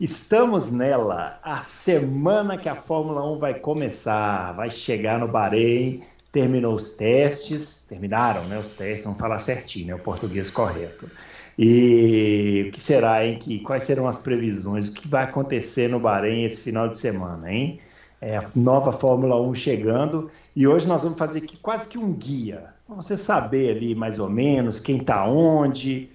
[0.00, 6.02] Estamos nela, a semana que a Fórmula 1 vai começar, vai chegar no Bahrein,
[6.32, 11.08] terminou os testes, terminaram né, os testes, vamos falar certinho, né, o português correto.
[11.56, 13.38] E o que será, hein?
[13.38, 14.88] Que, quais serão as previsões?
[14.88, 17.78] O que vai acontecer no Bahrein esse final de semana, hein?
[18.20, 22.12] É a nova Fórmula 1 chegando e hoje nós vamos fazer aqui quase que um
[22.12, 26.10] guia, para você saber ali mais ou menos quem está onde,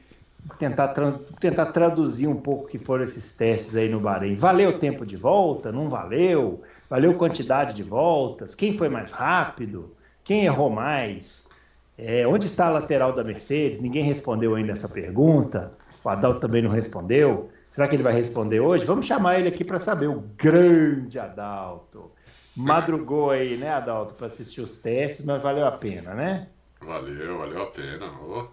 [0.58, 0.94] tentar,
[1.40, 4.36] tentar traduzir um pouco o que foram esses testes aí no Bahrein.
[4.36, 5.72] Valeu o tempo de volta?
[5.72, 6.62] Não valeu?
[6.90, 8.56] Valeu quantidade de voltas?
[8.56, 9.96] Quem foi mais rápido?
[10.24, 11.50] Quem errou mais?
[11.98, 13.80] É, onde está a lateral da Mercedes?
[13.80, 15.72] Ninguém respondeu ainda essa pergunta.
[16.04, 17.50] O Adalto também não respondeu.
[17.70, 18.86] Será que ele vai responder hoje?
[18.86, 20.08] Vamos chamar ele aqui para saber.
[20.08, 22.12] O grande Adalto.
[22.56, 26.48] Madrugou aí, né, Adalto, para assistir os testes, mas valeu a pena, né?
[26.82, 28.12] Valeu, valeu a pena.
[28.22, 28.48] Oh,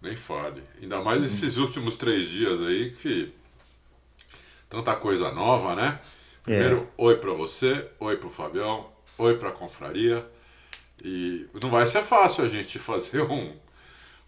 [0.00, 0.62] nem fale.
[0.80, 3.32] Ainda mais esses últimos três dias aí que.
[4.68, 5.98] Tanta coisa nova, né?
[6.42, 6.86] Primeiro, é.
[6.96, 8.86] oi para você, oi para o Fabião,
[9.18, 10.24] oi para a confraria.
[11.04, 13.52] E não vai ser fácil a gente fazer um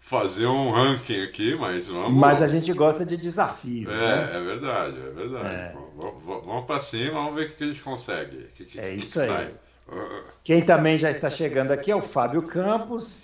[0.03, 2.19] fazer um ranking aqui, mas vamos.
[2.19, 3.89] Mas a gente gosta de desafio.
[3.89, 4.37] É, né?
[4.37, 5.55] é verdade, é verdade.
[5.55, 5.73] É.
[5.95, 8.47] Vamos, vamos para cima, vamos ver o que a gente consegue.
[8.57, 9.53] Que, que, é isso que aí.
[10.43, 13.23] Quem também já está chegando aqui é o Fábio Campos,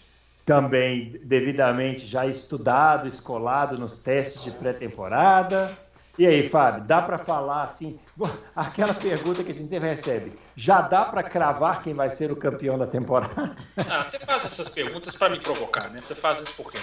[0.50, 5.78] também devidamente já estudado, escolado nos testes de pré-temporada.
[6.18, 8.00] E aí, Fábio, dá para falar assim?
[8.56, 12.36] Aquela pergunta que a gente sempre recebe: já dá para cravar quem vai ser o
[12.36, 13.56] campeão da temporada?
[13.88, 16.00] Ah, você faz essas perguntas para me provocar, né?
[16.02, 16.80] Você faz isso por quê?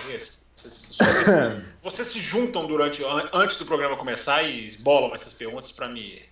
[0.55, 0.97] Vocês,
[1.83, 6.23] vocês se juntam durante antes do programa começar e bolam essas perguntas para me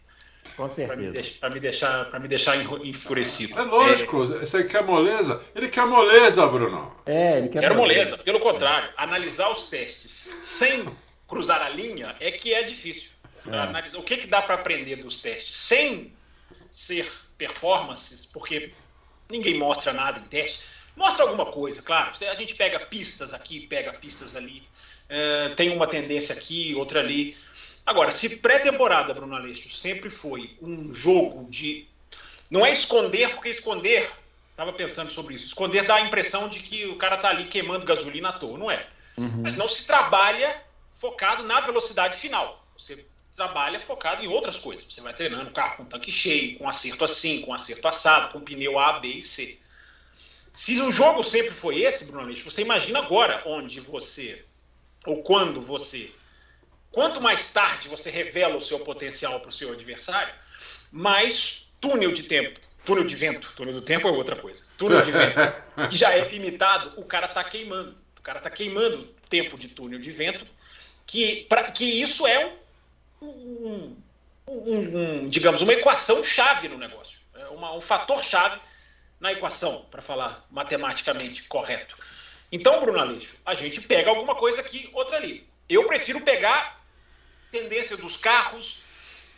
[0.57, 1.39] com certeza.
[1.41, 3.59] Para me, deixar, para me deixar enfurecido.
[3.59, 4.39] É lógico, é...
[4.39, 5.43] você quer moleza?
[5.55, 6.95] Ele quer moleza, Bruno.
[7.07, 8.05] É, ele quer Quero moleza.
[8.11, 8.23] moleza.
[8.23, 10.87] Pelo contrário, analisar os testes sem
[11.27, 13.11] cruzar a linha é que é difícil.
[13.47, 13.57] É.
[13.57, 16.13] Analisar, o que, que dá para aprender dos testes sem
[16.71, 18.73] ser performances, porque
[19.31, 20.61] ninguém mostra nada em teste.
[20.97, 22.13] Mostra alguma coisa, claro.
[22.31, 24.63] A gente pega pistas aqui, pega pistas ali,
[25.09, 27.37] é, tem uma tendência aqui, outra ali.
[27.87, 31.87] Agora, se pré-temporada, Bruno Aleixo, sempre foi um jogo de.
[32.51, 34.11] Não é esconder, porque esconder.
[34.51, 35.47] Estava pensando sobre isso.
[35.47, 38.57] Esconder dá a impressão de que o cara tá ali queimando gasolina à toa.
[38.57, 38.87] Não é.
[39.17, 39.43] Uhum.
[39.43, 40.63] Mas não se trabalha
[40.95, 42.65] focado na velocidade final.
[42.79, 44.85] Você trabalha focado em outras coisas.
[44.85, 48.79] Você vai treinando carro com tanque cheio, com acerto assim, com acerto assado, com pneu
[48.79, 49.59] A, B e C.
[50.53, 54.45] Se o jogo sempre foi esse, Bruno Aleixo, você imagina agora onde você,
[55.05, 56.13] ou quando você,
[56.95, 60.33] quanto mais tarde você revela o seu potencial para o seu adversário,
[60.91, 65.11] mais túnel de tempo, túnel de vento, túnel do tempo é outra coisa, túnel de
[65.11, 65.35] vento,
[65.91, 67.95] que já é limitado, o cara está queimando.
[68.19, 70.47] O cara está queimando tempo de túnel de vento
[71.07, 72.55] que, pra, que isso é
[73.21, 73.97] um, um,
[74.49, 78.59] um, um digamos, uma equação chave no negócio, é uma, um fator chave
[79.21, 81.97] na equação, para falar matematicamente correto.
[82.53, 85.47] Então, Bruno Aleixo, a gente pega alguma coisa aqui, outra ali.
[85.69, 86.84] Eu prefiro pegar
[87.59, 88.81] tendência dos carros,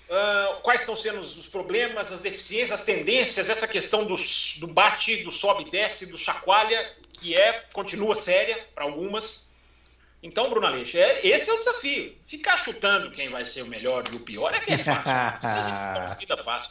[0.08, 4.16] uh, quais estão sendo os problemas, as deficiências, as tendências, essa questão do,
[4.58, 9.46] do bate, do sobe e desce, do chacoalha, que é continua séria para algumas,
[10.22, 12.16] então, Bruno Aleixo, é, esse é o desafio.
[12.26, 15.12] Ficar chutando quem vai ser o melhor e o pior é que é fácil.
[15.12, 16.70] Não precisa de vida fácil.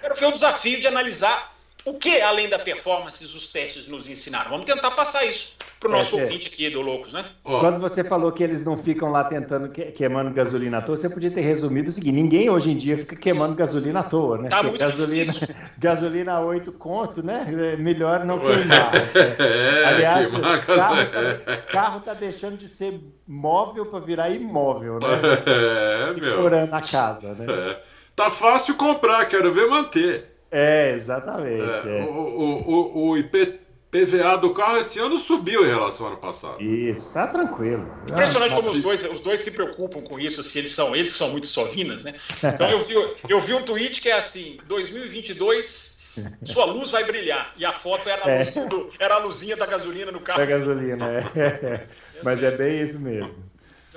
[0.00, 1.55] Quero ver o desafio de analisar
[1.86, 4.50] o que, além da performance, os testes nos ensinaram.
[4.50, 7.24] Vamos tentar passar isso para o nosso é, ouvinte aqui do Loucos, né?
[7.44, 11.08] Quando você falou que eles não ficam lá tentando que, queimando gasolina à toa, você
[11.08, 14.48] podia ter resumido o seguinte: ninguém hoje em dia fica queimando gasolina à toa, né?
[14.48, 15.54] Tá muito gasolina, difícil.
[15.78, 17.46] gasolina a 8 conto, né?
[17.72, 18.92] É melhor não queimar.
[19.38, 24.98] É, Aliás, queimar o carro, tá, carro tá deixando de ser móvel para virar imóvel,
[24.98, 25.06] né?
[25.46, 26.50] É, meu.
[26.66, 27.46] na casa, né?
[27.48, 27.82] É.
[28.14, 30.35] Tá fácil comprar, quero ver manter.
[30.50, 31.62] É, exatamente.
[31.62, 32.04] É, é.
[32.04, 36.62] O, o, o, o IPVA do carro esse ano subiu em relação ao ano passado.
[36.62, 37.86] Isso, tá tranquilo.
[38.06, 41.30] Impressionante como os dois, os dois se preocupam com isso, assim, eles são, eles são
[41.30, 42.14] muito sovinas, né?
[42.42, 42.94] Então eu vi,
[43.28, 45.96] eu vi um tweet que é assim, 2022
[46.42, 47.52] sua luz vai brilhar.
[47.56, 48.38] E a foto era a, é.
[48.38, 50.38] luz do, era a luzinha da gasolina no carro.
[50.38, 51.86] Da gasolina, é.
[52.22, 53.34] Mas é bem isso mesmo.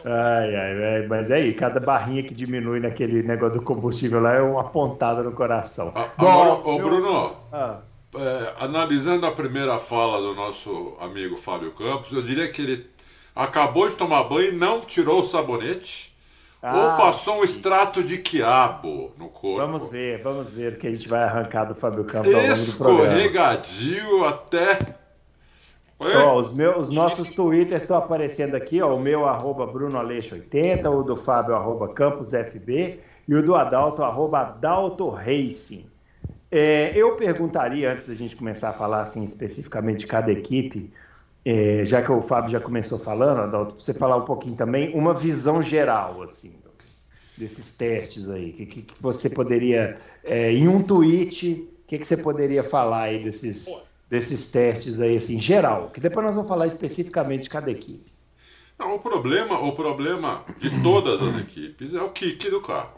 [0.05, 4.33] Ai, ai, ai, mas é aí, cada barrinha que diminui naquele negócio do combustível lá
[4.33, 5.91] é uma pontada no coração.
[5.95, 6.79] Ah, Bom, agora, ô.
[6.79, 7.77] Bruno, ah.
[8.15, 12.89] é, analisando a primeira fala do nosso amigo Fábio Campos, eu diria que ele
[13.35, 16.09] acabou de tomar banho e não tirou o sabonete.
[16.61, 19.65] Ah, ou passou um extrato de quiabo no corpo.
[19.65, 22.53] Vamos ver, vamos ver o que a gente vai arrancar do Fábio Campos ao longo
[22.53, 23.05] do programa.
[23.05, 24.98] Escorregadio até
[25.99, 31.03] Ó, os, meus, os nossos twitters estão aparecendo aqui, ó, o meu arroba brunoaleixo80, o
[31.03, 35.85] do Fábio arroba campusfb e o do Adalto arroba Adalto Racing.
[36.49, 40.89] É, eu perguntaria, antes da gente começar a falar assim especificamente de cada equipe,
[41.43, 45.13] é, já que o Fábio já começou falando, Adalto, você falar um pouquinho também, uma
[45.13, 46.55] visão geral, assim,
[47.37, 52.07] desses testes aí, que, que, que você poderia, é, em um tweet, o que, que
[52.07, 53.67] você poderia falar aí desses
[54.09, 58.11] desses testes aí, assim, geral, que depois nós vamos falar especificamente de cada equipe.
[58.77, 62.97] Não, o problema, o problema de todas as equipes é o kick do carro.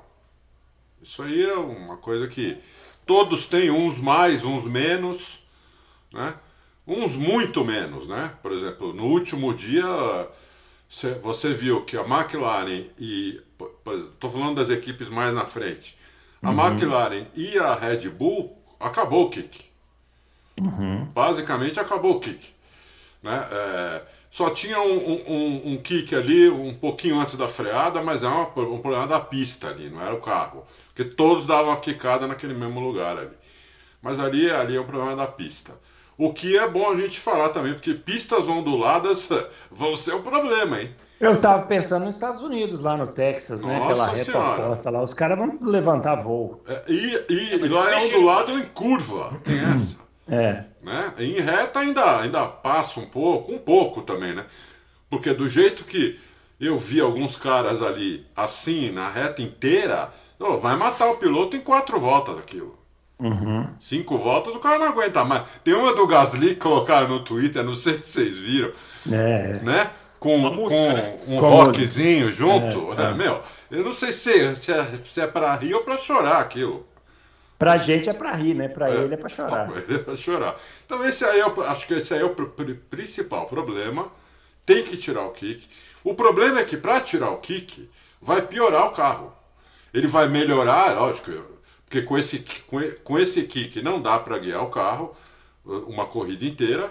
[1.01, 2.57] Isso aí é uma coisa que
[3.05, 5.39] todos têm, uns mais, uns menos,
[6.13, 6.35] né?
[6.85, 8.33] Uns muito menos, né?
[8.41, 9.85] Por exemplo, no último dia
[11.23, 13.41] você viu que a McLaren e
[14.13, 15.97] estou falando das equipes mais na frente,
[16.43, 16.67] a uhum.
[16.67, 19.70] McLaren e a Red Bull acabou o kick.
[20.61, 21.05] Uhum.
[21.05, 22.49] Basicamente acabou o kick.
[23.23, 23.47] Né?
[23.51, 28.27] É, só tinha um, um, um, kick ali um pouquinho antes da freada, mas é
[28.27, 30.63] uma, um problema da pista ali, não era o carro.
[30.87, 33.35] Porque todos davam a quicada naquele mesmo lugar ali.
[34.01, 35.73] Mas ali, ali é um problema da pista.
[36.17, 39.27] O que é bom a gente falar também, porque pistas onduladas
[39.71, 40.93] vão ser um problema, hein?
[41.19, 43.79] Eu tava pensando nos Estados Unidos, lá no Texas, né?
[43.79, 44.63] Nossa Aquela reta senhora.
[44.63, 46.61] oposta lá, os caras vão levantar voo.
[46.67, 50.10] É, e, e, e lá é ondulado em curva, tem essa.
[50.29, 50.63] É.
[50.81, 51.13] Né?
[51.19, 54.45] Em reta ainda, ainda passa um pouco, um pouco também, né?
[55.09, 56.19] Porque do jeito que
[56.59, 61.61] eu vi alguns caras ali assim, na reta inteira, oh, vai matar o piloto em
[61.61, 62.79] quatro voltas aquilo.
[63.19, 63.67] Uhum.
[63.79, 65.43] Cinco voltas o cara não aguenta mais.
[65.63, 68.71] Tem uma do Gasly que colocaram no Twitter, não sei se vocês viram.
[69.11, 69.59] É.
[69.61, 69.91] Né?
[70.19, 71.17] Com, música, com né?
[71.27, 72.43] um com rockzinho música.
[72.43, 72.93] junto.
[72.93, 73.11] É, né?
[73.11, 73.13] é.
[73.13, 76.85] Meu, eu não sei se, se, é, se é pra rir ou pra chorar aquilo.
[77.61, 78.67] Pra gente é pra rir, né?
[78.67, 79.67] Pra é, ele é pra chorar.
[79.69, 80.59] Pra ele é pra chorar.
[80.83, 84.11] Então esse aí é acho que esse aí é o pr principal problema.
[84.65, 85.67] Tem que tirar o kick.
[86.03, 87.87] O problema é que para tirar o kick
[88.19, 89.31] vai piorar o carro.
[89.93, 91.31] Ele vai melhorar, lógico,
[91.85, 92.43] porque com esse,
[93.03, 95.15] com esse kick não dá para guiar o carro
[95.63, 96.89] uh, uma corrida inteira,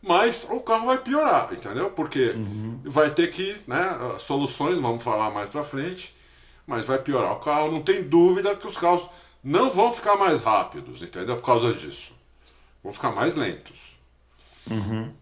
[0.00, 1.90] mas o carro vai piorar, entendeu?
[1.90, 2.80] Porque uhum.
[2.84, 6.16] vai ter que, né, soluções, vamos falar mais para frente,
[6.64, 9.08] mas vai piorar o carro, não tem dúvida que os carros
[9.42, 11.36] não vão ficar mais rápidos, entendeu?
[11.36, 12.12] Por causa disso.
[12.82, 13.98] Vão ficar mais lentos.
[14.70, 15.14] Uhum.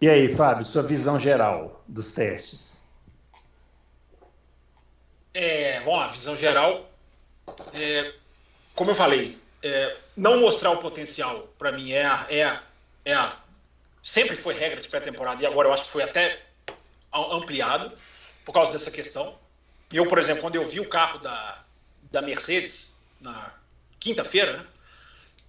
[0.00, 2.82] E aí, Fábio, sua visão geral dos testes?
[5.32, 6.90] É, bom, a visão geral,
[7.74, 8.14] é,
[8.74, 12.62] como eu falei, é, não mostrar o potencial, para mim, é a, é, a,
[13.04, 13.36] é a.
[14.02, 16.42] Sempre foi regra de pré-temporada e agora eu acho que foi até
[17.12, 17.92] ampliado
[18.44, 19.34] por causa dessa questão.
[19.92, 21.64] Eu, por exemplo, quando eu vi o carro da,
[22.10, 23.52] da Mercedes, na
[23.98, 24.66] quinta-feira, né?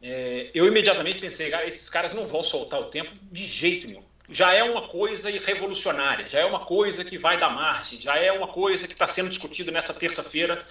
[0.02, 4.04] É, eu imediatamente pensei, cara, esses caras não vão soltar o tempo de jeito nenhum.
[4.30, 8.32] Já é uma coisa revolucionária, já é uma coisa que vai dar margem, já é
[8.32, 10.66] uma coisa que está sendo discutida nessa terça-feira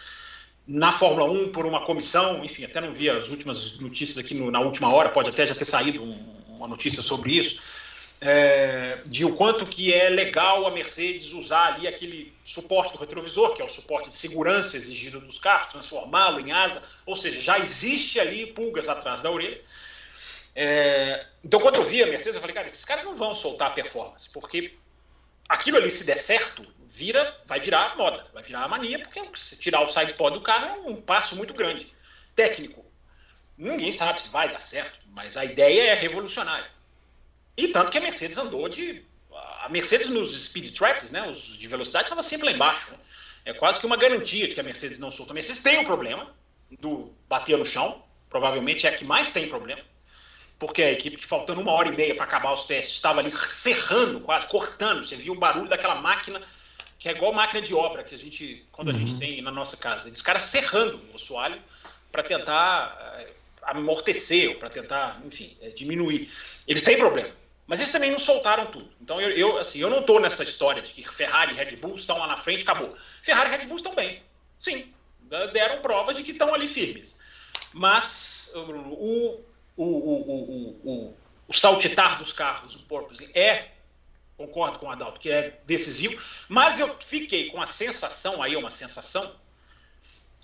[0.66, 2.44] na Fórmula 1 por uma comissão.
[2.44, 5.54] Enfim, até não vi as últimas notícias aqui no, na última hora, pode até já
[5.54, 7.60] ter saído um, uma notícia sobre isso
[8.20, 13.54] é, de o quanto que é legal a Mercedes usar ali aquele suporte do retrovisor,
[13.54, 17.58] que é o suporte de segurança exigido dos carros, transformá-lo em asa, ou seja, já
[17.58, 19.60] existe ali pulgas atrás da orelha.
[20.54, 23.68] É, então, quando eu vi a Mercedes, eu falei, cara, esses caras não vão soltar
[23.68, 24.74] a performance, porque
[25.46, 29.58] aquilo ali, se der certo, vira, vai virar moda, vai virar a mania, porque se
[29.58, 31.92] tirar o side pod do carro é um passo muito grande.
[32.34, 32.84] Técnico,
[33.58, 36.75] ninguém sabe se vai dar certo, mas a ideia é revolucionária.
[37.56, 39.02] E tanto que a Mercedes andou de.
[39.62, 42.92] A Mercedes nos speed traps, né, os de velocidade, estava sempre lá embaixo.
[42.92, 42.98] Né?
[43.46, 45.32] É quase que uma garantia de que a Mercedes não solta.
[45.32, 46.32] A Mercedes tem um problema
[46.80, 49.80] do bater no chão, provavelmente é a que mais tem problema,
[50.58, 53.32] porque a equipe que faltando uma hora e meia para acabar os testes estava ali
[53.48, 55.04] serrando, quase cortando.
[55.04, 56.42] Você viu o barulho daquela máquina
[56.98, 59.18] que é igual máquina de obra que a gente, quando a gente uhum.
[59.18, 60.08] tem na nossa casa.
[60.08, 61.60] Eles caras serrando o assoalho
[62.10, 63.32] para tentar eh,
[63.62, 66.30] amortecer, ou para tentar, enfim, eh, diminuir.
[66.66, 67.30] Eles têm problema.
[67.66, 68.88] Mas eles também não soltaram tudo.
[69.00, 71.96] Então eu, eu assim, eu não estou nessa história de que Ferrari e Red Bull
[71.96, 72.96] estão lá na frente, acabou.
[73.22, 74.22] Ferrari e Red Bull estão bem.
[74.58, 74.92] Sim,
[75.52, 77.18] deram provas de que estão ali firmes.
[77.72, 79.44] Mas o, o,
[79.76, 81.16] o, o, o,
[81.48, 83.68] o saltitar dos carros, o porpoising, é
[84.36, 88.58] concordo com o Adalto, que é decisivo, mas eu fiquei com a sensação, aí é
[88.58, 89.34] uma sensação,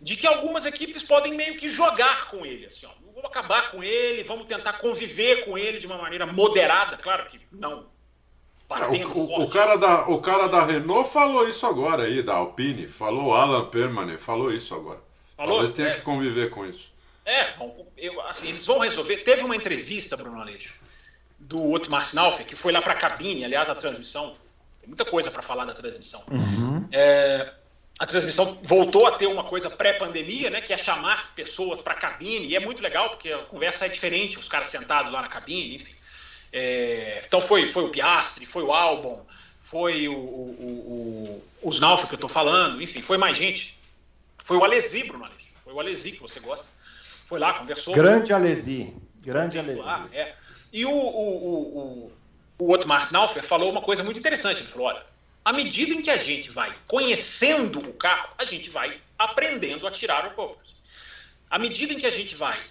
[0.02, 3.82] de que algumas equipes podem meio que jogar com ele, assim, ó, vamos acabar com
[3.82, 7.87] ele, vamos tentar conviver com ele de uma maneira moderada, claro que não
[8.68, 9.42] batendo o.
[9.44, 13.66] O cara, da, o cara da Renault falou isso agora aí, da Alpine, falou Alan
[13.66, 15.00] Permanen, falou isso agora.
[15.37, 15.56] Falou?
[15.56, 15.94] Talvez tenha é.
[15.94, 16.92] que conviver com isso.
[17.25, 19.18] É, vão, eu, assim, eles vão resolver.
[19.18, 20.75] Teve uma entrevista, Bruno Aleixo,
[21.38, 24.35] do Otmar Snaufer, que foi lá para a cabine, aliás, a transmissão.
[24.80, 26.25] Tem muita coisa para falar da transmissão.
[26.30, 26.88] Uhum.
[26.90, 27.52] É,
[28.02, 31.97] a transmissão voltou a ter uma coisa pré-pandemia, né, que é chamar pessoas para a
[31.97, 35.28] cabine, e é muito legal, porque a conversa é diferente, os caras sentados lá na
[35.28, 35.94] cabine, enfim.
[36.52, 39.25] É, então foi, foi o Piastri, foi o Albon,
[39.61, 43.78] foi o, o, o, o Snaufer que eu estou falando, enfim, foi mais gente.
[44.42, 45.47] Foi o Alesi, Bruno Aleixo.
[45.62, 46.68] Foi o Alesi que você gosta.
[47.28, 47.94] Foi lá, conversou.
[47.94, 48.92] Grande Alesi.
[49.21, 49.78] Grande Alesi.
[49.78, 50.35] Lá, é.
[50.73, 52.12] E o, o, o,
[52.59, 54.61] o Otmar Snaufer falou uma coisa muito interessante.
[54.61, 55.12] Ele falou: olha,
[55.44, 59.90] à medida em que a gente vai conhecendo o carro, a gente vai aprendendo a
[59.90, 60.75] tirar o purpose.
[61.50, 62.62] À medida em que a gente vai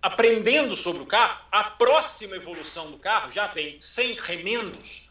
[0.00, 5.08] aprendendo sobre o carro, a próxima evolução do carro já vem sem remendos,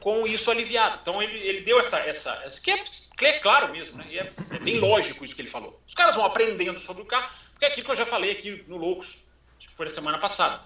[0.00, 0.98] com isso aliviado.
[1.02, 2.82] Então ele, ele deu essa, essa, essa que, é,
[3.22, 4.06] é claro mesmo, né?
[4.12, 5.80] É, é, bem lógico isso que ele falou.
[5.86, 8.64] Os caras vão aprendendo sobre o carro, porque é aquilo que eu já falei aqui
[8.68, 9.20] no Loucos,
[9.58, 10.62] que foi na semana passada.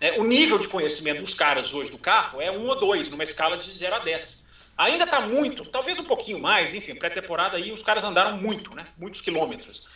[0.00, 3.24] É, o nível de conhecimento dos caras hoje do carro é um ou dois, numa
[3.24, 4.44] escala de 0 a 10.
[4.78, 8.86] Ainda está muito, talvez um pouquinho mais, enfim, pré-temporada aí os caras andaram muito, né?
[8.96, 9.88] Muitos quilômetros.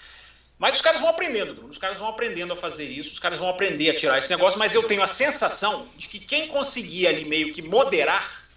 [0.59, 1.71] Mas os caras vão aprendendo, Bruno.
[1.71, 4.59] Os caras vão aprendendo a fazer isso, os caras vão aprender a tirar esse negócio,
[4.59, 8.49] mas eu tenho a sensação de que quem conseguir ali meio que moderar,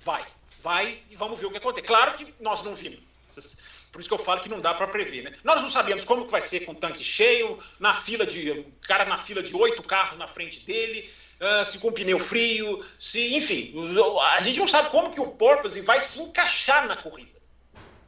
[0.00, 0.26] vai.
[0.62, 1.86] Vai e vamos ver o que acontece.
[1.86, 3.00] Claro que nós não vimos.
[3.92, 5.36] Por isso que eu falo que não dá para prever, né?
[5.44, 8.64] Nós não sabemos como que vai ser com o tanque cheio, na fila de.
[8.82, 11.10] cara na fila de oito carros na frente dele,
[11.64, 13.36] se com pneu frio, se.
[13.36, 13.74] Enfim,
[14.32, 17.38] a gente não sabe como que o Porpoise vai se encaixar na corrida.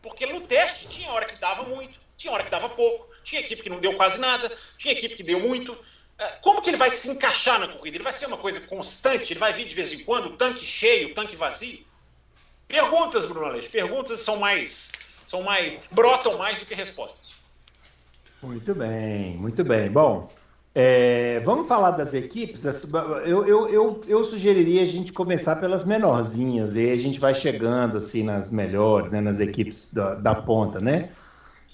[0.03, 3.63] Porque no teste tinha hora que dava muito, tinha hora que dava pouco, tinha equipe
[3.63, 5.73] que não deu quase nada, tinha equipe que deu muito.
[5.73, 7.97] Uh, como que ele vai se encaixar na corrida?
[7.97, 9.33] Ele vai ser uma coisa constante?
[9.33, 11.85] Ele vai vir de vez em quando, tanque cheio, tanque vazio?
[12.67, 14.91] Perguntas, Bruno Aleixo, perguntas são mais
[15.27, 17.37] são mais brotam mais do que respostas.
[18.43, 19.91] Muito bem, muito bem.
[19.91, 20.33] Bom,
[20.83, 22.65] é, vamos falar das equipes.
[22.65, 27.35] Eu, eu, eu, eu, sugeriria a gente começar pelas menorzinhas e aí a gente vai
[27.35, 31.11] chegando assim nas melhores, né, nas equipes da, da ponta, né?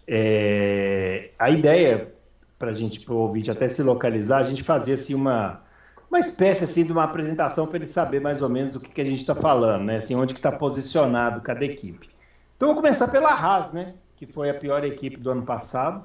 [0.09, 2.13] É, a ideia
[2.59, 5.63] para a gente, para o ouvinte até se localizar, a gente fazer assim uma
[6.11, 9.01] uma espécie assim de uma apresentação para ele saber mais ou menos o que, que
[9.01, 9.97] a gente está falando, né?
[9.99, 12.09] Assim, onde que está posicionado cada equipe.
[12.57, 13.95] Então, vou começar pela Haas, né?
[14.17, 16.05] Que foi a pior equipe do ano passado.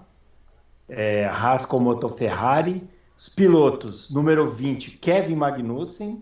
[0.94, 2.84] É, Haas com motor Ferrari.
[3.18, 6.22] Os pilotos, número 20, Kevin Magnussen.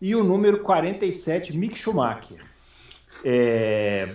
[0.00, 2.40] E o número 47, Mick Schumacher.
[3.24, 4.08] É,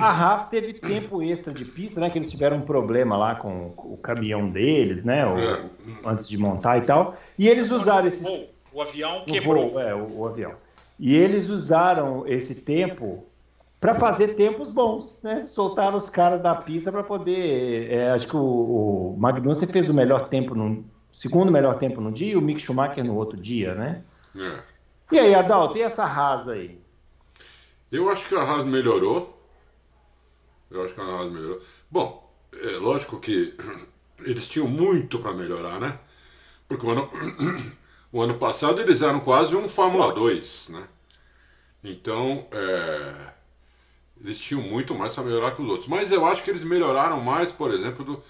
[0.00, 2.10] a Haas teve tempo extra de pista, né?
[2.10, 5.26] Que eles tiveram um problema lá com o caminhão deles, né?
[5.26, 5.64] O, é.
[6.04, 7.16] Antes de montar e tal.
[7.38, 8.26] E eles usaram esse.
[8.26, 9.66] O, o avião quebrou.
[9.66, 10.52] O voo, é, o, o avião.
[10.98, 13.24] E eles usaram esse tempo
[13.82, 15.40] para fazer tempos bons, né?
[15.40, 17.90] Soltaram os caras da pista para poder.
[17.90, 22.12] É, acho que o, o Magnussen fez o melhor tempo no segundo melhor tempo no
[22.12, 24.04] dia e o Mick Schumacher no outro dia, né?
[24.36, 24.62] É.
[25.10, 26.80] E aí, Adal, tem essa Haas aí?
[27.90, 29.36] Eu acho que a Haas melhorou.
[30.70, 31.60] Eu acho que a Haas melhorou.
[31.90, 33.52] Bom, é lógico que
[34.20, 35.98] eles tinham muito para melhorar, né?
[36.68, 37.10] Porque o ano,
[38.12, 40.84] o ano passado eles eram quase um Fórmula 2, né?
[41.82, 43.31] Então, é,
[44.22, 45.88] eles tinham muito mais para melhorar que os outros.
[45.88, 48.22] Mas eu acho que eles melhoraram mais, por exemplo, do,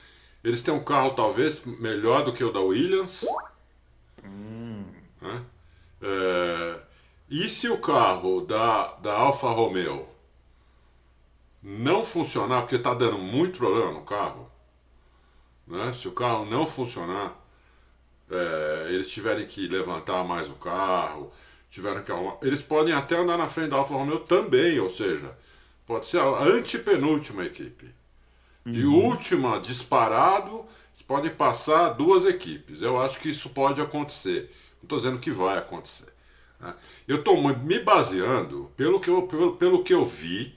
[0.43, 3.27] eles têm um carro talvez melhor do que o da Williams.
[4.25, 4.85] Hum.
[5.21, 5.45] Né?
[6.01, 6.81] É,
[7.29, 10.09] e se o carro da, da Alfa Romeo
[11.63, 14.51] não funcionar, porque está dando muito problema no carro,
[15.67, 15.93] né?
[15.93, 17.39] se o carro não funcionar,
[18.31, 21.31] é, eles tiverem que levantar mais o carro,
[21.71, 25.37] tiveram que arrumar, eles podem até andar na frente da Alfa Romeo também, ou seja,
[25.93, 27.87] Pode ser a antepenúltima equipe.
[28.65, 29.05] De uhum.
[29.05, 30.65] última, disparado,
[31.07, 32.81] podem passar duas equipes.
[32.81, 34.51] Eu acho que isso pode acontecer.
[34.77, 36.11] Não estou dizendo que vai acontecer.
[36.59, 36.75] Né?
[37.07, 40.55] Eu estou me baseando pelo que, eu, pelo, pelo que eu vi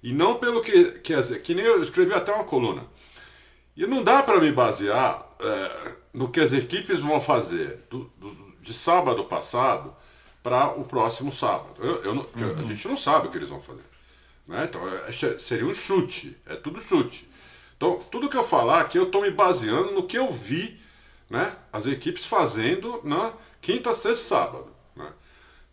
[0.00, 0.92] e não pelo que.
[1.00, 2.86] Que, que nem eu escrevi até uma coluna.
[3.76, 8.54] E não dá para me basear é, no que as equipes vão fazer do, do,
[8.60, 9.92] de sábado passado
[10.40, 11.74] para o próximo sábado.
[11.80, 12.60] Eu, eu não, uhum.
[12.60, 13.95] A gente não sabe o que eles vão fazer.
[14.46, 14.64] Né?
[14.64, 17.28] Então, é, seria um chute, é tudo chute.
[17.76, 20.80] Então, tudo que eu falar aqui, eu estou me baseando no que eu vi
[21.28, 24.68] né, as equipes fazendo na quinta, sexta sábado.
[24.94, 25.12] Né?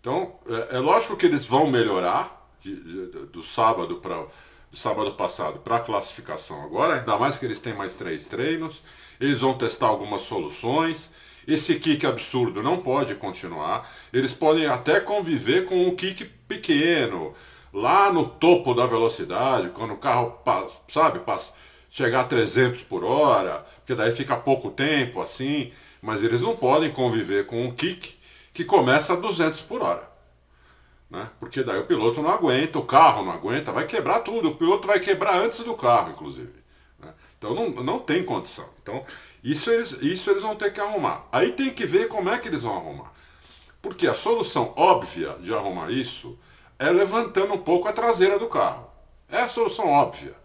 [0.02, 4.26] Então, é, é lógico que eles vão melhorar de, de, do sábado para
[4.74, 8.82] do sábado passado para a classificação agora, ainda mais que eles têm mais três treinos,
[9.22, 11.14] eles vão testar algumas soluções.
[11.48, 13.88] Esse kick absurdo não pode continuar.
[14.12, 17.36] Eles podem até conviver com um kick pequeno,
[17.74, 20.38] lá no topo da velocidade, quando o carro,
[20.88, 21.54] sabe, passa,
[21.90, 26.92] chegar a 300 por hora, porque daí fica pouco tempo assim, mas eles não podem
[26.92, 28.16] conviver com um kick
[28.54, 30.14] que começa a 200 por hora.
[31.10, 31.30] Né?
[31.40, 34.50] Porque daí o piloto não aguenta, o carro não aguenta, vai quebrar tudo.
[34.50, 36.54] O piloto vai quebrar antes do carro, inclusive.
[37.00, 37.14] Né?
[37.38, 38.68] Então não, não tem condição.
[38.82, 39.06] Então
[39.44, 41.28] isso eles, isso eles vão ter que arrumar.
[41.32, 43.12] Aí tem que ver como é que eles vão arrumar.
[43.82, 46.38] Porque a solução óbvia de arrumar isso
[46.84, 48.90] é levantando um pouco a traseira do carro.
[49.30, 50.36] É a solução óbvia.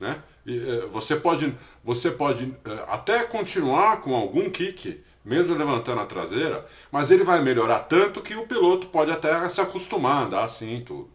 [0.00, 0.20] Né?
[0.46, 6.06] E, eh, você pode, você pode eh, até continuar com algum kick mesmo levantando a
[6.06, 10.44] traseira, mas ele vai melhorar tanto que o piloto pode até se acostumar a andar
[10.44, 11.10] assim e tudo.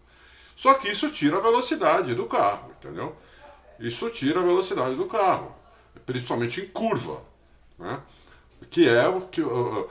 [0.55, 3.15] Só que isso tira a velocidade do carro, entendeu?
[3.79, 5.55] Isso tira a velocidade do carro,
[6.05, 7.21] principalmente em curva,
[7.77, 8.01] né?
[8.69, 9.87] Que é o que o,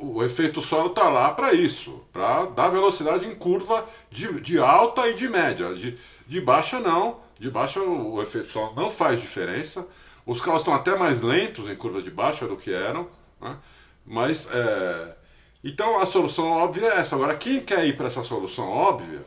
[0.00, 5.08] o, efeito solo está lá para isso, para dar velocidade em curva de, de alta
[5.08, 9.20] e de média, de, de baixa não, de baixa o, o efeito solo não faz
[9.20, 9.86] diferença.
[10.24, 13.08] Os carros estão até mais lentos em curva de baixa do que eram,
[13.40, 13.56] né?
[14.04, 15.16] mas é...
[15.62, 17.14] então a solução óbvia é essa.
[17.14, 19.22] Agora, quem quer ir para essa solução óbvia,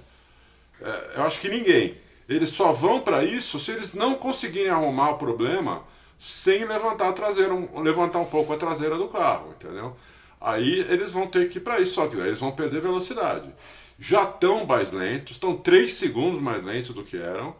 [0.82, 1.96] é, eu acho que ninguém.
[2.28, 5.84] Eles só vão para isso se eles não conseguirem arrumar o problema
[6.18, 9.96] sem levantar a traseira, levantar um pouco a traseira do carro, entendeu?
[10.40, 13.50] Aí eles vão ter que ir para isso, só que daí eles vão perder velocidade.
[13.98, 17.56] Já estão mais lentos, estão 3 segundos mais lentos do que eram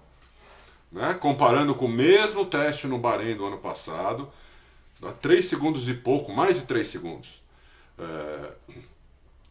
[0.92, 1.14] né?
[1.16, 4.30] comparando com o mesmo teste no Bahrein do ano passado,
[5.00, 7.42] dá 3 segundos e pouco, mais de 3 segundos.
[7.98, 8.52] É,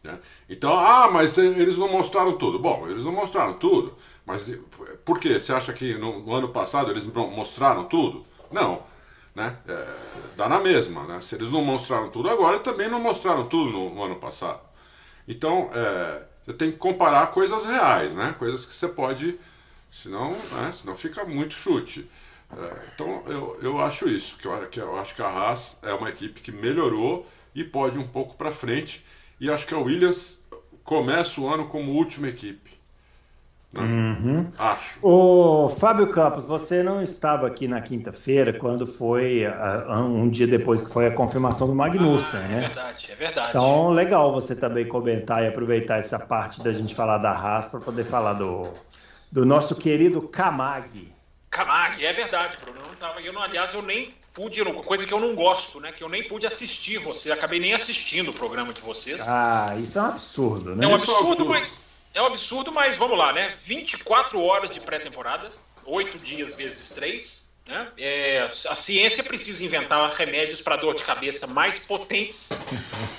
[0.03, 0.19] né?
[0.49, 2.59] Então, ah, mas eles não mostraram tudo.
[2.59, 3.95] Bom, eles não mostraram tudo,
[4.25, 4.51] mas
[5.05, 5.39] por quê?
[5.39, 8.25] Você acha que no, no ano passado eles mostraram tudo?
[8.51, 8.83] Não.
[9.39, 9.57] Né?
[9.67, 9.87] É,
[10.35, 11.03] dá na mesma.
[11.03, 11.21] Né?
[11.21, 14.61] Se eles não mostraram tudo agora, também não mostraram tudo no, no ano passado.
[15.27, 18.35] Então, é, você tem que comparar coisas reais, né?
[18.37, 19.39] coisas que você pode
[19.91, 22.09] Senão, né, senão fica muito chute.
[22.51, 25.93] É, então eu, eu acho isso, que eu, que eu acho que a Haas é
[25.93, 29.05] uma equipe que melhorou e pode um pouco para frente.
[29.39, 30.39] E acho que a Williams
[30.83, 32.68] começa o ano como última equipe.
[33.77, 34.49] Uhum.
[34.57, 34.97] Acho.
[35.01, 39.43] O Fábio Campos, você não estava aqui na quinta-feira quando foi
[39.95, 42.57] um dia depois que foi a confirmação do Magnussen, ah, né?
[42.57, 43.49] É verdade, é verdade.
[43.49, 47.79] Então, legal você também comentar e aproveitar essa parte da gente falar da Haas para
[47.79, 48.73] poder falar do,
[49.31, 51.13] do nosso querido Kamag.
[51.51, 52.79] Kamag, é verdade, Bruno.
[52.81, 55.91] Eu não tava, eu não, aliás, eu nem pude, coisa que eu não gosto, né?
[55.91, 59.21] Que eu nem pude assistir você, acabei nem assistindo o programa de vocês.
[59.27, 60.85] Ah, isso é um absurdo, né?
[60.85, 61.49] É um absurdo, é um absurdo.
[61.49, 61.88] mas
[62.19, 63.53] é um absurdo, mas vamos lá, né?
[63.57, 65.51] 24 horas de pré-temporada,
[65.85, 67.49] 8 dias vezes 3.
[67.67, 67.87] Né?
[67.97, 72.49] É, a ciência precisa inventar remédios para dor de cabeça mais potentes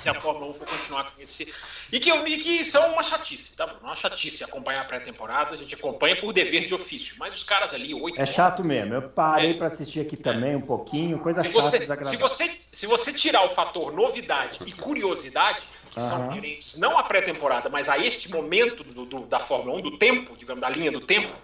[0.00, 1.52] se a Fórmula 1 for continuar com esse.
[1.92, 3.66] E que, e que são uma chatice, tá?
[3.80, 7.72] Uma chatice acompanhar a pré-temporada, a gente acompanha por dever de ofício, mas os caras
[7.72, 8.20] ali, oito.
[8.20, 8.94] É chato mesmo.
[8.94, 9.54] Eu parei é.
[9.54, 11.60] para assistir aqui também um pouquinho, coisa se chata.
[11.62, 16.08] Você, se, você, se você tirar o fator novidade e curiosidade, que uhum.
[16.08, 19.98] são inerentes não à pré-temporada, mas a este momento do, do, da Fórmula 1, do
[19.98, 21.34] tempo, digamos, da linha do tempo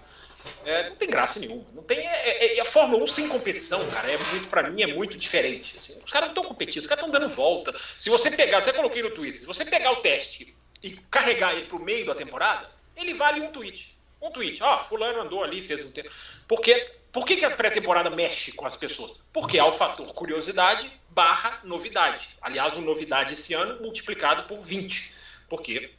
[0.64, 1.64] é, não tem graça nenhuma.
[1.72, 4.82] Não tem, é, é, é a Fórmula 1 sem competição, cara, é muito, pra mim,
[4.82, 5.76] é muito diferente.
[5.76, 5.98] Assim.
[6.04, 7.76] Os caras não estão competindo, os caras estão dando volta.
[7.96, 11.66] Se você pegar, até coloquei no Twitter, se você pegar o teste e carregar ele
[11.66, 13.96] pro meio da temporada, ele vale um tweet.
[14.20, 14.62] Um tweet.
[14.62, 16.10] Ó, oh, fulano andou ali, fez um tempo.
[16.48, 19.12] Porque, por que, que a pré-temporada mexe com as pessoas?
[19.32, 22.28] Porque há o fator curiosidade barra novidade.
[22.42, 25.14] Aliás, o novidade esse ano multiplicado por 20.
[25.48, 25.90] Porque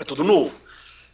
[0.00, 0.66] é tudo novo.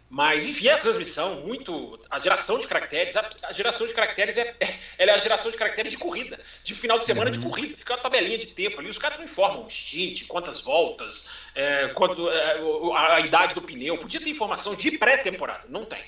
[0.08, 1.98] Mas, enfim, é a transmissão, muito.
[2.10, 3.14] A geração de caracteres.
[3.14, 6.40] A, a geração de caracteres é, é, ela é a geração de caracteres de corrida,
[6.64, 7.38] de final de semana uhum.
[7.38, 7.76] de corrida.
[7.76, 8.88] Fica uma tabelinha de tempo ali.
[8.88, 12.58] Os caras não informam stint, quantas voltas, é, quanto, é,
[12.94, 13.98] a, a, idade do pneu.
[13.98, 16.04] Podia ter informação de pré-temporada, não tem.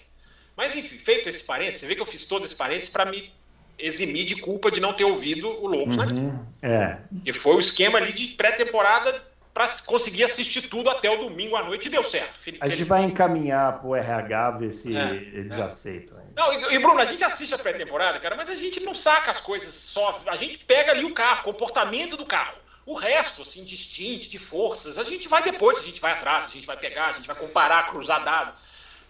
[0.56, 3.32] Mas, enfim, feito esse parênteses, você vê que eu fiz todo esse parênteses para me
[3.78, 6.06] eximir de culpa de não ter ouvido o Loucos, né?
[6.06, 6.32] uhum.
[6.32, 6.46] né?
[6.62, 6.98] É.
[7.24, 9.22] E foi o esquema ali de pré-temporada
[9.54, 12.40] para conseguir assistir tudo até o domingo à noite e deu certo.
[12.60, 15.62] A gente vai encaminhar para o RH ver se é, eles é.
[15.62, 16.18] aceitam.
[16.34, 19.30] Não, e, e, Bruno, a gente assiste a pré-temporada, cara, mas a gente não saca
[19.30, 20.20] as coisas só.
[20.26, 22.56] A gente pega ali o carro, comportamento do carro.
[22.84, 26.46] O resto, assim, de instinto, de forças, a gente vai depois, a gente vai atrás,
[26.46, 28.52] a gente vai pegar, a gente vai comparar, cruzar dado.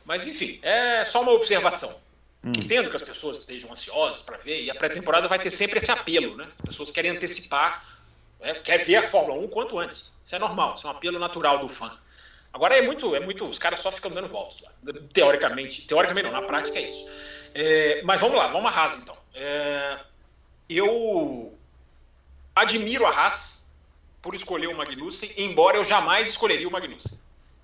[0.04, 1.96] Mas, enfim, é só uma observação.
[2.44, 2.52] Hum.
[2.54, 5.90] Entendo que as pessoas estejam ansiosas para ver, e a pré-temporada vai ter sempre esse
[5.90, 6.46] apelo, né?
[6.58, 7.82] As pessoas querem antecipar,
[8.38, 8.54] né?
[8.62, 10.12] quer ver a Fórmula 1 quanto antes.
[10.22, 11.98] Isso é normal, isso é um apelo natural do fã.
[12.52, 14.70] Agora é muito, é muito, os caras só ficam dando voltas lá.
[15.12, 17.08] Teoricamente, teoricamente não, na prática é isso.
[17.54, 19.16] É, mas vamos lá, vamos a Haas então.
[19.34, 19.98] É,
[20.68, 21.56] eu
[22.54, 23.64] admiro a Haas
[24.20, 27.18] por escolher o Magnussen, embora eu jamais escolheria o Magnussen.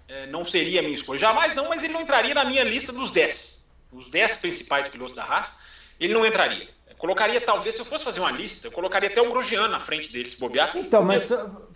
[0.09, 1.19] É, não seria a minha escolha.
[1.19, 3.60] Jamais não, mas ele não entraria na minha lista dos 10.
[3.92, 5.53] Os 10 principais pilotos da Haas,
[5.98, 6.68] ele não entraria.
[6.88, 9.81] Eu colocaria, talvez, se eu fosse fazer uma lista, eu colocaria até o Grosjean na
[9.81, 10.70] frente dele, se bobear.
[10.76, 11.29] Então, mas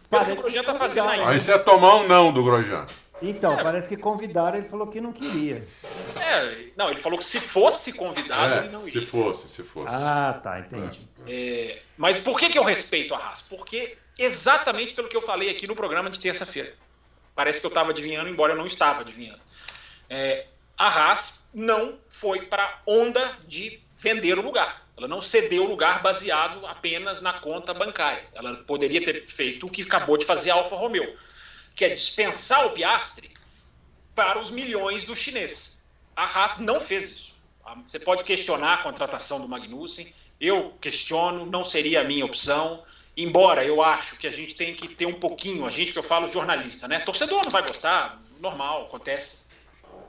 [0.09, 1.29] parece o Grosjean tá fazendo ainda.
[1.29, 2.87] Aí você ia tomar um não do Grosjean.
[3.23, 3.63] Então, é.
[3.63, 5.67] parece que convidaram, ele falou que não queria.
[6.21, 9.01] É, não, ele falou que se fosse convidado, É, ele não iria.
[9.01, 9.95] se fosse, se fosse.
[9.95, 11.09] Ah, tá, entendi.
[11.27, 13.43] É, mas por que, que eu respeito a Haas?
[13.43, 16.75] Porque exatamente pelo que eu falei aqui no programa de terça-feira.
[17.35, 19.41] Parece que eu estava adivinhando, embora eu não estava adivinhando.
[20.09, 20.47] É,
[20.77, 24.85] a Haas não foi para onda de vender o lugar.
[24.97, 28.25] Ela não cedeu o lugar baseado apenas na conta bancária.
[28.35, 31.17] Ela poderia ter feito o que acabou de fazer a Alfa Romeo,
[31.75, 33.31] que é dispensar o Piastre
[34.15, 35.81] para os milhões do chinês.
[36.15, 37.35] A Haas não fez isso.
[37.87, 42.83] Você pode questionar a contratação do Magnussen, eu questiono, não seria a minha opção.
[43.17, 46.03] Embora eu acho que a gente tem que ter um pouquinho, a gente que eu
[46.03, 47.01] falo jornalista, né?
[47.01, 49.44] Torcedor não vai gostar, normal, acontece.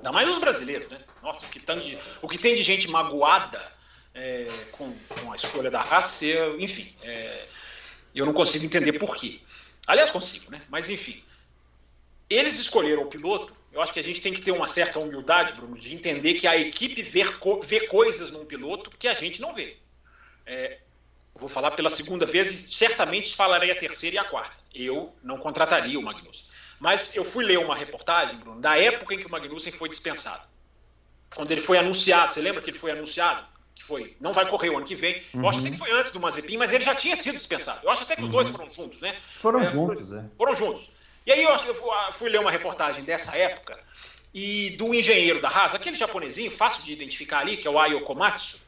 [0.05, 0.99] Ainda mais os brasileiros, né?
[1.23, 3.59] Nossa, o que tem de, o que tem de gente magoada
[4.13, 6.25] é, com, com, a escolha da raça,
[6.59, 7.47] enfim, é,
[8.13, 9.39] eu não consigo entender por quê.
[9.87, 10.61] Aliás, consigo, né?
[10.69, 11.23] Mas enfim,
[12.29, 13.55] eles escolheram o piloto.
[13.73, 16.47] Eu acho que a gente tem que ter uma certa humildade, Bruno, de entender que
[16.47, 17.23] a equipe vê,
[17.63, 19.75] vê coisas num piloto que a gente não vê.
[20.45, 20.79] É,
[21.33, 24.55] vou falar pela segunda vez e certamente falarei a terceira e a quarta.
[24.73, 26.45] Eu não contrataria o Magnussen.
[26.79, 30.43] Mas eu fui ler uma reportagem, Bruno, da época em que o Magnussen foi dispensado.
[31.33, 33.45] Quando ele foi anunciado, você lembra que ele foi anunciado?
[33.73, 35.21] Que foi, não vai correr o ano que vem.
[35.33, 35.41] Uhum.
[35.41, 37.81] Eu acho até que foi antes do Mazepin, mas ele já tinha sido dispensado.
[37.83, 38.33] Eu acho até que os uhum.
[38.33, 39.17] dois foram juntos, né?
[39.31, 40.23] Foram é, juntos, é.
[40.37, 40.89] Foram juntos.
[41.25, 41.75] E aí eu, eu
[42.13, 43.77] fui ler uma reportagem dessa época
[44.33, 48.01] e do engenheiro da Haas, aquele japonesinho fácil de identificar ali, que é o Ayo
[48.01, 48.59] Komatsu.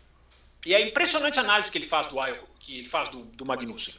[0.65, 3.45] E é impressionante a análise que ele faz do Ayo, que ele faz do, do
[3.45, 3.93] Magnussen.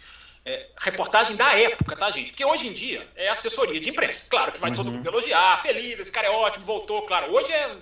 [0.49, 2.31] É, reportagem da época, tá, gente?
[2.31, 4.25] Porque hoje em dia é assessoria de imprensa.
[4.31, 4.77] Claro que vai uhum.
[4.77, 7.31] todo mundo elogiar, feliz, esse cara é ótimo, voltou, claro.
[7.31, 7.77] Hoje é,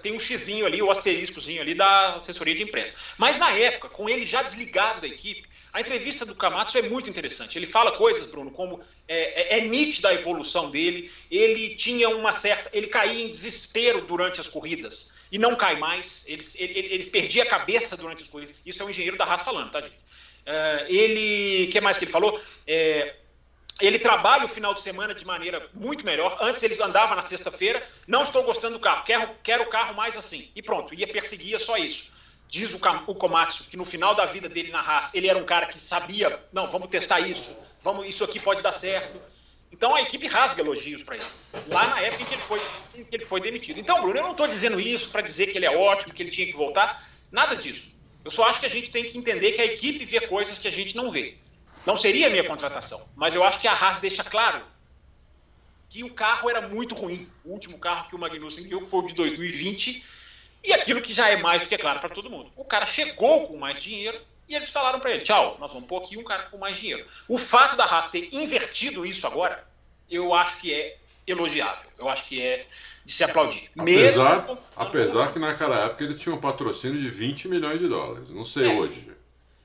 [0.00, 2.92] tem um xizinho ali, o asteriscozinho ali da assessoria de imprensa.
[3.16, 7.10] Mas na época, com ele já desligado da equipe, a entrevista do Kamatsu é muito
[7.10, 7.58] interessante.
[7.58, 11.10] Ele fala coisas, Bruno, como é, é, é nítida a evolução dele.
[11.28, 12.70] Ele tinha uma certa.
[12.72, 16.24] Ele caía em desespero durante as corridas e não cai mais.
[16.28, 18.54] Ele, ele, ele perdia a cabeça durante as corridas.
[18.64, 19.98] Isso é o engenheiro da Haas falando, tá, gente?
[20.48, 21.66] Uh, ele.
[21.66, 22.40] Que mais que ele falou?
[22.66, 23.14] É,
[23.80, 26.38] ele trabalha o final de semana de maneira muito melhor.
[26.40, 30.16] Antes ele andava na sexta-feira, não estou gostando do carro, quero, quero o carro mais
[30.16, 30.50] assim.
[30.56, 32.10] E pronto, ia perseguir só isso.
[32.48, 35.44] Diz o, o Komatsu que no final da vida dele na Haas, ele era um
[35.44, 39.20] cara que sabia, não, vamos testar isso, vamos, isso aqui pode dar certo.
[39.70, 41.26] Então a equipe rasga elogios para ele.
[41.70, 43.78] Lá na época em que ele foi, que ele foi demitido.
[43.78, 46.30] Então, Bruno, eu não estou dizendo isso para dizer que ele é ótimo, que ele
[46.30, 47.06] tinha que voltar.
[47.30, 47.92] Nada disso.
[48.24, 50.68] Eu só acho que a gente tem que entender que a equipe vê coisas que
[50.68, 51.36] a gente não vê.
[51.86, 54.62] Não seria a minha contratação, mas eu acho que a Haas deixa claro
[55.88, 57.26] que o carro era muito ruim.
[57.44, 60.04] O último carro que o Magnussen viu foi o de 2020
[60.62, 62.52] e aquilo que já é mais do que claro para todo mundo.
[62.56, 66.02] O cara chegou com mais dinheiro e eles falaram para ele: tchau, nós vamos pôr
[66.02, 67.06] aqui um cara com mais dinheiro.
[67.26, 69.66] O fato da Haas ter invertido isso agora,
[70.10, 71.90] eu acho que é elogiável.
[71.98, 72.66] Eu acho que é
[73.08, 73.70] de se aplaudir.
[73.74, 74.58] Apesar, Mesmo...
[74.76, 78.28] apesar que naquela época ele tinha um patrocínio de 20 milhões de dólares.
[78.28, 78.74] Não sei é.
[78.74, 79.08] hoje.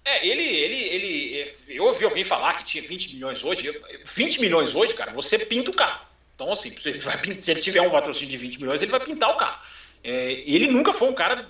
[0.05, 1.53] É, ele, ele, ele.
[1.67, 3.77] Eu ouvi alguém falar que tinha 20 milhões hoje.
[4.05, 6.05] 20 milhões hoje, cara, você pinta o carro.
[6.33, 9.01] Então, assim, se ele, vai, se ele tiver um patrocínio de 20 milhões, ele vai
[9.01, 9.59] pintar o carro.
[10.01, 11.45] É, ele nunca foi um cara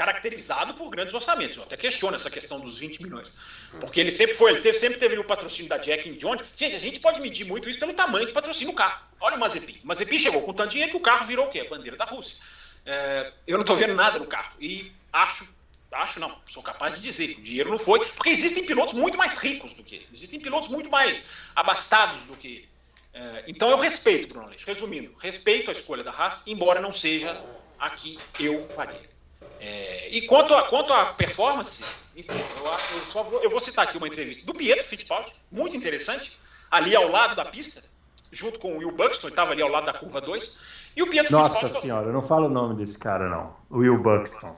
[0.00, 1.58] caracterizado por grandes orçamentos.
[1.58, 3.34] Eu até questiono essa questão dos 20 milhões.
[3.78, 6.42] Porque ele sempre foi, ele teve, sempre teve o patrocínio da Jack Jones.
[6.56, 9.04] Gente, a gente pode medir muito isso pelo tamanho que patrocina o carro.
[9.20, 9.78] Olha o Mazepin.
[9.84, 11.60] O Mazepin chegou com tanto dinheiro que o carro virou o quê?
[11.60, 12.38] A bandeira da Rússia.
[12.86, 14.54] É, eu não estou vendo nada no carro.
[14.58, 15.46] E acho,
[15.92, 19.18] acho não, sou capaz de dizer que o dinheiro não foi, porque existem pilotos muito
[19.18, 20.08] mais ricos do que ele.
[20.14, 22.68] Existem pilotos muito mais abastados do que ele.
[23.12, 24.66] É, então eu respeito, Bruno Aleixo.
[24.66, 27.38] Resumindo, respeito a escolha da Haas, embora não seja
[27.78, 29.09] a que eu faria.
[29.60, 31.84] É, e quanto a, quanto a performance,
[32.16, 35.76] enfim, eu, eu, só vou, eu vou citar aqui uma entrevista do Pietro Fittipaldi, muito
[35.76, 36.38] interessante,
[36.70, 37.82] ali ao lado da pista,
[38.32, 40.56] junto com o Will Buxton, estava ali ao lado da curva 2.
[40.96, 43.54] E o Pietro Nossa senhora, eu não falo o nome desse cara, não.
[43.70, 44.56] Will Buxton.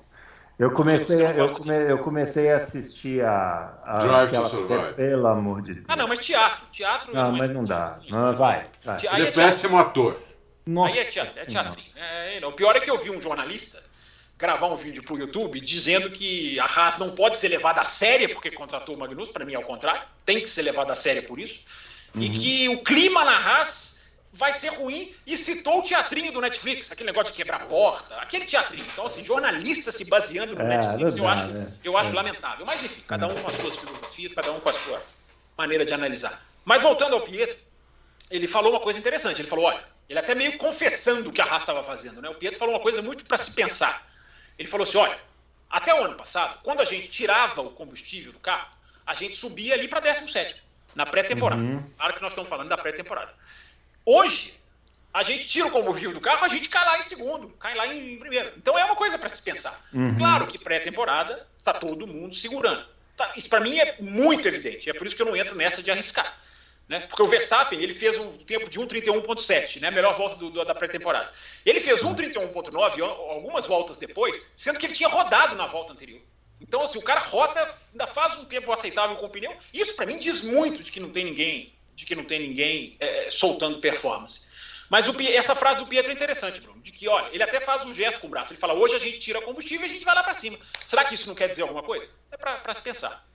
[0.57, 5.62] Eu comecei, eu, come, eu comecei a assistir a, a Drive aquela série, pelo amor
[5.62, 5.87] de Deus.
[5.88, 7.99] Ah, não, mas teatro, teatro não, não mas não dá.
[8.09, 8.99] Não, vai, vai.
[9.15, 10.23] Ele é, é péssimo ator.
[10.65, 11.91] Nossa Aí é teatro, é teatrinho.
[11.97, 12.51] É, não.
[12.51, 13.83] O pior é que eu vi um jornalista
[14.43, 17.85] gravar um vídeo para o YouTube dizendo que a Haas não pode ser levada a
[17.85, 20.97] séria porque contratou o Magnus, para mim é o contrário, tem que ser levada a
[20.97, 21.61] séria por isso,
[22.13, 22.23] uhum.
[22.23, 24.01] e que o clima na Haas
[24.33, 28.45] vai ser ruim e citou o teatrinho do Netflix, aquele negócio de quebrar porta, aquele
[28.45, 28.85] teatrinho.
[28.93, 31.73] Então, assim, jornalista se baseando no é, Netflix, eu acho, né?
[31.85, 32.15] eu acho é.
[32.15, 32.67] lamentável.
[32.67, 35.01] Mas, enfim, cada um com as suas filosofias, cada um com a sua
[35.57, 36.45] maneira de analisar.
[36.65, 37.59] Mas voltando ao Pietro,
[38.29, 39.41] ele falou uma coisa interessante.
[39.41, 42.29] Ele falou: olha, ele até meio confessando o que a Haas estava fazendo, né?
[42.29, 44.11] O Pietro falou uma coisa muito para se pensar.
[44.59, 45.19] Ele falou assim: olha,
[45.69, 48.71] até o ano passado, quando a gente tirava o combustível do carro,
[49.07, 50.62] a gente subia ali para 17
[50.95, 51.62] na pré-temporada.
[51.62, 51.83] Uhum.
[51.97, 53.33] Claro que nós estamos falando da pré-temporada.
[54.05, 54.55] Hoje,
[55.12, 57.87] a gente tira o combustível do carro, a gente cai lá em segundo, cai lá
[57.87, 58.53] em primeiro.
[58.57, 59.79] Então é uma coisa para se pensar.
[59.93, 60.17] Uhum.
[60.17, 62.85] Claro que pré-temporada está todo mundo segurando.
[63.17, 64.88] Tá, isso para mim é muito evidente.
[64.88, 66.38] É por isso que eu não entro nessa de arriscar.
[66.88, 67.01] Né?
[67.01, 69.90] Porque o Verstappen ele fez um tempo de 1,31,7, né?
[69.90, 71.33] melhor volta do, do, da pré-temporada.
[71.64, 76.21] Ele fez 1,31,9 algumas voltas depois, sendo que ele tinha rodado na volta anterior.
[76.61, 79.57] Então, assim, o cara roda, ainda faz um tempo aceitável com o pneu.
[79.73, 82.97] Isso para mim diz muito de que não tem ninguém de que não tem ninguém
[83.01, 84.47] é, soltando performance.
[84.88, 87.85] Mas o, essa frase do Pietro é interessante, Bruno, de que, olha, ele até faz
[87.85, 88.53] um gesto com o braço.
[88.53, 90.59] Ele fala, hoje a gente tira combustível e a gente vai lá para cima.
[90.87, 92.09] Será que isso não quer dizer alguma coisa?
[92.31, 93.27] É para se pensar.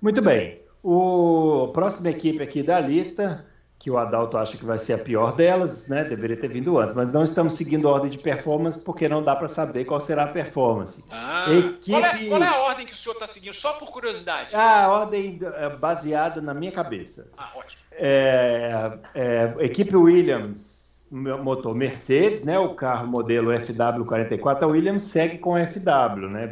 [0.00, 0.60] Muito bem.
[0.90, 3.44] O próxima equipe aqui da lista,
[3.78, 6.02] que o Adalto acha que vai ser a pior delas, né?
[6.02, 9.36] Deveria ter vindo antes, mas não estamos seguindo a ordem de performance porque não dá
[9.36, 11.04] para saber qual será a performance.
[11.10, 11.90] Ah, equipe...
[11.90, 13.52] qual, é, qual, é, a ordem que o senhor está seguindo?
[13.52, 14.56] Só por curiosidade.
[14.56, 17.30] Ah, a ordem é, baseada na minha cabeça.
[17.36, 17.82] Ah, ótimo.
[17.92, 22.58] É, é, equipe Williams, motor Mercedes, né?
[22.58, 26.50] O carro modelo FW44, a Williams segue com FW, né?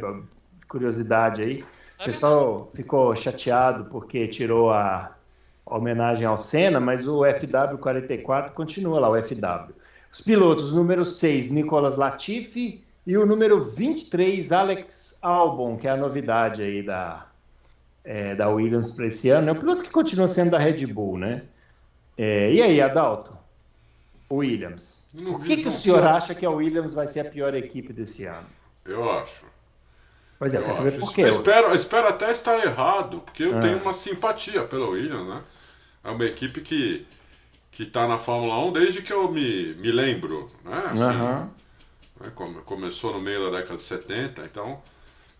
[0.67, 1.65] Curiosidade aí.
[1.99, 5.15] O pessoal ficou chateado porque tirou a
[5.65, 9.73] homenagem ao Senna, mas o FW44 continua lá, o FW.
[10.11, 15.97] Os pilotos, número 6, Nicolas Latifi, e o número 23, Alex Albon, que é a
[15.97, 17.25] novidade aí da,
[18.03, 19.49] é, da Williams para esse ano.
[19.49, 21.43] É um piloto que continua sendo da Red Bull, né?
[22.17, 23.37] É, e aí, Adalto?
[24.29, 25.09] Williams.
[25.15, 28.25] o que, que o senhor acha que a Williams vai ser a pior equipe desse
[28.25, 28.47] ano?
[28.85, 29.45] Eu acho.
[30.39, 31.21] Pois é, quer saber por quê?
[31.21, 33.61] Eu espero, espero até estar errado, porque eu ah.
[33.61, 35.41] tenho uma simpatia pela Williams, né?
[36.03, 37.05] É uma equipe que
[37.69, 40.83] que está na Fórmula 1 desde que eu me, me lembro, né?
[40.85, 41.49] Assim, né?
[42.65, 44.81] Começou no meio da década de 70, então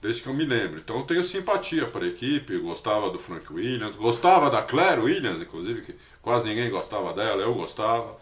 [0.02, 0.80] desde que eu me lembro.
[0.80, 5.42] Então eu tenho simpatia para a equipe, gostava do Frank Williams, gostava da Claire Williams,
[5.42, 8.16] inclusive, que quase ninguém gostava dela, eu gostava.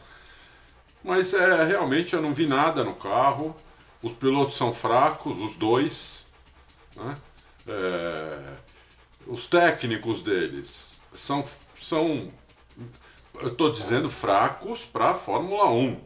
[1.03, 3.55] Mas é, realmente eu não vi nada no carro.
[4.01, 6.24] Os pilotos são fracos, os dois.
[6.95, 7.17] Né?
[7.67, 8.53] É,
[9.27, 12.31] os técnicos deles são, são
[13.39, 15.99] eu estou dizendo fracos para a Fórmula 1.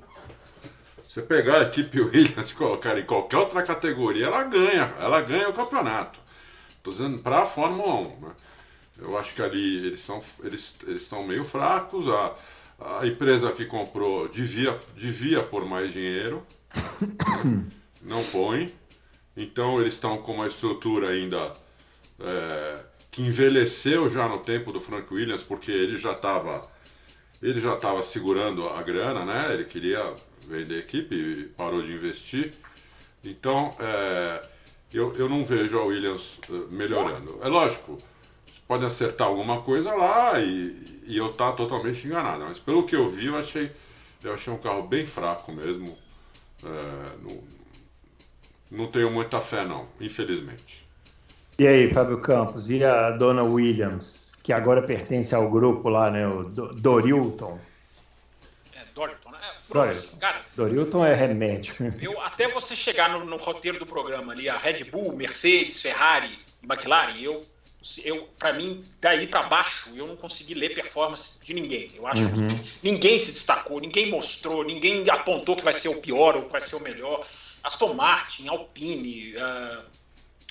[1.07, 5.49] Você pegar a equipe Williams e colocar em qualquer outra categoria, ela ganha, ela ganha
[5.49, 6.19] o campeonato.
[6.77, 8.19] Estou dizendo para a Fórmula 1.
[8.19, 8.31] Né?
[8.99, 12.07] Eu acho que ali eles são eles, eles estão meio fracos.
[12.07, 12.35] A,
[12.99, 16.45] a empresa que comprou devia, devia pôr mais dinheiro,
[18.01, 18.73] não põe.
[19.39, 21.55] Então eles estão com uma estrutura ainda
[22.19, 26.69] é, que envelheceu já no tempo do Frank Williams, porque ele já estava
[27.41, 29.53] ele já estava segurando a grana, né?
[29.53, 30.13] Ele queria
[30.45, 32.53] vender a equipe e parou de investir.
[33.23, 34.43] Então, é,
[34.93, 37.39] eu, eu não vejo a Williams eh, melhorando.
[37.41, 37.97] É lógico,
[38.67, 42.43] pode acertar alguma coisa lá e, e eu tá totalmente enganado.
[42.43, 43.71] Mas pelo que eu vi, eu achei,
[44.21, 45.97] eu achei um carro bem fraco mesmo.
[46.61, 47.41] É, não,
[48.71, 50.87] não tenho muita fé, não, infelizmente.
[51.57, 56.27] E aí, Fábio Campos, e a dona Williams, que agora pertence ao grupo lá, né?
[56.27, 57.59] O Dorilton.
[58.73, 59.39] É, Dorilton, né?
[59.67, 60.17] Dorilton.
[60.17, 61.75] Cara, Dorilton é remédio.
[62.01, 66.39] Eu, até você chegar no, no, roteiro do programa ali, a Red Bull, Mercedes, Ferrari
[66.63, 67.45] McLaren, eu,
[68.03, 71.91] eu para mim, daí para baixo, eu não consegui ler performance de ninguém.
[71.95, 72.47] Eu acho uhum.
[72.47, 76.51] que ninguém se destacou, ninguém mostrou, ninguém apontou que vai ser o pior ou que
[76.51, 77.25] vai ser o melhor.
[77.63, 79.83] Aston Martin, Alpine, uh,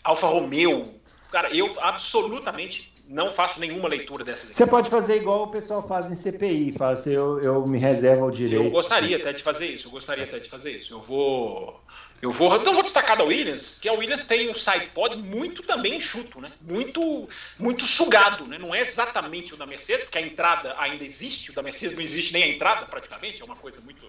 [0.05, 0.95] Alfa Romeo.
[1.31, 4.55] Cara, eu absolutamente não faço nenhuma leitura dessas.
[4.55, 8.27] Você pode fazer igual o pessoal faz em CPI, fala assim, eu, eu me reservo
[8.27, 8.67] o direito.
[8.67, 10.93] Eu gostaria até de fazer isso, eu gostaria até de fazer isso.
[10.93, 11.81] Eu vou.
[12.21, 12.55] Eu vou.
[12.55, 16.39] Então vou destacar da Williams, que a Williams tem um side pod muito também enxuto,
[16.39, 16.51] né?
[16.61, 17.27] Muito,
[17.59, 18.59] muito sugado, né?
[18.59, 22.03] Não é exatamente o da Mercedes, porque a entrada ainda existe, o da Mercedes não
[22.03, 24.07] existe nem a entrada praticamente, é uma coisa muito.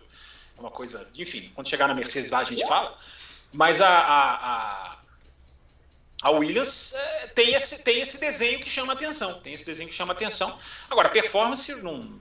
[0.59, 1.07] Uma coisa.
[1.17, 2.97] Enfim, quando chegar na Mercedes lá a gente fala.
[3.51, 4.97] Mas a, a,
[6.21, 9.39] a Williams é, tem, esse, tem esse desenho que chama atenção.
[9.39, 10.57] Tem esse desenho que chama atenção.
[10.89, 12.19] Agora, performance não,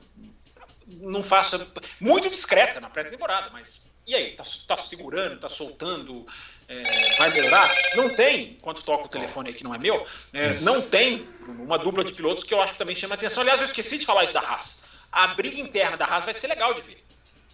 [0.87, 1.67] não faça.
[2.01, 3.87] Muito discreta na pré-temporada, mas.
[4.07, 4.35] E aí?
[4.37, 6.27] Tá, tá segurando, tá soltando,
[6.67, 7.71] é, vai melhorar?
[7.95, 11.79] Não tem, enquanto toca o telefone aí que não é meu, é, não tem uma
[11.79, 13.43] dupla de pilotos que eu acho que também chama atenção.
[13.43, 14.83] Aliás, eu esqueci de falar isso da Haas.
[15.13, 17.05] A briga interna da Haas vai ser legal de ver.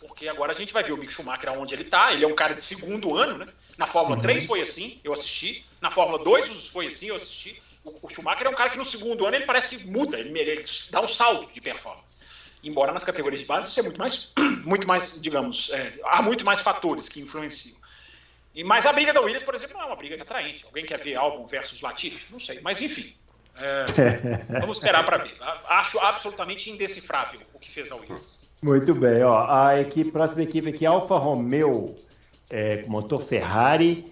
[0.06, 2.12] Porque agora a gente vai ver o Mick Schumacher aonde ele está.
[2.12, 3.52] Ele é um cara de segundo ano, né?
[3.78, 4.22] Na Fórmula uhum.
[4.22, 5.64] 3 foi assim, eu assisti.
[5.80, 7.58] Na Fórmula 2 foi assim, eu assisti.
[7.82, 10.38] O, o Schumacher é um cara que no segundo ano ele parece que muda, ele,
[10.38, 12.16] ele dá um salto de performance.
[12.62, 14.32] Embora nas categorias de base isso é muito mais,
[14.64, 17.76] muito mais digamos, é, há muito mais fatores que influenciam.
[18.54, 20.64] E, mas a briga da Williams, por exemplo, não é uma briga atraente.
[20.64, 22.30] Alguém quer ver Albon versus Latifi?
[22.30, 22.60] Não sei.
[22.60, 23.16] Mas enfim,
[23.56, 23.84] é,
[24.60, 25.34] vamos esperar para ver.
[25.66, 28.43] Acho absolutamente indecifrável o que fez a Williams.
[28.64, 29.46] Muito bem, ó.
[29.46, 31.94] A equipe, próxima equipe aqui, Alfa Romeo,
[32.50, 34.06] é, motor Ferrari,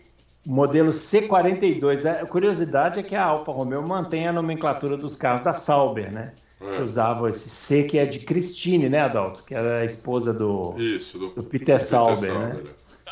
[0.45, 2.05] modelo C42.
[2.05, 6.35] A curiosidade é que a Alfa Romeo mantém a nomenclatura dos carros da Sauber, né?
[6.61, 6.77] É.
[6.77, 9.43] Que usavam esse C que é de Christine, né, Adalto?
[9.43, 12.63] Que era a esposa do, Isso, do, do Peter, Peter Sauber, Sauber, né?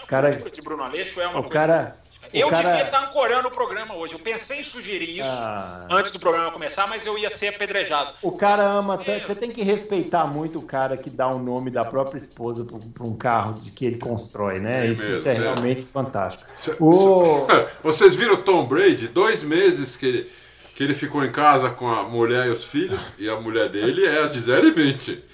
[0.05, 1.93] O cara, de Bruno Aleixo é uma o cara,
[2.33, 2.69] eu cara...
[2.69, 4.15] devia estar ancorando o programa hoje.
[4.15, 5.87] Eu pensei em sugerir isso ah.
[5.91, 8.13] antes do programa começar, mas eu ia ser apedrejado.
[8.23, 9.27] O cara ama tanto.
[9.27, 13.05] Você tem que respeitar muito o cara que dá o nome da própria esposa para
[13.05, 14.87] um carro de que ele constrói, né?
[14.87, 16.45] É isso, mesmo, isso, é, é, realmente fantástico.
[16.55, 17.47] Cê, o...
[17.83, 19.09] Vocês viram o Tom Brady?
[19.09, 20.33] Dois meses que ele,
[20.75, 24.07] que ele ficou em casa com a mulher e os filhos, e a mulher dele
[24.07, 25.30] é a Gisele Bündchen.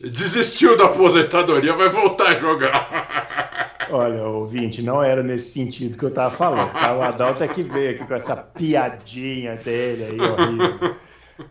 [0.00, 3.86] Desistiu da aposentadoria, vai voltar a jogar.
[3.90, 6.72] Olha, ouvinte, não era nesse sentido que eu tava falando.
[6.72, 6.96] Tá?
[6.96, 10.96] O Adalto é que veio aqui com essa piadinha dele aí, horrível.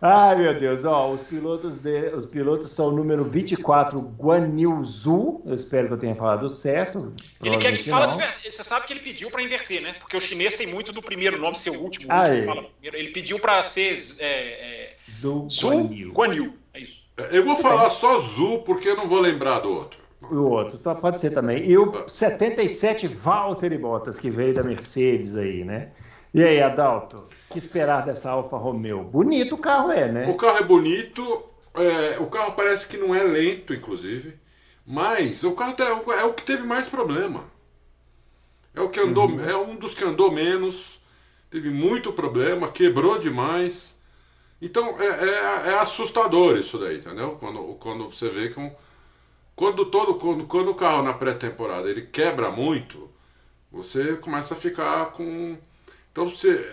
[0.02, 4.84] Ai, meu Deus, ó, os pilotos, de, os pilotos são o número 24, Guan Yu
[4.84, 7.14] Zhu, eu espero que eu tenha falado certo.
[7.44, 9.94] Ele quer que fala, de, você sabe que ele pediu para inverter, né?
[10.00, 12.98] Porque o chinês tem muito do primeiro nome ser o último, o último fala primeiro.
[12.98, 16.52] Ele pediu para ser é, é, Zhu, Zhu Guan
[17.32, 20.00] Eu vou falar só Zhu porque eu não vou lembrar do outro.
[20.22, 21.66] O outro, tá, pode ser também.
[21.66, 25.92] E o 77 Valtteri Bottas, que veio da Mercedes aí, né?
[26.34, 27.18] E aí, Adalto,
[27.50, 29.04] o que esperar dessa Alfa Romeo?
[29.04, 30.30] Bonito o carro é, né?
[30.30, 34.36] O carro é bonito, é, o carro parece que não é lento, inclusive,
[34.86, 35.76] mas o carro
[36.14, 37.46] é o que teve mais problema.
[38.76, 39.44] É o que andou, uhum.
[39.44, 41.02] é um dos que andou menos,
[41.50, 43.99] teve muito problema, quebrou demais.
[44.62, 47.38] Então é, é, é assustador isso daí, entendeu?
[47.40, 48.72] Quando, quando você vê que um
[49.60, 53.12] quando, todo, quando, quando o carro na pré-temporada ele quebra muito,
[53.70, 55.58] você começa a ficar com.
[56.14, 56.66] Então você.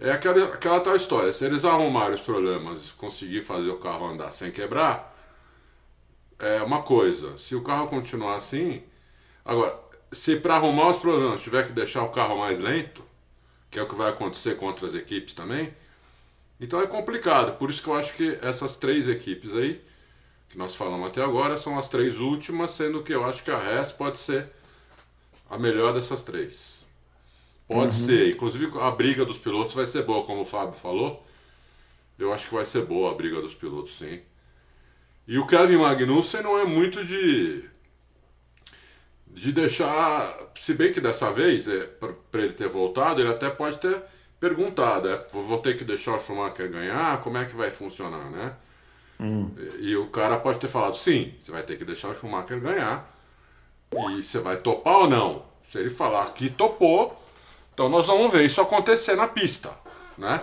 [0.00, 1.32] É, é aquela, aquela tal história.
[1.32, 5.16] Se eles arrumarem os problemas conseguir fazer o carro andar sem quebrar,
[6.40, 7.38] é uma coisa.
[7.38, 8.82] Se o carro continuar assim.
[9.44, 9.78] Agora,
[10.10, 13.04] se para arrumar os problemas tiver que deixar o carro mais lento,
[13.70, 15.72] que é o que vai acontecer com outras equipes também,
[16.60, 17.56] então é complicado.
[17.58, 19.80] Por isso que eu acho que essas três equipes aí
[20.50, 23.58] que nós falamos até agora são as três últimas, sendo que eu acho que a
[23.58, 24.50] Res pode ser
[25.48, 26.84] a melhor dessas três.
[27.68, 28.06] Pode uhum.
[28.06, 31.24] ser, inclusive a briga dos pilotos vai ser boa, como o Fábio falou.
[32.18, 34.20] Eu acho que vai ser boa a briga dos pilotos, sim.
[35.26, 37.64] E o Kevin Magnussen não é muito de
[39.32, 43.78] de deixar, se bem que dessa vez é para ele ter voltado, ele até pode
[43.78, 44.02] ter
[44.40, 48.54] perguntado, é, vou ter que deixar o Schumacher ganhar, como é que vai funcionar, né?
[49.20, 49.50] Hum.
[49.78, 53.14] E, o cara pode ter falado, sim, você vai ter que deixar o Schumacher ganhar.
[53.92, 55.44] E você vai topar ou não?
[55.68, 57.22] Se ele falar que topou,
[57.74, 59.70] então nós vamos ver isso acontecer na pista,
[60.16, 60.42] né?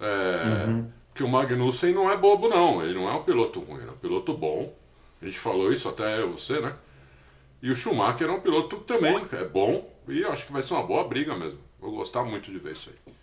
[0.00, 0.90] É, uhum.
[1.14, 2.82] Que o Magnussen não é bobo, não.
[2.82, 4.74] Ele não é um piloto ruim, é um piloto bom.
[5.22, 6.74] A gente falou isso até você, né?
[7.62, 9.88] E o Schumacher é um piloto também é bom.
[10.08, 11.58] E acho que vai ser uma boa briga mesmo.
[11.80, 13.14] Vou gostar muito de ver isso aí.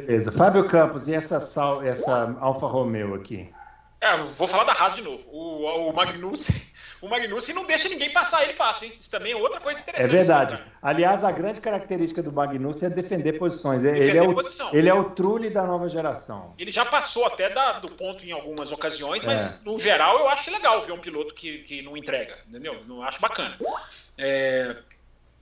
[0.00, 0.32] Beleza.
[0.32, 1.36] Fábio Campos, e essa,
[1.84, 3.48] essa Alfa Romeo aqui?
[4.00, 5.26] É, vou falar da Haas de novo.
[5.30, 6.54] O, o Magnussen,
[7.00, 8.92] o Magnussen não deixa ninguém passar ele fácil, hein?
[9.00, 10.10] Isso também é outra coisa interessante.
[10.10, 10.62] É verdade.
[10.82, 13.82] Aliás, a grande característica do Magnussen é defender posições.
[13.82, 14.70] Defender ele, é o, posição.
[14.74, 16.54] ele é o trule da nova geração.
[16.58, 19.64] Ele já passou até da, do ponto em algumas ocasiões, mas é.
[19.64, 22.84] no geral eu acho legal ver um piloto que, que não entrega, entendeu?
[22.86, 23.56] Não acho bacana.
[24.18, 24.76] É...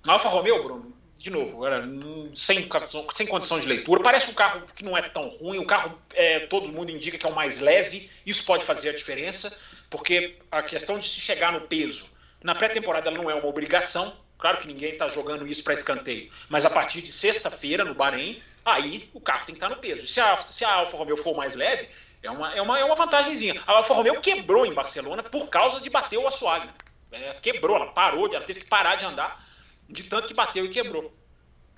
[0.07, 1.89] Alfa Romeo, Bruno, de novo, agora,
[2.35, 2.69] sem,
[3.13, 4.03] sem condição de leitura.
[4.03, 7.25] Parece um carro que não é tão ruim, o carro, é, todo mundo indica que
[7.25, 9.57] é o mais leve, isso pode fazer a diferença,
[9.89, 12.11] porque a questão de se chegar no peso,
[12.43, 16.67] na pré-temporada não é uma obrigação, claro que ninguém está jogando isso para escanteio, mas
[16.67, 20.09] a partir de sexta-feira, no Bahrein, aí o carro tem que estar tá no peso.
[20.09, 21.89] Se a, se a Alfa Romeo for mais leve,
[22.21, 23.63] é uma, é uma, é uma vantagemzinha.
[23.65, 26.69] A Alfa Romeo quebrou em Barcelona por causa de bater o assoalho.
[27.13, 27.29] Né?
[27.29, 29.52] É, quebrou, ela parou, ela teve que parar de andar
[29.93, 31.13] de tanto que bateu e quebrou.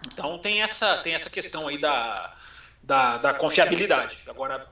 [0.07, 2.37] Então tem essa, tem essa questão aí da,
[2.83, 4.19] da, da confiabilidade.
[4.27, 4.67] Agora,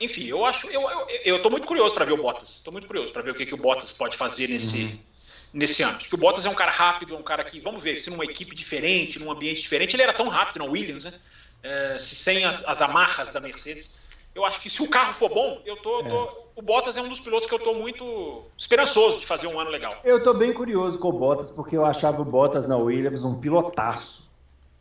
[0.00, 0.66] enfim, eu acho.
[0.68, 2.56] Eu, eu, eu tô muito curioso para ver o Bottas.
[2.56, 4.98] Estou muito curioso para ver o que, que o Bottas pode fazer nesse, uhum.
[5.52, 5.96] nesse ano.
[5.96, 8.10] Acho que o Bottas é um cara rápido, é um cara que, vamos ver, se
[8.10, 11.14] numa equipe diferente, num ambiente diferente, ele era tão rápido na Williams, né?
[11.62, 13.98] É, se sem as, as amarras da Mercedes.
[14.32, 16.08] eu acho que se o carro for bom, eu tô, é.
[16.08, 19.60] tô, o Bottas é um dos pilotos que eu estou muito esperançoso de fazer um
[19.60, 19.96] ano legal.
[20.02, 23.40] Eu estou bem curioso com o Bottas, porque eu achava o Bottas na Williams um
[23.40, 24.28] pilotaço.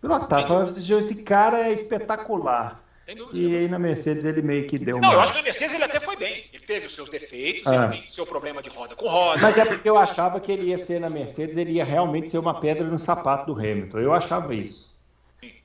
[0.01, 0.53] Pilotaço,
[0.97, 2.84] esse cara é espetacular.
[3.32, 5.84] E aí na Mercedes ele meio que deu Não, eu acho que na Mercedes ele
[5.84, 6.45] até foi bem.
[6.51, 7.75] Ele teve os seus defeitos, ah.
[7.75, 9.39] ele teve seu problema de roda com roda.
[9.39, 12.39] Mas é porque eu achava que ele ia ser na Mercedes, ele ia realmente ser
[12.39, 13.99] uma pedra no sapato do Hamilton.
[13.99, 14.96] Eu achava isso.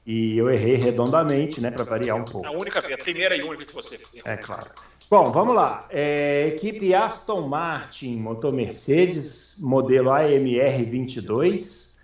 [0.05, 2.47] E eu errei redondamente, né, para variar um pouco.
[2.47, 4.23] A única, a primeira e única que você errou.
[4.25, 4.71] É claro.
[5.09, 5.87] Bom, vamos lá.
[5.91, 11.99] É, equipe Aston Martin, motor Mercedes, modelo AMR 22.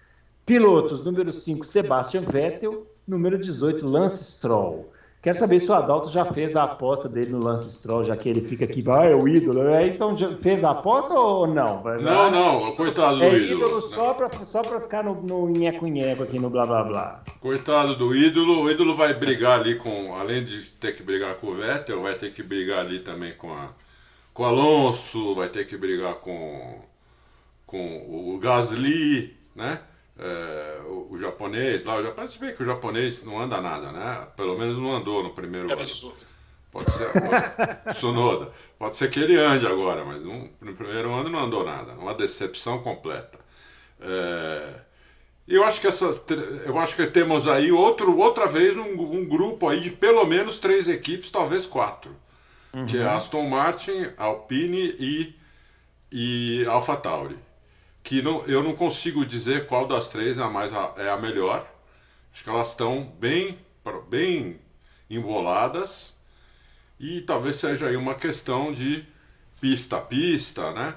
[0.45, 2.87] Pilotos, número 5, Sebastian Vettel.
[3.07, 4.93] Número 18, Lance Stroll.
[5.21, 8.29] Quero saber se o Adalto já fez a aposta dele no Lance Stroll, já que
[8.29, 9.67] ele fica aqui, vai, ah, é o ídolo.
[9.67, 11.83] É, então, já fez a aposta ou não?
[12.01, 13.67] Não, não, coitado do é ídolo.
[13.67, 17.23] ídolo só para só pra ficar no, no nheco-nheco aqui no blá blá blá.
[17.41, 21.49] Coitado do ídolo, o ídolo vai brigar ali com, além de ter que brigar com
[21.49, 23.71] o Vettel, vai ter que brigar ali também com, a,
[24.33, 26.81] com o Alonso, vai ter que brigar com,
[27.67, 29.81] com o Gasly, né?
[30.19, 34.27] É, o, o, japonês lá, o japonês, bem que o japonês não anda nada, né?
[34.37, 35.83] Pelo menos não andou no primeiro é ano.
[36.71, 38.53] Pode ser, pode, Sonoda.
[38.79, 41.95] Pode ser que ele ande agora, mas no, no primeiro ano não andou nada.
[41.95, 43.39] Uma decepção completa.
[44.01, 44.75] É,
[45.49, 46.25] eu acho que essas,
[46.67, 50.59] eu acho que temos aí outro, outra vez um, um grupo aí de pelo menos
[50.59, 52.15] três equipes, talvez quatro,
[52.75, 52.87] uhum.
[52.87, 53.17] que é uhum.
[53.17, 55.39] Aston Martin, Alpine e
[56.11, 57.37] e AlphaTauri
[58.09, 61.71] que não, eu não consigo dizer qual das três é a, mais, é a melhor.
[62.33, 63.59] Acho que elas estão bem,
[64.09, 64.59] bem
[65.11, 66.17] emboladas
[66.99, 69.05] e talvez seja aí uma questão de
[69.61, 70.95] pista a pista, né?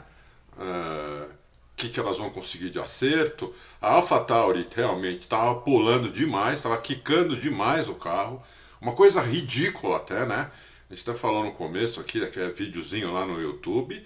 [0.55, 1.29] O uh,
[1.75, 3.53] que, que elas vão conseguir de acerto.
[3.81, 8.41] A AlphaTauri realmente estava pulando demais, estava quicando demais o carro.
[8.79, 10.49] Uma coisa ridícula até, né?
[10.89, 14.01] A gente até falou no começo aqui, aquele videozinho lá no YouTube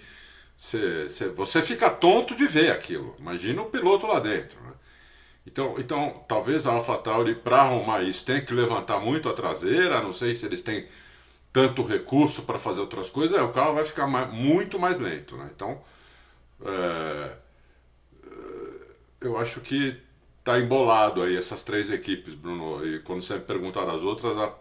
[0.56, 3.14] Cê, cê, você fica tonto de ver aquilo.
[3.18, 4.60] Imagina o piloto lá dentro.
[4.62, 4.72] Né?
[5.46, 10.02] Então, então, talvez a AlphaTauri, para arrumar isso, tenha que levantar muito a traseira.
[10.02, 10.86] Não sei se eles têm
[11.52, 13.40] tanto recurso para fazer outras coisas.
[13.40, 15.36] o carro vai ficar mais, muito mais lento.
[15.36, 15.50] Né?
[15.54, 15.82] Então,
[16.64, 17.32] é,
[18.24, 20.00] é eu acho que
[20.38, 22.86] está embolado aí essas três equipes, Bruno.
[22.86, 24.54] E quando você me perguntar das outras, a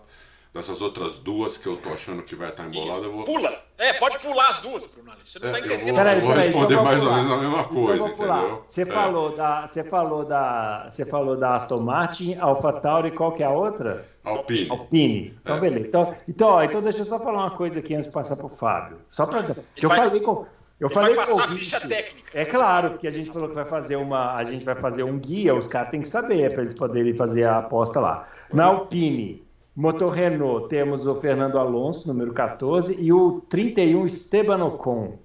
[0.55, 3.25] dessas outras duas que eu tô achando que vai estar embolada, eu vou.
[3.25, 3.53] Pula!
[3.77, 5.11] É, pode pular as duas, Bruno.
[5.25, 5.79] Você não é, tá entendendo.
[5.81, 8.63] Eu vou, peraí, vou peraí, responder então mais ou menos a mesma coisa, entendeu?
[8.65, 8.85] Você é.
[8.85, 9.67] falou da.
[9.67, 10.87] Você falou da.
[10.89, 14.07] Você falou da Aston Martin, AlphaTauri, qual que é a outra?
[14.23, 14.69] Alpine.
[14.69, 15.37] Alpine.
[15.41, 15.59] Então, é.
[15.59, 15.87] beleza.
[15.87, 18.47] Então, então, ó, então, deixa eu só falar uma coisa aqui antes de passar pro
[18.47, 18.99] Fábio.
[19.11, 19.43] Só para.
[19.75, 20.45] Que eu vai, falei com.
[20.79, 22.29] Eu falei vai passar a ficha técnica.
[22.33, 24.35] É claro, porque a gente falou que vai fazer uma.
[24.35, 27.43] A gente vai fazer um guia, os caras têm que saber, para eles poderem fazer
[27.43, 28.25] a aposta lá.
[28.53, 29.44] Na Alpine.
[29.75, 35.19] Motor Renault, temos o Fernando Alonso, número 14, e o 31 Esteban Ocon.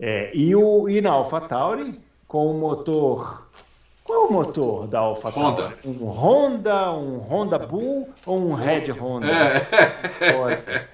[0.00, 3.46] É, e, o, e na AlphaTauri, com o motor.
[4.02, 5.62] Qual é o motor da AlphaTauri?
[5.62, 5.74] Honda.
[5.84, 9.28] Um Honda, um Honda Bull ou um Red Honda?
[9.28, 10.86] É.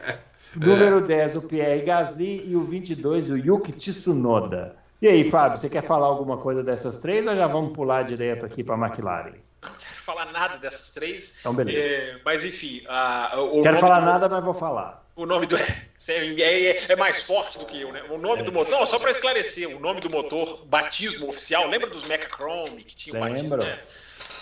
[0.57, 1.03] Número é.
[1.03, 4.75] 10, o Pierre Gasly, e o 22, o Yuki Tsunoda.
[5.01, 8.45] E aí, Fábio, você quer falar alguma coisa dessas três ou já vamos pular direto
[8.45, 9.35] aqui para a McLaren?
[9.63, 11.37] Não quero falar nada dessas três.
[11.41, 11.95] Então, beleza.
[11.95, 12.83] É, mas, enfim.
[12.89, 15.05] A, o quero falar do, nada, mas vou falar.
[15.15, 15.57] O nome do.
[16.09, 18.03] É, é, é, mais forte do que eu, né?
[18.09, 18.43] O nome é.
[18.43, 18.71] do motor.
[18.71, 21.69] Não, só para esclarecer, o nome do motor, batismo oficial.
[21.69, 23.55] Lembra dos Mechachrome que tinha o batismo?
[23.59, 23.79] Né?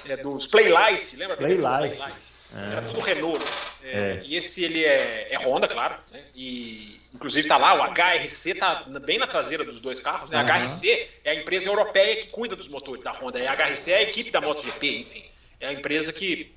[0.06, 1.36] É, dos Playlife, lembra?
[1.36, 1.96] Playlife.
[1.96, 2.12] Play
[2.56, 2.72] é.
[2.72, 3.44] Era tudo Renault.
[3.82, 3.90] Né?
[3.90, 5.96] É, e esse ele é, Honda, claro.
[6.12, 6.22] Né?
[6.32, 10.28] E Inclusive está lá, o HRC está bem na traseira dos dois carros.
[10.28, 10.36] Né?
[10.36, 13.38] A HRC é a empresa europeia que cuida dos motores da Honda.
[13.38, 15.24] E a HRC é a equipe da MotoGP, enfim.
[15.60, 16.54] É a empresa que.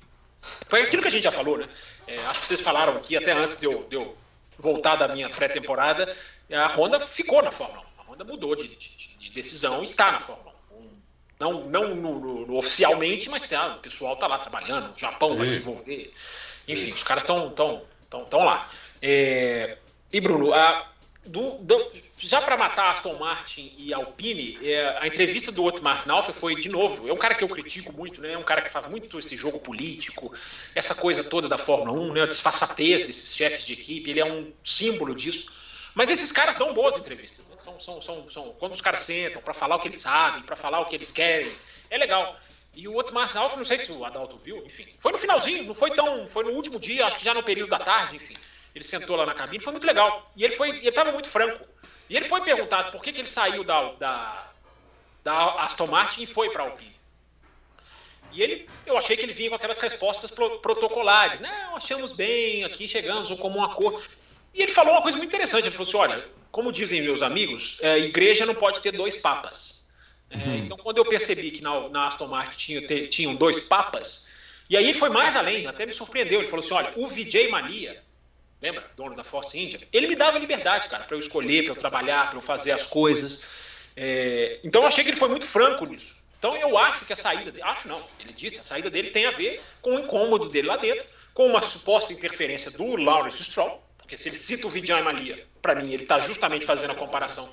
[0.68, 1.68] Foi aquilo que a gente já falou, né?
[2.06, 4.16] É, acho que vocês falaram aqui, até antes de eu, de eu
[4.58, 6.14] voltar da minha pré-temporada,
[6.50, 8.00] a Honda ficou na Fórmula 1.
[8.00, 10.88] A Honda mudou de, de, de decisão e está na Fórmula 1.
[11.38, 15.30] Não, não no, no, no oficialmente, mas tá, o pessoal está lá trabalhando, o Japão
[15.30, 15.36] Sim.
[15.36, 16.12] vai se envolver.
[16.68, 18.68] Enfim, os caras estão tão, tão, tão lá.
[19.00, 19.78] É,
[20.12, 20.52] e Bruno,
[21.24, 26.34] do, do, já para matar Aston Martin e Alpine, é, a entrevista do Otmar Snalfer
[26.34, 28.32] foi, de novo, é um cara que eu critico muito, né?
[28.32, 30.34] É um cara que faz muito esse jogo político,
[30.74, 32.22] essa coisa toda da Fórmula 1, né?
[32.22, 35.52] A disfarçatez desses chefes de equipe, ele é um símbolo disso.
[35.94, 37.46] Mas esses caras dão boas entrevistas.
[37.46, 37.54] Né?
[37.58, 40.56] São, são, são, são, quando os caras sentam para falar o que eles sabem, para
[40.56, 41.52] falar o que eles querem,
[41.88, 42.36] é legal.
[42.74, 45.74] E o Otmar Snalfer, não sei se o Adalto viu, enfim, foi no finalzinho, não
[45.74, 48.34] foi tão, foi no último dia, acho que já no período da tarde, enfim
[48.74, 50.30] ele sentou lá na cabine, foi muito legal.
[50.36, 51.66] E ele foi, ele estava muito franco.
[52.08, 54.50] E ele foi perguntado por que, que ele saiu da, da,
[55.24, 56.92] da Aston Martin e foi para a Alpine.
[58.32, 61.40] E ele, eu achei que ele vinha com aquelas respostas pro, protocolares.
[61.40, 64.02] Não, achamos bem, aqui chegamos um comum acordo.
[64.54, 65.64] E ele falou uma coisa muito interessante.
[65.64, 69.84] Ele falou assim: olha, como dizem meus amigos, é, igreja não pode ter dois papas.
[70.30, 70.56] É, uhum.
[70.56, 74.28] Então, quando eu percebi que na, na Aston Martin tinha, tinham dois papas,
[74.68, 76.40] e aí ele foi mais além, até me surpreendeu.
[76.40, 78.02] Ele falou assim: olha, o Vijay Mania,
[78.62, 81.76] lembra, dono da Force India, ele me dava liberdade, cara, para eu escolher, para eu
[81.76, 83.44] trabalhar, para eu fazer as coisas.
[83.96, 86.14] É, então eu achei que ele foi muito franco nisso.
[86.38, 89.26] Então eu acho que a saída dele, acho não, ele disse, a saída dele tem
[89.26, 91.04] a ver com o incômodo dele lá dentro,
[91.34, 95.74] com uma suposta interferência do Lawrence Stroll, porque se ele cita o Vijay Malia, para
[95.74, 97.52] mim ele está justamente fazendo a comparação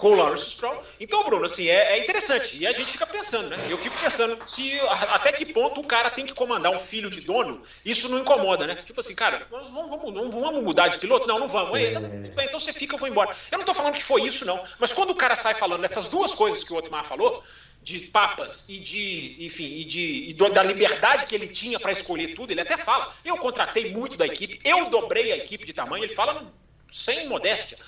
[0.00, 0.82] com o Lawrence Stroll.
[0.98, 2.56] Então, Bruno, assim, é, é, interessante.
[2.56, 3.56] E a gente fica pensando, né?
[3.68, 4.80] Eu fico pensando se
[5.12, 8.66] até que ponto o cara tem que comandar um filho de dono, isso não incomoda,
[8.66, 8.76] né?
[8.76, 11.28] Tipo assim, cara, nós vamos, vamos, não vamos mudar de piloto?
[11.28, 11.78] Não, não vamos.
[11.78, 12.44] É, é.
[12.46, 13.36] Então você fica, eu vou embora.
[13.52, 14.64] Eu não tô falando que foi isso, não.
[14.78, 17.44] Mas quando o cara sai falando dessas duas coisas que o Otmar falou,
[17.82, 22.34] de papas e de, enfim, e de e da liberdade que ele tinha para escolher
[22.34, 26.04] tudo, ele até fala: eu contratei muito da equipe, eu dobrei a equipe de tamanho.
[26.04, 26.50] Ele fala
[26.90, 27.78] sem modéstia.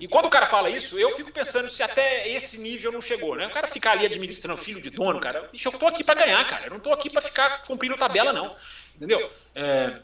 [0.00, 3.36] E quando o cara fala isso, eu fico pensando se até esse nível não chegou,
[3.36, 3.46] né?
[3.46, 5.48] O cara ficar ali administrando filho de dono, cara.
[5.52, 6.66] Bicho, eu tô aqui para ganhar, cara.
[6.66, 8.56] Eu não tô aqui para ficar cumprindo tabela, não.
[8.96, 9.30] Entendeu?
[9.54, 9.96] É,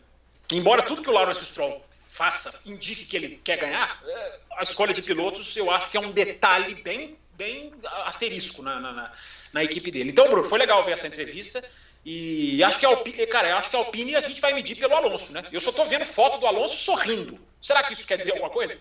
[0.53, 4.93] embora tudo que o Lawrence Stroll faça indique que ele quer ganhar, é, a escolha
[4.93, 7.72] de pilotos eu acho que é um detalhe bem, bem
[8.05, 9.12] asterisco na, na,
[9.53, 10.11] na equipe dele.
[10.11, 11.62] Então, Bruno, foi legal ver essa entrevista.
[12.05, 14.95] E acho que a Alpine, cara, acho que a Alpine a gente vai medir pelo
[14.95, 15.45] Alonso, né?
[15.53, 17.39] Eu só tô vendo foto do Alonso sorrindo.
[17.61, 18.78] Será que isso quer dizer alguma coisa?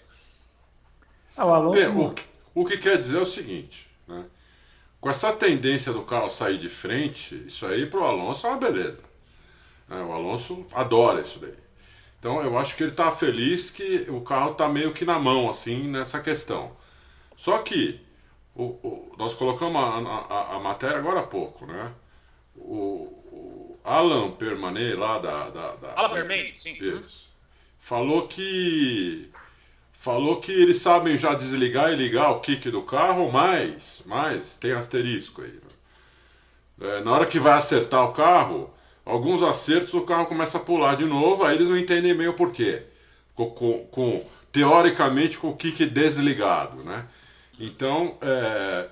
[1.38, 1.99] Ah, o, Alonso...
[1.99, 2.23] o, que,
[2.55, 4.25] o que quer dizer é o seguinte, né?
[4.99, 9.01] Com essa tendência do carro sair de frente, isso aí pro Alonso é uma beleza.
[9.89, 11.53] É, o Alonso adora isso daí.
[12.19, 15.49] Então eu acho que ele está feliz que o carro está meio que na mão,
[15.49, 16.75] assim, nessa questão.
[17.38, 18.01] Só que
[18.55, 21.93] o, o, nós colocamos a, a, a, matéria agora há pouco, né?
[22.55, 25.49] O, o Alan Permanet lá da.
[25.51, 26.75] da, da Alan Permanet, sim.
[26.81, 27.29] Isso.
[27.77, 29.29] Falou que
[29.99, 34.71] falou que eles sabem já desligar e ligar o kick do carro, mas, mas tem
[34.71, 35.59] asterisco aí.
[36.79, 36.89] Né?
[36.89, 38.71] É, na hora que vai acertar o carro,
[39.03, 42.35] alguns acertos o carro começa a pular de novo, aí eles não entendem meio o
[42.35, 42.83] porquê.
[43.33, 47.07] Com, com, com, teoricamente com o kick desligado, né?
[47.59, 48.87] Então, é,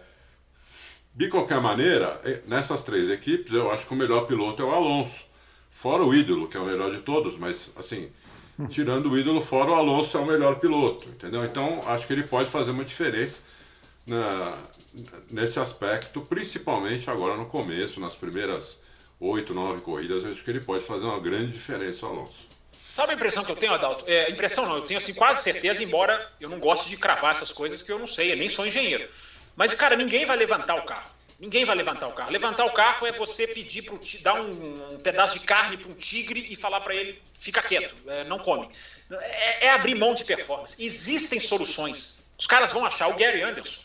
[1.14, 5.24] de qualquer maneira, nessas três equipes, eu acho que o melhor piloto é o Alonso.
[5.70, 8.10] Fora o ídolo, que é o melhor de todos, mas assim,
[8.70, 11.44] tirando o ídolo fora, o Alonso é o melhor piloto, entendeu?
[11.44, 13.44] Então acho que ele pode fazer uma diferença
[14.06, 14.58] na,
[15.30, 18.82] nesse aspecto, principalmente agora no começo, nas primeiras
[19.20, 22.48] oito, nove corridas, acho que ele pode fazer uma grande diferença, o Alonso.
[22.90, 24.06] Sabe a impressão que eu tenho, Adalto?
[24.08, 27.52] É, impressão não, eu tenho assim, quase certeza, embora eu não goste de cravar essas
[27.52, 29.10] coisas que eu não sei, eu nem sou engenheiro.
[29.56, 31.15] Mas, cara, ninguém vai levantar o carro.
[31.38, 32.32] Ninguém vai levantar o carro.
[32.32, 35.94] Levantar o carro é você pedir para dar um, um, pedaço de carne para um
[35.94, 38.70] tigre e falar para ele fica quieto, é, não come.
[39.12, 40.76] É, é, abrir mão de performance.
[40.80, 42.20] Existem soluções.
[42.40, 43.10] Os caras vão achar.
[43.10, 43.82] O Gary Anderson,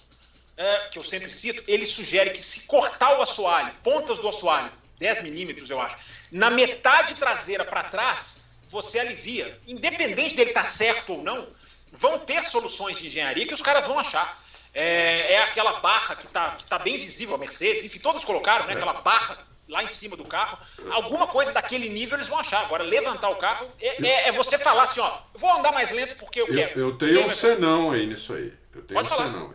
[0.56, 4.72] é, que eu sempre cito, ele sugere que se cortar o assoalho, pontas do assoalho,
[4.98, 5.96] 10 milímetros eu acho,
[6.30, 9.58] na metade traseira para trás, você alivia.
[9.66, 11.48] Independente dele estar tá certo ou não,
[11.92, 14.40] vão ter soluções de engenharia que os caras vão achar.
[14.72, 18.66] É, é aquela barra que está que tá bem visível a Mercedes, enfim, todos colocaram,
[18.66, 18.74] né?
[18.74, 19.38] Aquela barra
[19.70, 20.58] lá em cima do carro.
[20.90, 22.62] Alguma coisa daquele nível eles vão achar.
[22.62, 26.16] Agora, levantar o carro é, é, é você falar assim, ó, vou andar mais lento
[26.16, 26.80] porque eu, eu quero.
[26.80, 28.52] Eu tenho um senão aí nisso aí.
[28.74, 29.52] Eu tenho Pode um falar, senão.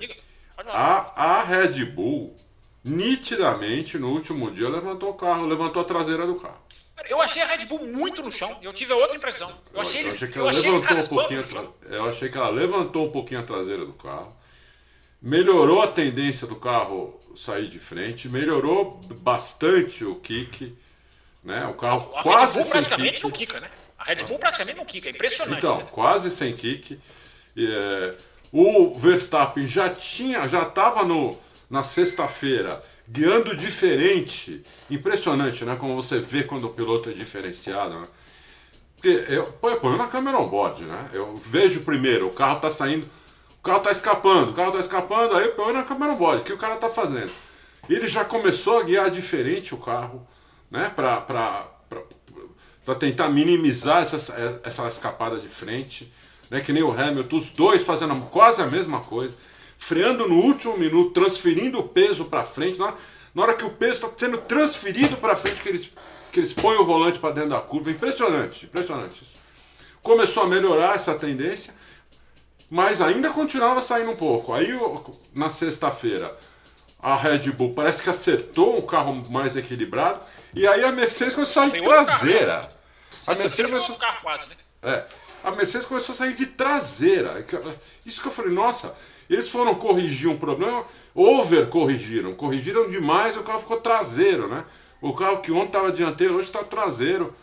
[0.73, 2.35] A, a Red Bull,
[2.83, 6.63] nitidamente, no último dia, levantou o carro, levantou a traseira do carro.
[7.09, 8.57] Eu achei a Red Bull muito no chão.
[8.61, 9.53] Eu tive a outra impressão.
[9.73, 11.43] Eu achei, eu achei que ela levantou um pouquinho.
[11.83, 14.35] Eu achei que ela levantou um pouquinho a traseira do carro
[15.21, 20.75] melhorou a tendência do carro sair de frente, melhorou bastante o kick,
[21.43, 21.65] né?
[21.67, 23.23] O carro a quase Red Bull praticamente kick.
[23.23, 23.69] não quica, né?
[23.97, 25.57] A Red Bull praticamente não quica, é impressionante.
[25.57, 25.87] Então, né?
[25.91, 26.99] quase sem kick.
[27.57, 28.15] É,
[28.51, 31.37] o Verstappen já tinha, já estava no
[31.69, 35.75] na sexta-feira guiando diferente, impressionante, né?
[35.75, 38.07] Como você vê quando o piloto é diferenciado, né?
[38.95, 41.09] Porque eu põe na câmera on-board, né?
[41.13, 43.07] Eu vejo primeiro, o carro está saindo
[43.65, 46.57] carro tá escapando, o carro tá escapando, aí põe na câmera bode, o que o
[46.57, 47.31] cara tá fazendo?
[47.89, 50.25] Ele já começou a guiar diferente o carro,
[50.69, 52.01] né, pra, pra, pra,
[52.83, 56.13] pra tentar minimizar essa, essa escapada de frente,
[56.49, 59.35] né, que nem o Hamilton, os dois fazendo quase a mesma coisa,
[59.77, 62.95] freando no último minuto, transferindo o peso para frente, na hora,
[63.33, 65.91] na hora que o peso está sendo transferido para frente, que eles,
[66.31, 69.35] que eles põem o volante para dentro da curva, impressionante, impressionante isso.
[70.03, 71.73] Começou a melhorar essa tendência,
[72.69, 74.53] mas ainda continuava saindo um pouco.
[74.53, 74.67] Aí
[75.33, 76.37] na sexta-feira
[77.01, 80.21] a Red Bull parece que acertou um carro mais equilibrado
[80.53, 82.71] e aí a Mercedes começou a sair de traseira.
[83.27, 83.97] A Mercedes começou...
[84.21, 84.55] quase, né?
[84.81, 85.05] É.
[85.43, 87.45] a Mercedes começou a sair de traseira.
[88.05, 88.95] Isso que eu falei, nossa,
[89.29, 94.63] eles foram corrigir um problema, over corrigiram, corrigiram demais, o carro ficou traseiro, né?
[95.01, 97.35] O carro que ontem estava dianteiro, hoje está traseiro.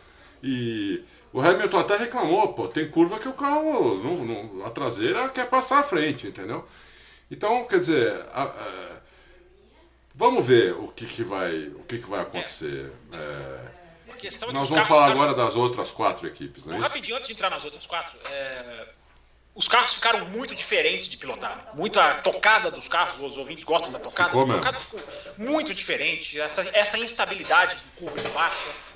[0.42, 5.28] E o Hamilton até reclamou, pô, tem curva que o carro, não, não, a traseira
[5.28, 6.66] quer passar à frente, entendeu?
[7.30, 8.96] Então, quer dizer, a, a,
[10.14, 12.92] vamos ver o que, que, vai, o que, que vai acontecer.
[13.12, 13.82] É.
[14.24, 16.78] É, nós vamos falar agora das outras quatro equipes, né?
[16.78, 18.86] Rapidinho, antes de entrar nas outras quatro, é,
[19.54, 21.72] os carros ficaram muito diferentes de pilotar.
[21.74, 24.30] Muito a tocada dos carros, os ouvintes gostam da tocada.
[24.30, 25.00] Ficou a tocada ficou
[25.36, 26.40] muito diferente.
[26.40, 28.91] Essa, essa instabilidade de curva de baixa.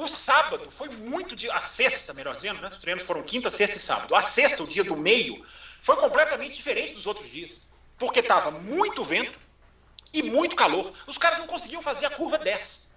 [0.00, 1.50] O sábado foi muito de.
[1.50, 2.68] A sexta, melhor dizendo, né?
[2.68, 4.14] Os treinos foram quinta, sexta e sábado.
[4.14, 5.44] A sexta, o dia do meio,
[5.82, 7.68] foi completamente diferente dos outros dias.
[7.98, 9.38] Porque estava muito vento
[10.10, 10.90] e muito calor.
[11.06, 12.88] Os caras não conseguiam fazer a curva 10.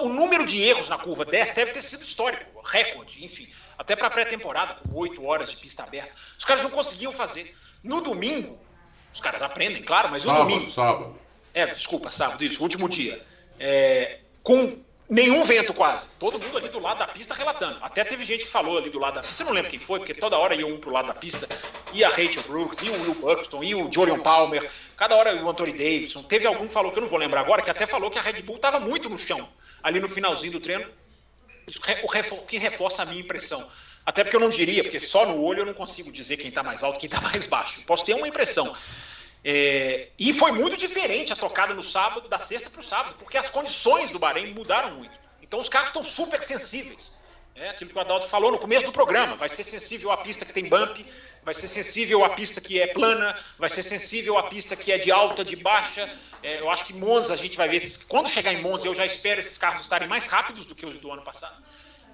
[0.00, 3.52] O número de erros na curva 10 deve ter sido histórico, recorde, enfim.
[3.76, 6.12] Até para pré-temporada, com 8 horas de pista aberta.
[6.38, 7.54] Os caras não conseguiam fazer.
[7.84, 8.58] No domingo,
[9.12, 10.70] os caras aprendem, claro, mas no sábado, domingo.
[10.70, 11.18] Sábado.
[11.52, 13.22] É, desculpa, sábado, isso, último dia.
[13.60, 16.08] É, com nenhum vento quase.
[16.18, 17.78] Todo mundo ali do lado da pista relatando.
[17.80, 19.42] Até teve gente que falou ali do lado da pista.
[19.42, 21.48] Eu não lembro quem foi, porque toda hora ia um pro lado da pista.
[21.92, 24.70] Ia a Rachel Brooks, ia o Will Buxton, ia o Julian Palmer.
[24.96, 26.22] Cada hora o Anthony Davidson.
[26.22, 28.22] Teve algum que falou, que eu não vou lembrar agora, que até falou que a
[28.22, 29.48] Red Bull estava muito no chão.
[29.82, 30.88] Ali no finalzinho do treino.
[32.02, 33.68] O que reforça a minha impressão.
[34.04, 36.62] Até porque eu não diria, porque só no olho eu não consigo dizer quem está
[36.62, 37.82] mais alto e quem está mais baixo.
[37.84, 38.74] Posso ter uma impressão.
[39.44, 43.38] É, e foi muito diferente a tocada no sábado, da sexta para o sábado, porque
[43.38, 45.16] as condições do Bahrein mudaram muito.
[45.42, 47.18] Então os carros estão super sensíveis.
[47.54, 49.34] É aquilo que o Adalto falou no começo do programa.
[49.34, 51.04] Vai ser sensível à pista que tem bump,
[51.42, 54.98] vai ser sensível à pista que é plana, vai ser sensível à pista que é
[54.98, 56.08] de alta, de baixa.
[56.40, 57.78] É, eu acho que Monza a gente vai ver.
[57.78, 60.86] Esses, quando chegar em Monza, eu já espero esses carros estarem mais rápidos do que
[60.86, 61.60] os do ano passado.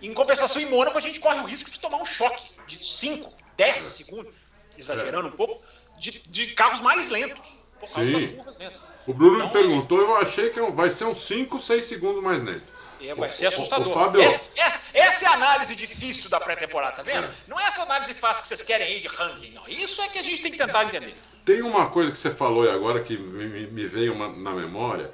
[0.00, 3.32] Em compensação, em Mônaco, a gente corre o risco de tomar um choque de 5,
[3.56, 4.34] 10 segundos,
[4.78, 5.62] exagerando um pouco,
[5.98, 7.54] de, de carros mais lentos.
[7.80, 8.12] Por causa Sim.
[8.12, 8.84] das curvas lentas.
[9.06, 12.42] O Bruno então, me perguntou, eu achei que vai ser uns 5, 6 segundos mais
[12.42, 12.74] lento.
[13.00, 13.86] É, vai ser assustador.
[13.86, 14.22] O, o Fábio...
[14.22, 17.26] essa, essa, essa, é a análise difícil da pré-temporada, tá vendo?
[17.26, 17.30] É.
[17.46, 19.68] Não é essa análise fácil que vocês querem aí de ranking, não.
[19.68, 21.14] Isso é que a gente tem que tentar entender.
[21.44, 25.12] Tem uma coisa que você falou agora que me, me veio uma, na memória,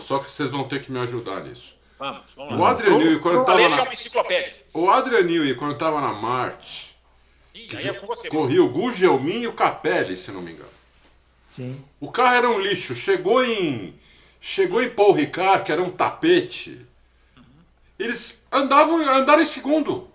[0.00, 1.74] só que vocês vão ter que me ajudar nisso.
[1.98, 3.88] Vamos, vamos o Adrian Newey, quando estava na...
[4.74, 6.91] O Adrian Newey, quando estava na Marte,
[7.54, 10.70] Ih, é você, corria o Gugelmin e o Capelli, se não me engano.
[11.52, 11.84] Sim.
[12.00, 12.94] O carro era um lixo.
[12.94, 13.94] Chegou em
[14.40, 16.84] chegou em Paul Ricard, que era um tapete.
[17.98, 20.08] Eles andavam, andaram em segundo.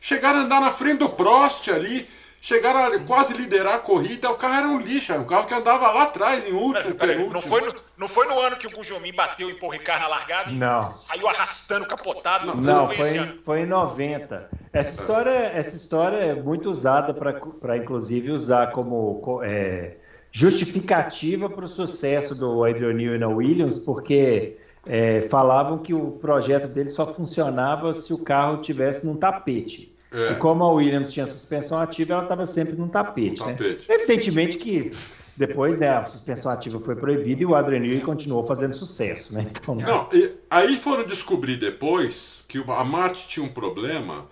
[0.00, 2.08] Chegaram a andar na frente do Prost ali.
[2.40, 4.30] Chegaram a quase liderar a corrida.
[4.30, 5.12] O carro era um lixo.
[5.12, 8.08] Era um carro que andava lá atrás, em último, pera, pera, não, foi no, não
[8.08, 10.50] foi no ano que o Gujomin bateu em Paul Ricard na largada?
[10.52, 10.90] Não.
[10.90, 12.46] Saiu arrastando, capotado?
[12.46, 14.50] Não, não foi, foi, foi, em 90.
[14.72, 19.96] Essa história, essa história é muito usada para, inclusive, usar como é,
[20.30, 26.68] justificativa para o sucesso do Adrian Newey na Williams, porque é, falavam que o projeto
[26.68, 29.92] dele só funcionava se o carro tivesse num tapete.
[30.10, 30.32] É.
[30.32, 33.40] E como a Williams tinha suspensão ativa, ela estava sempre num tapete.
[33.40, 33.52] Né?
[33.52, 33.92] tapete.
[33.92, 34.90] Evidentemente que
[35.36, 39.32] depois né, a suspensão ativa foi proibida e o Adrenil continuou fazendo sucesso.
[39.32, 39.46] Né?
[39.48, 40.08] Então, Não,
[40.50, 44.26] aí foram descobrir depois que a Marte tinha um problema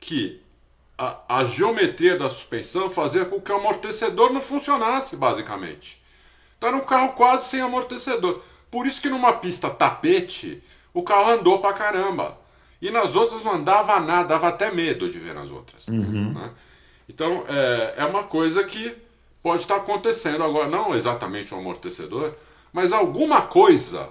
[0.00, 0.40] que
[0.96, 6.02] a, a, geometria da suspensão fazia com que o amortecedor não funcionasse, basicamente.
[6.56, 8.40] Então era um carro quase sem amortecedor.
[8.70, 10.62] Por isso que numa pista tapete,
[10.94, 12.38] o carro andou pra caramba.
[12.86, 15.88] E nas outras não andava nada, dava até medo de ver nas outras.
[15.88, 16.32] Uhum.
[16.32, 16.52] Né?
[17.08, 18.96] Então é, é uma coisa que
[19.42, 22.34] pode estar acontecendo agora, não exatamente um amortecedor,
[22.72, 24.10] mas alguma coisa,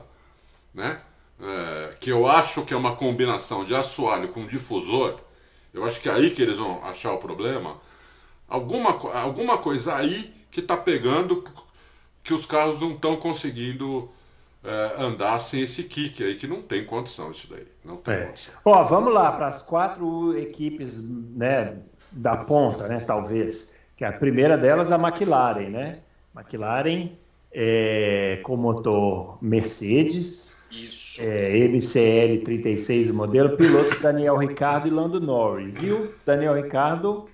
[0.73, 0.99] né?
[1.39, 5.19] É, que eu acho que é uma combinação de assoalho com difusor,
[5.73, 7.77] eu acho que é aí que eles vão achar o problema.
[8.45, 11.43] Alguma, alguma coisa aí que está pegando
[12.23, 14.09] que os carros não estão conseguindo
[14.65, 17.67] é, andar sem esse kick aí, que não tem condição isso daí.
[17.83, 18.25] Não tem é.
[18.25, 18.53] condição.
[18.65, 21.77] Ó, vamos lá para as quatro equipes né,
[22.11, 23.73] da ponta, né, talvez.
[23.95, 25.99] Que a primeira delas é a McLaren, né?
[26.35, 27.11] McLaren
[27.51, 31.21] é, com motor Mercedes, Isso.
[31.21, 35.81] É, MCL 36 o modelo, piloto Daniel Ricardo e Lando Norris.
[35.81, 37.29] E o Daniel Ricardo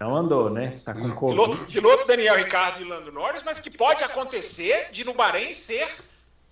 [0.00, 0.78] não andou, né?
[0.84, 1.40] Tá com Covid.
[1.40, 5.86] Piloto, piloto Daniel Ricardo e Lando Norris, mas que pode acontecer de no Bahrein ser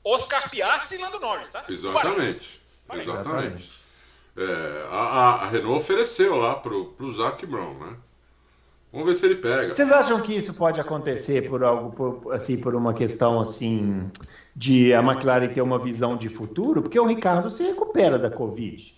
[0.09, 1.65] Oscar Piastri e Lando Norris, tá?
[1.69, 2.61] Exatamente.
[2.93, 3.71] Exatamente.
[4.37, 7.97] É, a, a, Renault ofereceu lá pro, pro Zac Brown, né?
[8.93, 9.75] Vamos ver se ele pega.
[9.75, 14.11] Vocês acham que isso pode acontecer por algo, por, assim, por uma questão assim
[14.57, 16.81] de a McLaren ter uma visão de futuro?
[16.81, 18.97] Porque o Ricardo se recupera da Covid.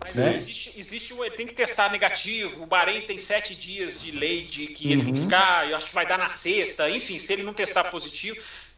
[0.00, 0.34] Mas né?
[0.34, 2.62] existe, existe, ele tem que testar negativo.
[2.62, 5.26] O Bahrein tem sete dias de lei de que ele tem que uhum.
[5.26, 8.36] ficar, eu acho que vai dar na sexta, enfim, se ele não testar positivo.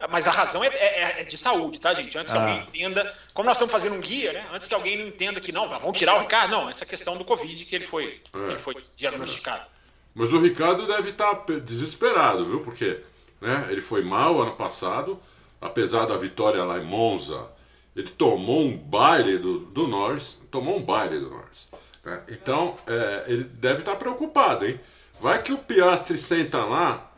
[0.09, 2.17] Mas a razão é, é, é de saúde, tá, gente?
[2.17, 2.41] Antes que ah.
[2.41, 3.15] alguém entenda.
[3.33, 4.47] Como nós estamos fazendo um guia, né?
[4.53, 6.51] Antes que alguém não entenda que não, vão tirar o Ricardo.
[6.51, 8.51] Não, essa questão do Covid que ele foi, é.
[8.51, 9.65] ele foi diagnosticado.
[10.13, 12.61] Mas o Ricardo deve estar tá desesperado, viu?
[12.61, 13.01] Porque
[13.41, 15.21] né, ele foi mal ano passado,
[15.59, 17.57] apesar da vitória lá em Monza
[17.97, 21.67] ele tomou um baile do, do Norris, tomou um baile do Norris.
[22.05, 22.21] Né?
[22.29, 24.79] Então, é, ele deve estar preocupado, hein?
[25.19, 27.11] Vai que o Piastri senta lá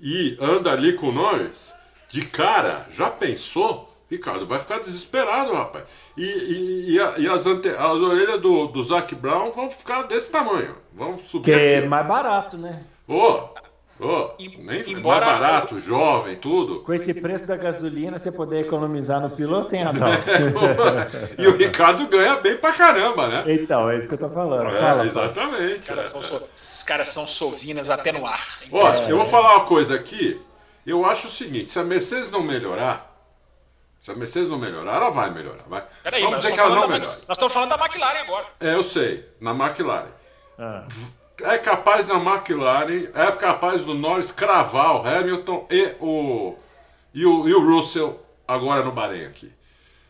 [0.00, 1.74] e anda ali com o Norris,
[2.08, 3.92] de cara, já pensou?
[4.08, 5.84] Ricardo vai ficar desesperado, rapaz.
[6.16, 10.02] E, e, e, a, e as, ante, as orelhas do, do Zac Brown vão ficar
[10.02, 10.76] desse tamanho.
[10.92, 11.44] Vão subir.
[11.44, 11.84] Que aqui.
[11.84, 12.84] é mais barato, né?
[13.08, 13.48] Ô, oh,
[13.98, 16.80] Oh, nem embora mais barato, jovem, tudo.
[16.80, 20.28] Com esse preço da gasolina, você poder economizar no piloto, tem Adalto.
[21.38, 23.44] e o Ricardo ganha bem pra caramba, né?
[23.54, 24.68] Então, é isso que eu tô falando.
[24.68, 25.80] É, Fala, exatamente.
[25.80, 26.10] Os caras, é.
[26.10, 28.58] são, os caras são sovinas até no ar.
[28.70, 29.10] Ó, é.
[29.10, 30.38] eu vou falar uma coisa aqui.
[30.86, 33.12] Eu acho o seguinte: se a Mercedes não melhorar,
[34.00, 35.64] se a Mercedes não melhorar, ela vai melhorar.
[35.66, 35.84] Vai.
[36.02, 37.18] Peraí, Vamos dizer que ela não melhora.
[37.26, 38.46] Nós estamos falando da McLaren agora.
[38.60, 40.10] É, eu sei, na McLaren.
[40.58, 40.86] Ah
[41.42, 46.56] é capaz da McLaren, é capaz do Norris cravar o Hamilton e o,
[47.12, 49.52] e o, e o Russell agora no Bahrein aqui.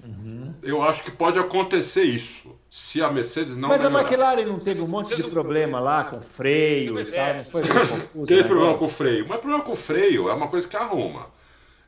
[0.05, 0.55] Uhum.
[0.62, 4.01] Eu acho que pode acontecer isso, se a Mercedes não Mas melhorar.
[4.01, 7.62] a McLaren não teve um monte de problema lá com freio e tal, não foi
[7.62, 8.27] confuso.
[8.27, 11.27] Teve problema com o freio, mas problema com o freio é uma coisa que arruma.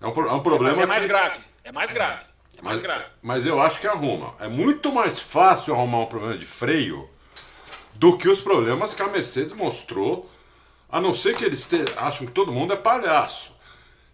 [0.00, 0.74] É um, é um problema.
[0.74, 1.08] Mas é mais que...
[1.08, 2.22] grave, é mais grave.
[2.56, 3.04] É mais mas, grave.
[3.20, 4.32] Mas eu acho que arruma.
[4.40, 7.06] É muito mais fácil arrumar um problema de freio
[7.94, 10.30] do que os problemas que a Mercedes mostrou,
[10.90, 11.84] a não ser que eles te...
[11.98, 13.52] acham que todo mundo é palhaço.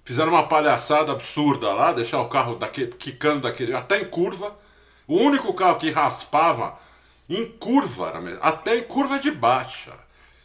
[0.04, 4.63] Fizeram uma palhaçada absurda lá, deixar o carro daquele, quicando daquele, até em curva.
[5.06, 6.78] O único carro que raspava
[7.28, 9.92] em curva, até em curva de baixa.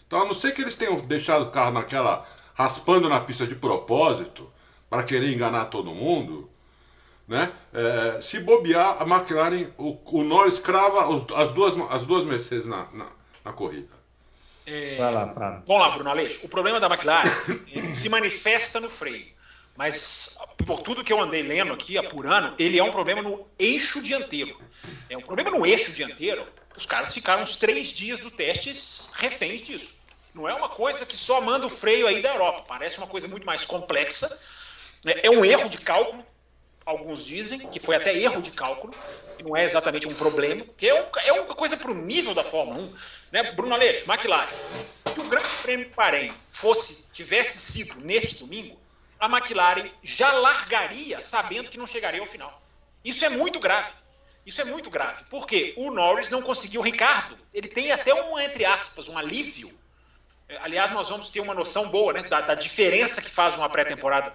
[0.08, 3.56] Então, a não ser que eles tenham deixado o carro naquela, raspando na pista de
[3.56, 4.52] propósito,
[4.90, 6.50] para querer enganar todo mundo,
[7.28, 7.52] né?
[7.72, 12.66] É, se bobear, a McLaren, o, o Norris crava os, as, duas, as duas Mercedes
[12.66, 13.06] na, na,
[13.46, 13.94] na corrida.
[14.66, 14.98] É...
[14.98, 15.64] Vai lá, Fábio.
[15.68, 16.44] Vamos lá, Bruno Aleixo.
[16.44, 17.30] O problema da McLaren
[17.94, 19.28] se manifesta no freio.
[19.80, 24.02] Mas por tudo que eu andei lendo aqui, apurando, ele é um problema no eixo
[24.02, 24.62] dianteiro.
[25.10, 26.46] É um problema no eixo dianteiro.
[26.76, 28.76] Os caras ficaram uns três dias do teste
[29.14, 29.94] reféns disso.
[30.36, 32.66] Não é uma coisa que só manda o freio aí da Europa.
[32.68, 34.38] Parece uma coisa muito mais complexa.
[35.06, 36.26] É, é um erro de cálculo
[36.86, 38.92] alguns dizem, que foi até erro de cálculo,
[39.38, 42.44] e não é exatamente um problema, que é, é uma coisa para o nível da
[42.44, 42.94] Fórmula 1.
[43.32, 43.52] Né?
[43.52, 44.50] Bruno Aleixo, McLaren,
[45.06, 48.76] se o Grande Prêmio Bahrein fosse, tivesse sido neste domingo,
[49.20, 52.62] a McLaren já largaria sabendo que não chegaria ao final.
[53.04, 53.92] Isso é muito grave.
[54.46, 55.24] Isso é muito grave.
[55.30, 57.38] Porque o Norris não conseguiu o Ricardo.
[57.54, 59.78] Ele tem até um, entre aspas, um alívio.
[60.62, 64.34] Aliás, nós vamos ter uma noção boa né, da, da diferença que faz uma pré-temporada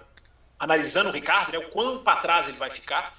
[0.57, 3.17] analisando o Ricardo, né, o quão para trás ele vai ficar.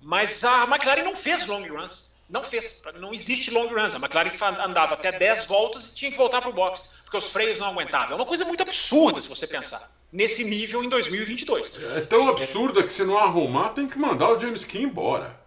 [0.00, 2.14] Mas a McLaren não fez long runs.
[2.28, 2.82] Não fez.
[2.94, 3.94] Não existe long runs.
[3.94, 4.30] A McLaren
[4.62, 7.68] andava até 10 voltas e tinha que voltar para o box, porque os freios não
[7.68, 8.12] aguentavam.
[8.12, 9.90] É uma coisa muito absurda se você pensar.
[10.14, 11.72] Nesse nível em 2022.
[11.96, 15.42] É tão absurda que se não arrumar, tem que mandar o James Key embora.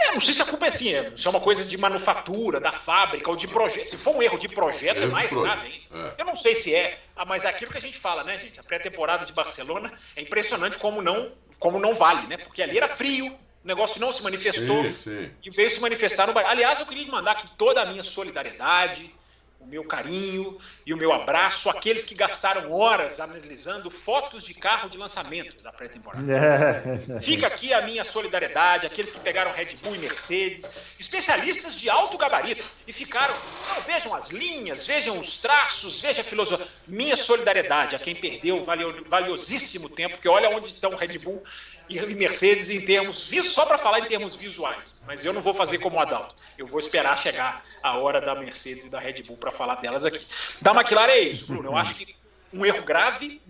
[0.00, 2.58] É, não sei se a culpa é assim, é, se é uma coisa de manufatura,
[2.58, 3.84] da fábrica ou de projeto.
[3.84, 5.82] Se for um erro de projeto, é mais grave hein?
[5.92, 6.22] É.
[6.22, 8.58] Eu não sei se é, ah, mas é aquilo que a gente fala, né, gente?
[8.58, 12.38] A pré-temporada de Barcelona é impressionante como não, como não vale, né?
[12.38, 15.30] Porque ali era frio, o negócio não se manifestou sim, sim.
[15.44, 19.14] e veio se manifestar no Aliás, eu queria mandar aqui toda a minha solidariedade
[19.62, 24.90] o meu carinho e o meu abraço àqueles que gastaram horas analisando fotos de carro
[24.90, 26.26] de lançamento da pré-temporada.
[27.22, 32.18] Fica aqui a minha solidariedade, àqueles que pegaram Red Bull e Mercedes, especialistas de alto
[32.18, 33.34] gabarito, e ficaram,
[33.68, 36.66] não, vejam as linhas, vejam os traços, vejam a filosofia.
[36.86, 38.64] Minha solidariedade a quem perdeu
[39.06, 41.42] valiosíssimo tempo, porque olha onde estão Red Bull
[41.88, 45.78] e Mercedes em termos, só para falar em termos visuais, mas eu não vou fazer
[45.78, 46.34] como o Adalto.
[46.56, 50.04] Eu vou esperar chegar a hora da Mercedes e da Red Bull para falar delas
[50.04, 50.26] aqui.
[50.60, 51.70] Da McLaren é isso, Bruno.
[51.70, 52.14] Eu acho que
[52.52, 53.40] um erro grave,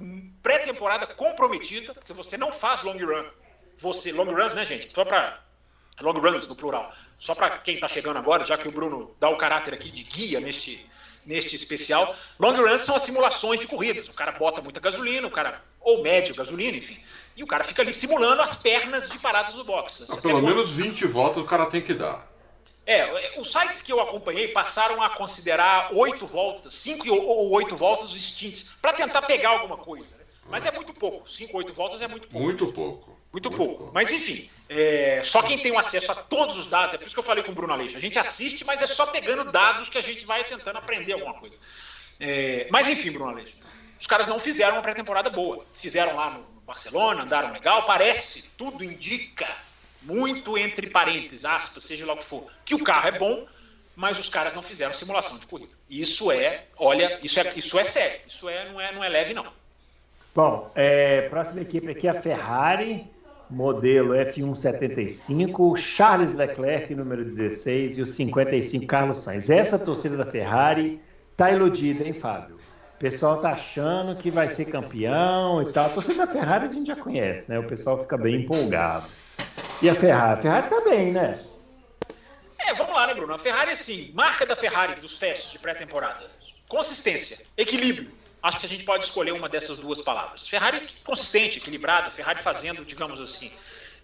[0.43, 3.25] pré-temporada comprometida, porque você não faz long run.
[3.79, 4.93] Você, long runs, né, gente?
[4.93, 5.41] Só para
[6.01, 6.93] long runs no plural.
[7.19, 10.05] Só para quem está chegando agora, já que o Bruno dá o caráter aqui de
[10.05, 10.87] guia neste
[11.25, 12.15] neste especial.
[12.39, 14.09] Long runs são as simulações de corridas.
[14.09, 16.99] O cara bota muita gasolina, o cara ou médio gasolina, enfim.
[17.37, 20.07] E o cara fica ali simulando as pernas de paradas do box.
[20.09, 22.31] Ah, pelo menos 20 voltas o cara tem que dar.
[22.85, 28.13] É, os sites que eu acompanhei passaram a considerar oito voltas, cinco ou oito voltas
[28.13, 30.09] os stints, para tentar pegar alguma coisa.
[30.17, 30.25] Né?
[30.49, 31.29] Mas é muito pouco.
[31.29, 32.45] Cinco, oito voltas é muito pouco.
[32.45, 33.22] Muito pouco.
[33.33, 33.77] Muito, muito pouco.
[33.79, 33.95] pouco.
[33.95, 37.15] Mas enfim, é, só quem tem o acesso a todos os dados, é por isso
[37.15, 37.97] que eu falei com o Bruno Aleixo.
[37.97, 41.35] A gente assiste, mas é só pegando dados que a gente vai tentando aprender alguma
[41.35, 41.57] coisa.
[42.21, 43.57] É, mas enfim, Bruno Aleixo,
[43.99, 45.65] os caras não fizeram uma pré-temporada boa.
[45.75, 49.49] Fizeram lá no Barcelona, andaram legal, parece, tudo indica,
[50.03, 53.47] muito entre parênteses, aspas, seja lá o que for, que o carro é bom,
[53.95, 55.73] mas os caras não fizeram simulação de corrida.
[55.89, 59.35] Isso é, olha, isso é, isso é sério, isso é, não, é, não é leve,
[59.35, 59.53] não.
[60.35, 63.07] Bom, é, próxima equipe aqui é a Ferrari,
[63.53, 69.51] modelo F175, Charles Leclerc, número 16, e o 55, Carlos Sainz.
[69.51, 71.01] Essa torcida da Ferrari
[71.37, 72.57] tá iludida, hein, Fábio?
[72.97, 75.87] O pessoal tá achando que vai ser campeão e tal.
[75.87, 77.59] A torcida da Ferrari a gente já conhece, né?
[77.59, 79.07] O pessoal fica bem empolgado.
[79.83, 80.39] E a Ferrari?
[80.39, 81.39] A Ferrari tá bem, né?
[82.59, 83.35] É, vamos lá, né, Bruno?
[83.35, 86.31] A Ferrari, assim, marca da Ferrari dos testes de pré-temporada.
[86.69, 88.22] Consistência, equilíbrio.
[88.43, 90.47] Acho que a gente pode escolher uma dessas duas palavras.
[90.47, 93.51] Ferrari consistente, equilibrada, Ferrari fazendo, digamos assim,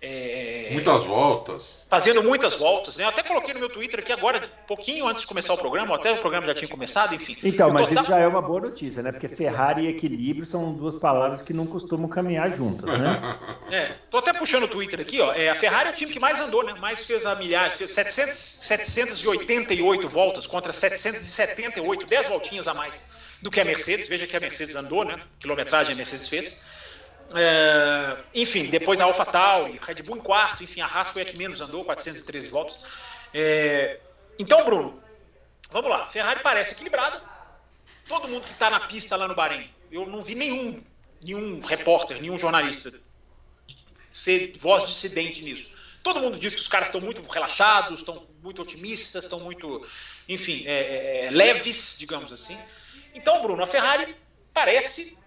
[0.00, 1.84] é, muitas voltas.
[1.90, 2.96] Fazendo muitas voltas.
[2.96, 3.04] Né?
[3.04, 6.12] Eu até coloquei no meu Twitter aqui agora, pouquinho antes de começar o programa, até
[6.12, 7.36] o programa já tinha começado, enfim.
[7.42, 9.10] Então, mas isso já é uma boa notícia, né?
[9.10, 13.38] Porque Ferrari e equilíbrio são duas palavras que não costumam caminhar juntas, né?
[13.72, 15.32] é, tô até puxando o Twitter aqui, ó.
[15.32, 16.74] É, a Ferrari é o time que mais andou, né?
[16.74, 23.02] Mais fez a milhares, fez 700, 788 voltas contra 778, 10 voltinhas a mais
[23.42, 24.08] do que a Mercedes.
[24.08, 25.20] Veja que a Mercedes andou, né?
[25.40, 26.62] Quilometragem a Mercedes fez.
[27.34, 31.24] É, enfim, depois a Alpha Tauri, Red Bull em quarto, enfim, a Haas foi a
[31.24, 32.78] que menos andou, 413 voltas.
[33.34, 34.00] É,
[34.38, 35.02] então, Bruno,
[35.70, 36.08] vamos lá.
[36.08, 37.22] Ferrari parece equilibrada.
[38.06, 40.82] Todo mundo que está na pista lá no Bahrein, eu não vi nenhum,
[41.22, 42.90] nenhum repórter, nenhum jornalista
[44.10, 45.76] ser voz dissidente nisso.
[46.02, 49.86] Todo mundo diz que os caras estão muito relaxados, estão muito otimistas, estão muito,
[50.26, 52.58] enfim, é, é, é leves, digamos assim.
[53.18, 54.16] Então, Bruno, a Ferrari
[54.54, 55.18] parece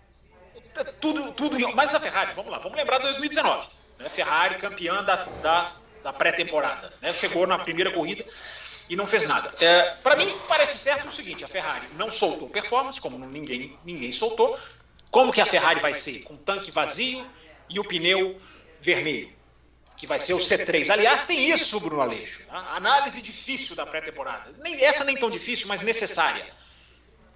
[1.02, 1.76] tudo, tudo.
[1.76, 3.68] Mas a Ferrari, vamos lá, vamos lembrar 2019.
[4.00, 4.10] Né?
[4.10, 6.94] Ferrari campeã da, da, da pré-temporada.
[7.02, 7.10] Né?
[7.10, 8.26] Chegou na primeira corrida
[8.90, 9.54] e não fez nada.
[9.60, 14.14] É, Para mim, parece certo o seguinte: a Ferrari não soltou performance, como ninguém, ninguém
[14.14, 14.58] soltou.
[15.10, 16.20] Como que a Ferrari vai ser?
[16.20, 17.30] Com tanque vazio
[17.70, 18.40] e o pneu
[18.80, 19.30] vermelho,
[19.98, 20.90] que vai ser o C3.
[20.90, 22.42] Aliás, tem isso, Bruno Aleixo.
[22.50, 24.54] A análise difícil da pré-temporada.
[24.60, 26.61] Nem, essa nem tão difícil, mas necessária.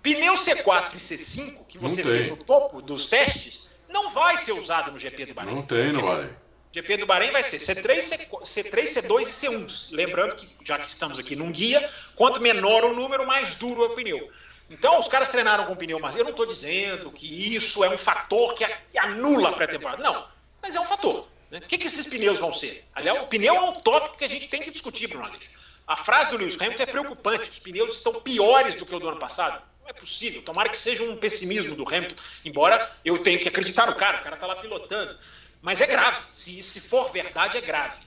[0.06, 4.91] Pneu C4 e C5, que você vê no topo dos testes, não vai ser usado
[4.91, 5.56] no GP do Bahrein.
[5.56, 6.30] Não tem no Bahrein.
[6.72, 9.95] GP do Bahrein vai ser C3, C3, C2 e C1.
[9.95, 13.88] Lembrando que, já que estamos aqui num guia, quanto menor o número, mais duro é
[13.88, 14.30] o pneu.
[14.70, 16.16] Então, os caras treinaram com pneu mais.
[16.16, 18.64] Eu não estou dizendo que isso é um fator que
[18.99, 20.03] anula a pré-temporada.
[20.03, 20.28] Não,
[20.62, 21.28] mas é um fator.
[21.49, 21.58] Né?
[21.58, 22.86] O que, que esses pneus vão ser?
[22.93, 25.49] Aliás, o pneu é um tópico que a gente tem que discutir, Bruno Aleixo.
[25.88, 27.49] A frase do Lewis Hamilton é preocupante.
[27.49, 29.64] Os pneus estão piores do que o do ano passado.
[29.86, 30.41] Não é possível.
[30.41, 34.23] Tomara que seja um pessimismo do Hamilton, embora eu tenha que acreditar no cara, o
[34.23, 35.15] cara está lá pilotando.
[35.61, 36.19] Mas é grave.
[36.33, 38.01] Se, se for verdade, é grave.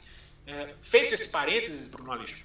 [0.45, 2.45] É, feito esse parênteses, Bruno Aleixo,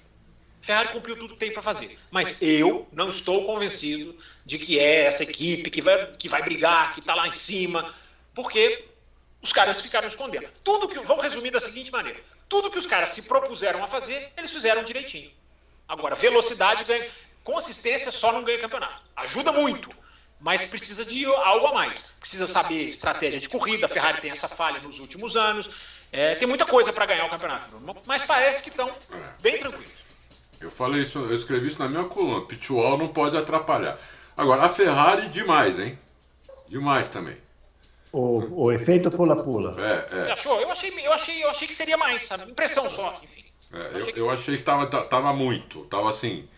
[0.62, 1.98] Ferrari cumpriu tudo que tem para fazer.
[2.12, 4.16] Mas eu não estou convencido
[4.46, 7.92] de que é essa equipe que vai, que vai brigar, que está lá em cima,
[8.32, 8.84] porque
[9.42, 10.48] os caras ficaram escondendo.
[10.62, 10.98] Tudo que.
[11.00, 14.84] Vamos resumir da seguinte maneira: tudo que os caras se propuseram a fazer, eles fizeram
[14.84, 15.30] direitinho.
[15.88, 17.10] Agora, velocidade ganha.
[17.44, 19.02] Consistência só não ganha campeonato.
[19.14, 19.90] Ajuda muito,
[20.40, 22.14] mas precisa de algo a mais.
[22.18, 23.84] Precisa saber estratégia de corrida.
[23.84, 25.68] A Ferrari tem essa falha nos últimos anos.
[26.10, 28.90] É, tem muita coisa para ganhar o campeonato, mas parece que estão
[29.40, 29.92] bem tranquilos.
[30.60, 32.46] Eu falei isso, eu escrevi isso na minha coluna.
[32.46, 33.98] Pitwall não pode atrapalhar.
[34.34, 35.98] Agora, a Ferrari, demais, hein?
[36.68, 37.36] Demais também.
[38.10, 39.76] O, o efeito pula-pula.
[39.78, 40.24] É, é.
[40.24, 40.60] Você achou?
[40.60, 42.50] Eu achei, eu, achei, eu achei que seria mais, sabe?
[42.50, 43.44] Impressão só, enfim.
[43.72, 45.84] É, eu, eu, eu, achei que tava, tava muito.
[45.86, 46.48] Tava assim.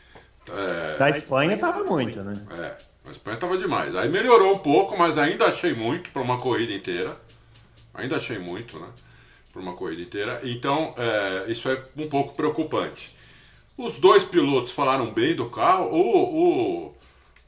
[0.51, 0.97] É...
[0.99, 2.41] Da Espanha tava muito, né?
[2.51, 2.77] É,
[3.07, 3.95] a Espanha tava demais.
[3.97, 7.17] Aí melhorou um pouco, mas ainda achei muito para uma corrida inteira.
[7.95, 8.89] Ainda achei muito, né?
[9.53, 10.41] Para uma corrida inteira.
[10.45, 13.17] Então, é, isso é um pouco preocupante.
[13.77, 15.91] Os dois pilotos falaram bem do carro.
[15.93, 16.97] O, o,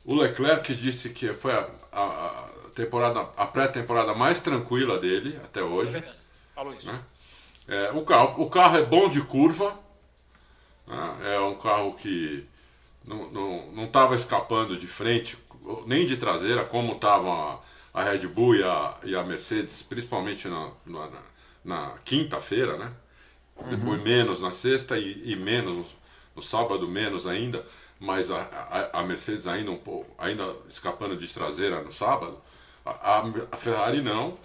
[0.05, 5.63] o Leclerc disse que foi a, a, a temporada, a pré-temporada mais tranquila dele até
[5.63, 5.99] hoje.
[5.99, 6.19] É
[6.55, 6.87] Falou isso.
[6.87, 7.01] Né?
[7.69, 9.79] É, o, carro, o carro é bom de curva.
[10.87, 11.35] Né?
[11.35, 12.47] É um carro que
[13.09, 15.39] não estava escapando de frente,
[15.87, 17.61] nem de traseira, como estavam a,
[17.95, 21.09] a, Red Bull e a, e a Mercedes, principalmente na, na,
[21.65, 22.93] na quinta-feira, né?
[23.57, 23.71] Uhum.
[23.71, 25.87] Depois menos na sexta e, e, menos no,
[26.37, 27.65] no sábado, menos ainda,
[27.99, 32.41] mas a, a, a, Mercedes ainda um pouco, ainda escapando de traseira no sábado,
[32.85, 34.39] a, a Ferrari não,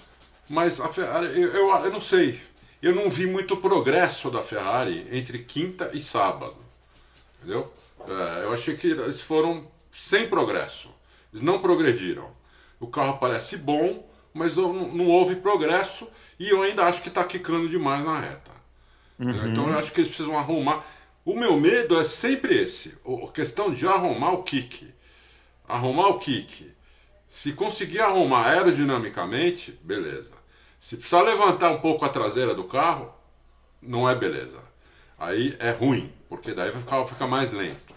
[0.49, 2.39] mas a Ferrari, eu, eu, eu não sei,
[2.81, 6.57] eu não vi muito progresso da Ferrari entre quinta e sábado,
[7.37, 7.71] entendeu?
[8.07, 10.89] É, eu achei que eles foram sem progresso.
[11.31, 12.31] Eles não progrediram.
[12.79, 16.07] O carro parece bom, mas não, houve progresso
[16.39, 18.51] e eu ainda acho que está quicando demais na reta.
[19.19, 19.51] Uhum.
[19.51, 20.83] Então eu acho que eles precisam arrumar.
[21.23, 24.93] O meu medo é sempre esse: a questão de arrumar o kick.
[25.67, 26.71] Arrumar o kick.
[27.27, 30.33] Se conseguir arrumar aerodinamicamente, beleza.
[30.79, 33.13] Se precisar levantar um pouco a traseira do carro,
[33.81, 34.61] não é beleza.
[35.17, 37.92] Aí é ruim, porque daí vai ficar, fica mais lento.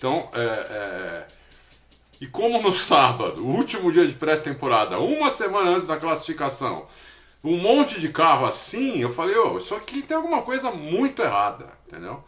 [0.00, 1.26] Então, é, é...
[2.22, 6.88] e como no sábado, o último dia de pré-temporada, uma semana antes da classificação,
[7.44, 11.66] um monte de carro assim, eu falei, oh, isso aqui tem alguma coisa muito errada,
[11.86, 12.24] entendeu?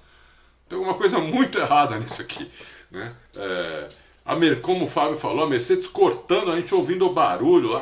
[0.68, 2.50] Tem alguma coisa muito errada nisso aqui,
[2.90, 3.10] né?
[3.38, 3.88] É,
[4.22, 7.74] a Mer, como o Fábio falou, a Mercedes cortando, a gente ouvindo o barulho,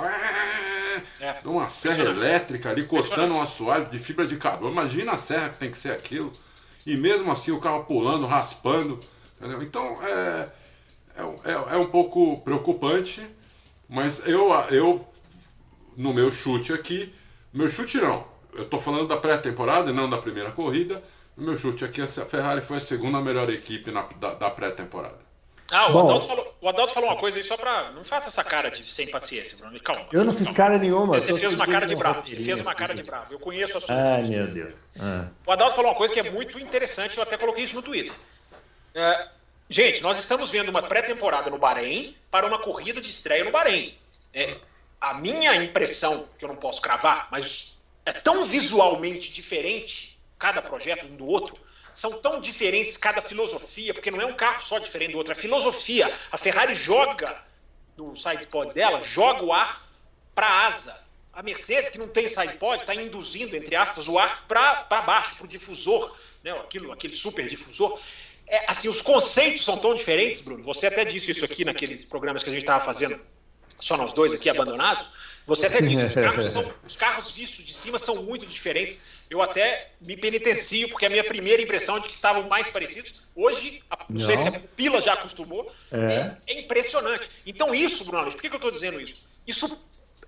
[1.21, 4.71] é, uma serra elétrica ali cortando um assoalho de fibra de carbono.
[4.71, 6.31] Imagina a serra que tem que ser aquilo.
[6.87, 9.01] E mesmo assim o carro pulando, raspando,
[9.41, 9.63] entendeu?
[9.63, 10.49] Então é,
[11.17, 13.27] é, é, é um pouco preocupante,
[13.89, 15.09] mas eu, eu,
[15.97, 17.13] no meu chute aqui,
[17.53, 18.25] meu chute não.
[18.53, 21.03] Eu estou falando da pré-temporada e não da primeira corrida.
[21.37, 25.31] Meu chute aqui, a Ferrari foi a segunda melhor equipe na, da, da pré-temporada.
[25.71, 28.43] Ah, o Adalto, falou, o Adalto, falou, uma coisa aí só para Não faça essa
[28.43, 29.79] cara de sem paciência, Bruno.
[29.81, 30.07] Calma.
[30.13, 31.21] Eu não fiz cara nenhuma.
[31.21, 32.29] Você fez uma cara de bravo.
[32.29, 33.33] Você fez uma cara de bravo.
[33.33, 34.91] Eu conheço a sua Ai, meu Deus.
[34.99, 35.29] Ah.
[35.47, 38.13] O Adalto falou uma coisa que é muito interessante, eu até coloquei isso no Twitter.
[38.95, 39.29] É,
[39.69, 43.97] gente, nós estamos vendo uma pré-temporada no Bahrein para uma corrida de estreia no Bahrein.
[44.33, 44.59] É,
[45.01, 51.07] a minha impressão, que eu não posso cravar, mas é tão visualmente diferente cada projeto
[51.07, 51.57] um do outro,
[51.95, 55.35] são tão diferentes cada filosofia, porque não é um carro só diferente do outro, é
[55.35, 56.13] filosofia.
[56.33, 57.45] A Ferrari joga
[57.97, 59.87] no sidepod dela, joga o ar
[60.35, 60.99] para a asa.
[61.33, 65.45] A Mercedes, que não tem sidepod, está induzindo, entre aspas, o ar para baixo, para
[65.45, 68.01] o difusor, né, aquilo, aquele super difusor.
[68.51, 70.61] É, assim, os conceitos são tão diferentes, Bruno.
[70.65, 73.19] Você até disse isso aqui naqueles programas que a gente estava fazendo
[73.79, 75.09] só nós dois aqui abandonados,
[75.47, 79.01] você até disse, os carros, são, os carros vistos de cima são muito diferentes.
[79.29, 83.15] Eu até me penitencio, porque a minha primeira impressão é de que estavam mais parecidos.
[83.35, 87.31] Hoje, a, não, não, sei se a pila já acostumou, é, é, é impressionante.
[87.47, 89.17] Então, isso, Bruno por que, que eu estou dizendo isso?
[89.47, 89.69] Isso é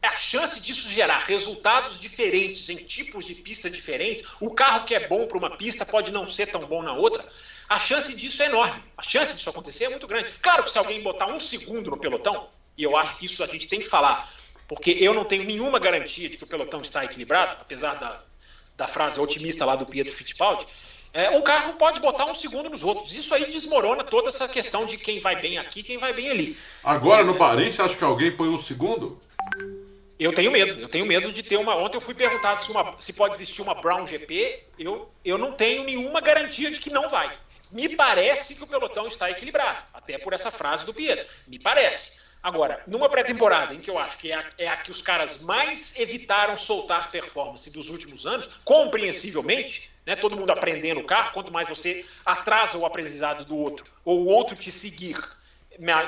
[0.09, 4.25] a chance disso gerar resultados diferentes em tipos de pista diferentes.
[4.41, 7.25] O carro que é bom para uma pista pode não ser tão bom na outra.
[7.69, 8.83] A chance disso é enorme.
[8.97, 10.31] A chance disso acontecer é muito grande.
[10.43, 13.47] Claro que se alguém botar um segundo no pelotão, e eu acho que isso a
[13.47, 14.31] gente tem que falar,
[14.67, 18.21] porque eu não tenho nenhuma garantia de que o pelotão está equilibrado, apesar da,
[18.77, 20.67] da frase otimista lá do Pietro Fittipaldi.
[21.15, 23.13] É, um carro pode botar um segundo nos outros.
[23.13, 26.59] Isso aí desmorona toda essa questão de quem vai bem aqui quem vai bem ali.
[26.83, 29.21] Agora no Bahrein, você acha que alguém põe um segundo?
[30.19, 30.81] Eu tenho medo.
[30.81, 31.77] Eu tenho medo de ter uma.
[31.77, 34.65] Ontem eu fui perguntado se, uma, se pode existir uma Brown GP.
[34.79, 37.37] Eu, eu não tenho nenhuma garantia de que não vai.
[37.71, 41.27] Me parece que o pelotão está equilibrado, até por essa frase do Pietro.
[41.47, 42.21] Me parece.
[42.43, 45.43] Agora, numa pré-temporada em que eu acho que é a, é a, que os caras
[45.43, 51.53] mais evitaram soltar performance dos últimos anos, compreensivelmente, né, todo mundo aprendendo o carro, quanto
[51.53, 55.17] mais você atrasa o aprendizado do outro, ou o outro te seguir,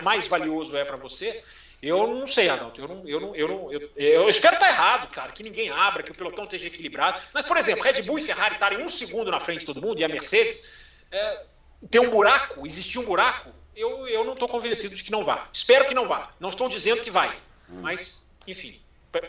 [0.02, 1.42] mais valioso é para você.
[1.86, 2.80] Eu não sei, Adalto.
[2.80, 6.02] Eu, não, eu, não, eu, não, eu, eu espero estar errado, cara, que ninguém abra,
[6.02, 7.20] que o pelotão esteja equilibrado.
[7.32, 10.00] Mas, por exemplo, Red Bull e Ferrari estarem um segundo na frente de todo mundo,
[10.00, 10.70] e a Mercedes,
[11.10, 11.44] é,
[11.90, 15.48] tem um buraco, existia um buraco eu, eu não estou convencido de que não vá.
[15.52, 16.30] Espero que não vá.
[16.38, 17.36] Não estou dizendo que vai.
[17.68, 18.80] Mas, enfim,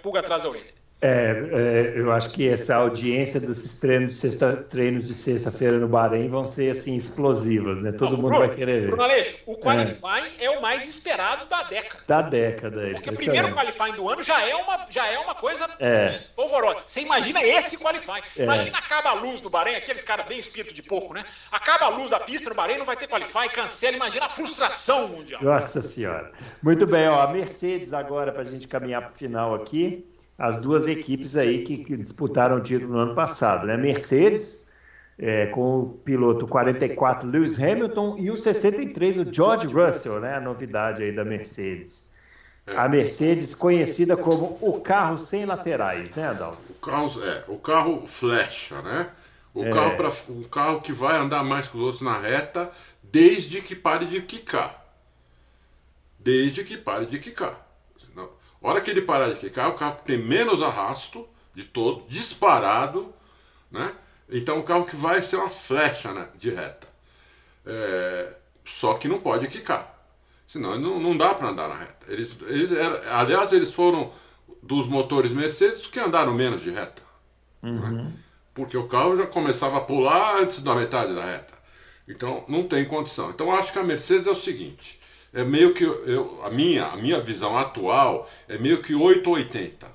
[0.02, 0.74] pulga atrás da orelha.
[1.06, 5.88] É, é, eu acho que essa audiência desses treinos de sexta, treinos de sexta-feira no
[5.88, 7.92] Bahrein vão ser assim explosivas, né?
[7.92, 8.88] Todo Não, mundo Bruno, vai querer ver.
[8.88, 10.46] Bruno Aleixo, o qualifying é.
[10.46, 10.50] é.
[10.50, 12.04] o mais esperado da década.
[12.08, 15.36] Da década, é Porque o primeiro qualifying do ano já é uma, já é uma
[15.36, 16.22] coisa é.
[16.36, 16.82] polvorosa.
[16.88, 18.24] Você imagina esse qualifying.
[18.36, 18.44] É.
[18.44, 21.24] Imagina acaba a luz do Bahrein, aqueles caras bem espírito de porco, né?
[21.52, 23.96] Acaba a luz da pista no Bahrein, não vai ter qualifying, cancela.
[23.96, 25.44] Imagina a frustração mundial.
[25.44, 26.32] Nossa Senhora.
[26.64, 27.22] Muito bem, ó.
[27.22, 30.04] A Mercedes agora, para a gente caminhar para o final aqui
[30.38, 33.78] as duas equipes aí que, que disputaram o título no ano passado, né?
[33.78, 34.68] Mercedes,
[35.18, 40.36] é, com o piloto 44 Lewis Hamilton e o 63 o George Russell, né?
[40.36, 42.14] A novidade aí da Mercedes.
[42.68, 46.72] A Mercedes conhecida como o carro sem laterais, né, Adalto?
[46.72, 49.10] O carro, é, o carro flecha, né?
[49.54, 49.70] O é.
[49.70, 52.70] carro para um carro que vai andar mais que os outros na reta,
[53.04, 54.84] desde que pare de quicar.
[56.20, 57.66] Desde que pare de quicar
[58.66, 63.14] hora que ele parar de quicar, o carro tem menos arrasto de todo, disparado,
[63.72, 63.94] né?
[64.30, 66.88] Então o carro que vai ser uma flecha né, de reta.
[67.66, 69.94] É, só que não pode quicar.
[70.48, 72.12] Senão não, não dá para andar na reta.
[72.12, 72.72] Eles, eles
[73.12, 74.12] aliás, eles foram
[74.62, 77.02] dos motores Mercedes que andaram menos de reta.
[77.62, 77.72] Né?
[77.72, 77.92] Uhum.
[77.92, 78.14] Né?
[78.54, 81.54] Porque o carro já começava a pular antes da metade da reta.
[82.08, 83.30] Então não tem condição.
[83.30, 85.00] Então acho que a Mercedes é o seguinte:
[85.36, 89.86] é meio que eu, a minha a minha visão atual é meio que 880.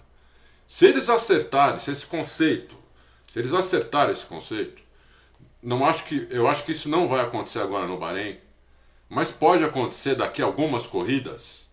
[0.69, 2.77] Se eles acertarem, se esse conceito,
[3.27, 4.83] se eles acertarem esse conceito,
[5.63, 8.39] não acho que, eu acho que isso não vai acontecer agora no Bahrein,
[9.09, 11.71] mas pode acontecer daqui a algumas corridas,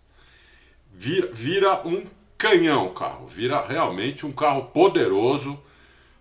[0.91, 2.05] vira, vira um
[2.38, 5.59] canhão o carro, vira realmente um carro poderoso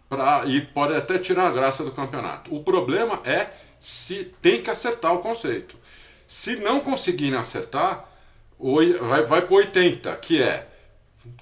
[0.09, 2.55] pra, e pode até tirar a graça do campeonato.
[2.55, 5.77] O problema é se tem que acertar o conceito.
[6.27, 8.09] Se não conseguirem acertar,
[8.59, 10.69] vai, vai para 80, que é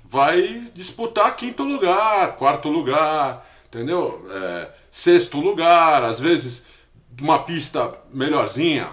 [0.05, 4.27] vai disputar quinto lugar, quarto lugar, entendeu?
[4.31, 6.67] É, sexto lugar, às vezes
[7.21, 8.89] uma pista melhorzinha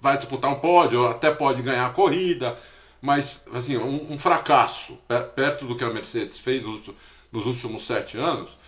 [0.00, 2.56] vai disputar um pódio, até pode ganhar a corrida,
[3.02, 4.98] mas assim um, um fracasso
[5.34, 6.90] perto do que a Mercedes fez nos,
[7.30, 8.58] nos últimos sete anos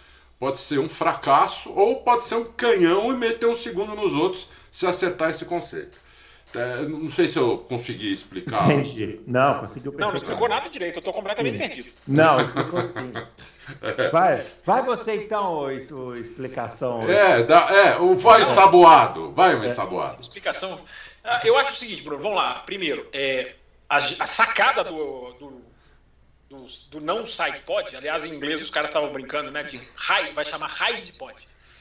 [0.43, 4.49] pode ser um fracasso ou pode ser um canhão e meter um segundo nos outros
[4.73, 5.99] se acertar esse conceito.
[6.55, 8.71] É, não sei se eu consegui explicar.
[8.71, 9.21] Entendi.
[9.27, 11.59] Não, conseguiu Não, não explicou nada direito, eu estou completamente sim.
[11.59, 11.93] perdido.
[12.07, 13.13] Não, explicou sim.
[14.11, 17.03] Vai, vai você então, o, o explicação.
[17.09, 19.33] É, dá, é, o vai saboado.
[19.33, 19.69] Vai um é.
[19.69, 20.21] saboado.
[20.21, 20.81] Explicação.
[21.23, 22.55] Ah, eu acho o seguinte, Bruno, vamos lá.
[22.67, 23.55] Primeiro, é,
[23.89, 25.73] a, a sacada do, do
[26.53, 29.63] do, do não side pod, aliás, em inglês os caras estavam brincando, né?
[29.63, 31.35] De hide, vai chamar hide pod.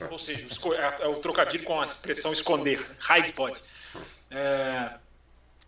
[0.10, 3.62] Ou seja, é, é, o trocadilho com a expressão esconder, hide pod.
[4.32, 4.92] É,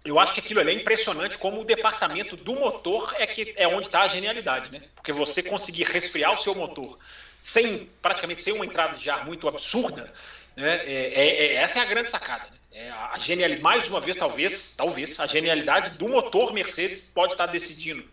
[0.05, 3.67] eu acho que aquilo ali é impressionante como o departamento do motor é que é
[3.67, 4.81] onde está a genialidade, né?
[4.95, 6.97] Porque você conseguir resfriar o seu motor
[7.41, 10.11] sem praticamente sem uma entrada de ar muito absurda,
[10.55, 10.75] né?
[10.85, 12.45] É, é, é essa é a grande sacada.
[12.45, 12.57] Né?
[12.71, 17.45] É a genialidade, mais uma vez, talvez, talvez, a genialidade do motor Mercedes pode estar
[17.45, 18.03] tá decidindo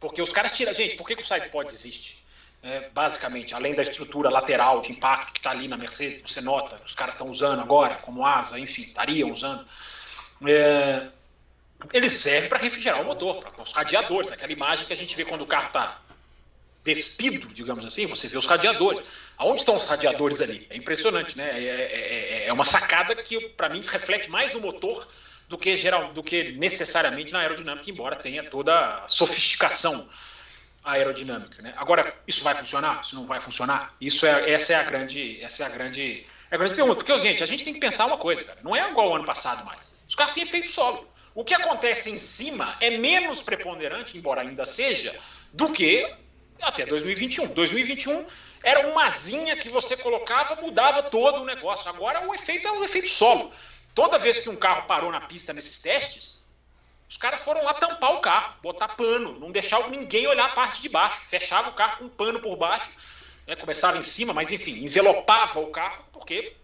[0.00, 0.72] porque os caras tiram.
[0.74, 2.24] Gente, por que, que o sidepod existe?
[2.62, 6.80] É, basicamente, além da estrutura lateral de impacto que está ali na Mercedes, você nota,
[6.84, 9.64] os caras estão usando agora, como asa, enfim, estariam usando.
[10.46, 11.08] É,
[11.92, 15.24] ele serve para refrigerar o motor, para os radiadores, aquela imagem que a gente vê
[15.24, 16.00] quando o carro está
[16.82, 19.02] despido, digamos assim, você vê os radiadores.
[19.36, 20.66] Aonde estão os radiadores ali?
[20.70, 21.50] É impressionante, né?
[21.52, 25.06] É, é, é, é uma sacada que, para mim, reflete mais no motor
[25.48, 30.08] do que geral, do que necessariamente na aerodinâmica, embora tenha toda a sofisticação
[30.86, 31.60] aerodinâmica.
[31.60, 31.74] Né?
[31.76, 33.00] Agora, isso vai funcionar?
[33.02, 33.94] Isso não vai funcionar?
[34.00, 36.96] Isso é, essa é a grande, essa é a grande, é a grande pergunta.
[36.96, 38.60] Porque, gente, a gente tem que pensar uma coisa, cara.
[38.62, 39.92] Não é igual ao ano passado mais.
[40.08, 41.06] Os carros têm efeito solo.
[41.34, 45.18] O que acontece em cima é menos preponderante, embora ainda seja,
[45.52, 46.10] do que
[46.62, 47.48] até 2021.
[47.48, 48.24] 2021
[48.62, 51.90] era uma asinha que você colocava, mudava todo o negócio.
[51.90, 53.52] Agora o efeito é o efeito solo.
[53.94, 56.42] Toda vez que um carro parou na pista nesses testes,
[57.08, 60.82] os caras foram lá tampar o carro, botar pano, não deixar ninguém olhar a parte
[60.82, 61.20] de baixo.
[61.28, 62.90] Fechava o carro com pano por baixo,
[63.46, 66.56] né, começava em cima, mas enfim, envelopava o carro, porque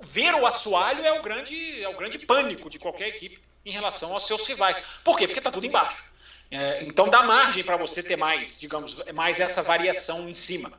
[0.00, 4.12] ver o assoalho é o grande, é o grande pânico de qualquer equipe em relação
[4.12, 4.78] aos seus rivais.
[5.04, 5.26] Por quê?
[5.26, 6.02] Porque está tudo embaixo.
[6.50, 10.72] É, então dá margem para você ter mais, digamos, mais essa variação em cima.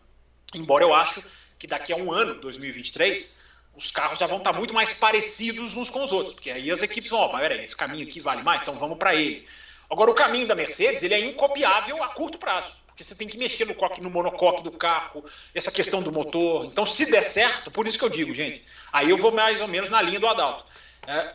[0.53, 1.24] Embora eu acho
[1.57, 3.38] que daqui a um ano, 2023,
[3.76, 6.82] os carros já vão estar muito mais parecidos uns com os outros, porque aí as
[6.82, 9.47] equipes vão, ó, oh, peraí, esse caminho aqui vale mais, então vamos para ele.
[9.89, 13.38] Agora, o caminho da Mercedes, ele é incopiável a curto prazo, porque você tem que
[13.38, 16.65] mexer no, coque, no monocoque do carro, essa questão do motor.
[16.65, 19.67] Então, se der certo, por isso que eu digo, gente, aí eu vou mais ou
[19.67, 20.65] menos na linha do Adalto.
[21.07, 21.34] É,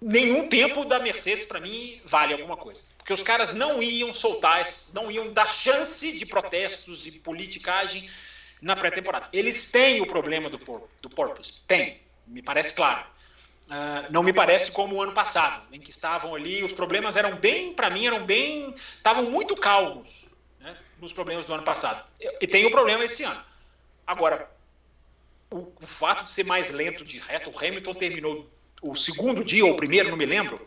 [0.00, 2.82] nenhum tempo da Mercedes, para mim, vale alguma coisa.
[2.96, 8.08] Porque os caras não iam soltar, não iam dar chance de protestos e politicagem
[8.60, 9.28] na pré-temporada.
[9.32, 10.58] Eles têm o problema do,
[11.00, 13.04] do porpoise, tem, me parece claro.
[13.66, 17.36] Uh, não me parece como o ano passado, em que estavam ali, os problemas eram
[17.36, 22.02] bem, para mim, eram bem, estavam muito calmos né, nos problemas do ano passado.
[22.40, 23.42] E tem o problema esse ano.
[24.06, 24.50] Agora,
[25.50, 29.64] o, o fato de ser mais lento de reta, o Hamilton terminou o segundo dia
[29.66, 30.66] ou o primeiro, não me lembro,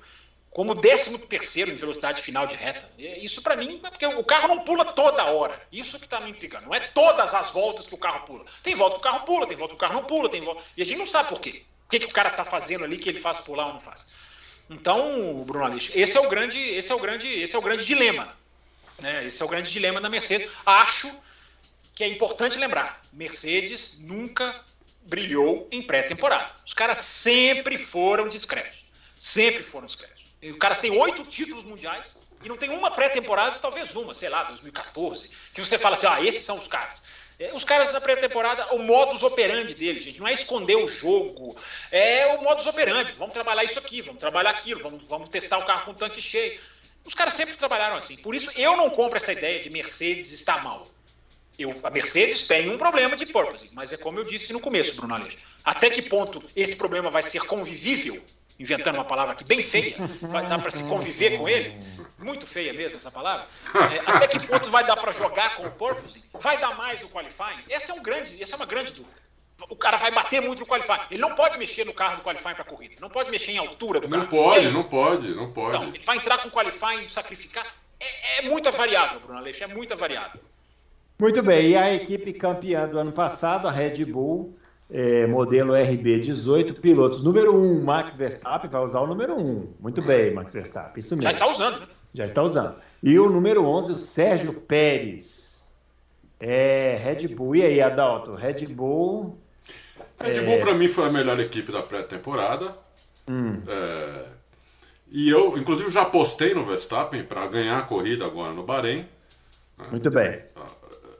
[0.51, 2.85] como 13 terceiro em velocidade final de reta.
[2.97, 5.61] Isso para mim, é porque o carro não pula toda hora.
[5.71, 6.65] Isso que está me intrigando.
[6.65, 8.45] Não é todas as voltas que o carro pula.
[8.61, 10.61] Tem volta que o carro pula, tem volta que o carro não pula, tem volta...
[10.75, 11.63] E a gente não sabe por quê.
[11.85, 14.05] O que, que o cara está fazendo ali que ele faz pular ou não faz.
[14.69, 17.85] Então, Bruno Aleixo, esse é o grande, esse é o grande, esse é o grande
[17.85, 18.35] dilema.
[18.99, 19.25] Né?
[19.25, 20.51] Esse é o grande dilema da Mercedes.
[20.65, 21.13] Acho
[21.95, 24.63] que é importante lembrar, Mercedes nunca
[25.03, 26.51] brilhou em pré-temporada.
[26.65, 28.79] Os caras sempre foram discretos.
[29.17, 30.20] Sempre foram discretos.
[30.43, 34.45] O caras têm oito títulos mundiais e não tem uma pré-temporada, talvez uma, sei lá,
[34.45, 37.01] 2014, que você fala assim, ah, esses são os caras.
[37.39, 41.55] É, os caras da pré-temporada, o modus operandi deles, gente, não é esconder o jogo,
[41.91, 43.11] é o modus operandi.
[43.13, 46.21] Vamos trabalhar isso aqui, vamos trabalhar aquilo, vamos, vamos testar o carro com o tanque
[46.21, 46.59] cheio.
[47.05, 48.15] Os caras sempre trabalharam assim.
[48.17, 50.87] Por isso, eu não compro essa ideia de Mercedes estar mal.
[51.57, 54.95] Eu, a Mercedes tem um problema de purpose, mas é como eu disse no começo,
[54.95, 55.37] Bruno Aleixo.
[55.63, 58.23] Até que ponto esse problema vai ser convivível
[58.61, 61.75] inventando uma palavra aqui bem feia, vai dar para se conviver com ele,
[62.19, 63.47] muito feia mesmo essa palavra.
[63.91, 66.23] É, até que ponto vai dar para jogar com o Purpose?
[66.39, 67.63] Vai dar mais no qualifying?
[67.69, 69.15] Essa é um grande, essa é uma grande dúvida.
[69.69, 71.01] O cara vai bater muito no qualifying.
[71.09, 72.95] Ele não pode mexer no carro do qualifying para corrida.
[72.99, 74.29] Não pode mexer em altura do não carro.
[74.29, 77.65] Pode, não pode, não pode, não ele vai entrar com o qualifying, sacrificar.
[77.99, 80.39] É, é muita variável, Bruno Aleixo, é muita variável.
[81.19, 84.57] Muito bem, e a equipe campeã do ano passado, a Red Bull,
[84.91, 89.75] é, modelo RB18, pilotos número 1, Max Verstappen, vai usar o número 1.
[89.79, 91.23] Muito bem, Max Verstappen, isso mesmo.
[91.23, 91.87] Já está usando, né?
[92.13, 92.75] Já está usando.
[93.01, 95.71] E o número 11, o Sérgio Pérez.
[96.39, 97.55] É, Red Bull.
[97.55, 98.33] E aí, Adalto?
[98.33, 99.37] Red Bull.
[100.19, 100.41] Red é...
[100.43, 102.71] Bull, para mim, foi a melhor equipe da pré-temporada.
[103.29, 103.61] Hum.
[103.67, 104.25] É...
[105.09, 109.07] E eu, inclusive, já apostei no Verstappen para ganhar a corrida agora no Bahrein.
[109.89, 110.41] Muito bem.
[110.55, 110.67] Ah,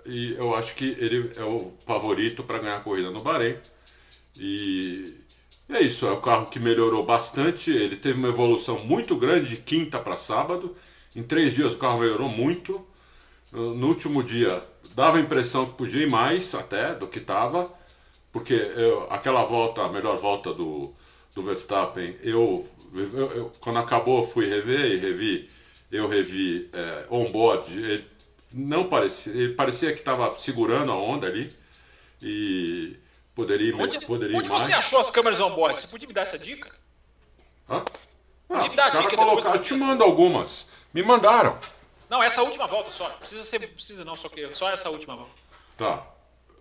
[0.06, 3.58] e eu acho que ele é o favorito para ganhar a corrida no Bahrein.
[4.40, 5.18] E
[5.70, 7.72] é isso, é o carro que melhorou bastante.
[7.72, 10.76] Ele teve uma evolução muito grande de quinta para sábado.
[11.16, 12.86] Em três dias o carro melhorou muito.
[13.52, 14.64] No último dia
[14.96, 17.70] dava a impressão que podia ir mais até do que estava,
[18.32, 20.94] porque eu, aquela volta, a melhor volta do,
[21.36, 25.50] do Verstappen, eu, eu, eu quando acabou fui rever e revi,
[25.92, 28.06] eu revi é, on-board, ele
[28.54, 31.54] não parecia, ele parecia que estava segurando a onda ali
[32.22, 32.98] e
[33.34, 34.64] poderia, onde, poderia onde mais.
[34.64, 35.80] você achou as câmeras on-board?
[35.80, 36.70] Você podia me dar essa dica?
[37.70, 37.84] Hã?
[38.50, 40.70] Ah, os caras colocaram, eu te mando algumas.
[40.94, 41.58] Me mandaram.
[42.10, 43.10] Não, essa última volta só.
[43.12, 45.32] Precisa ser, precisa não, só que só essa última volta.
[45.78, 46.06] Tá.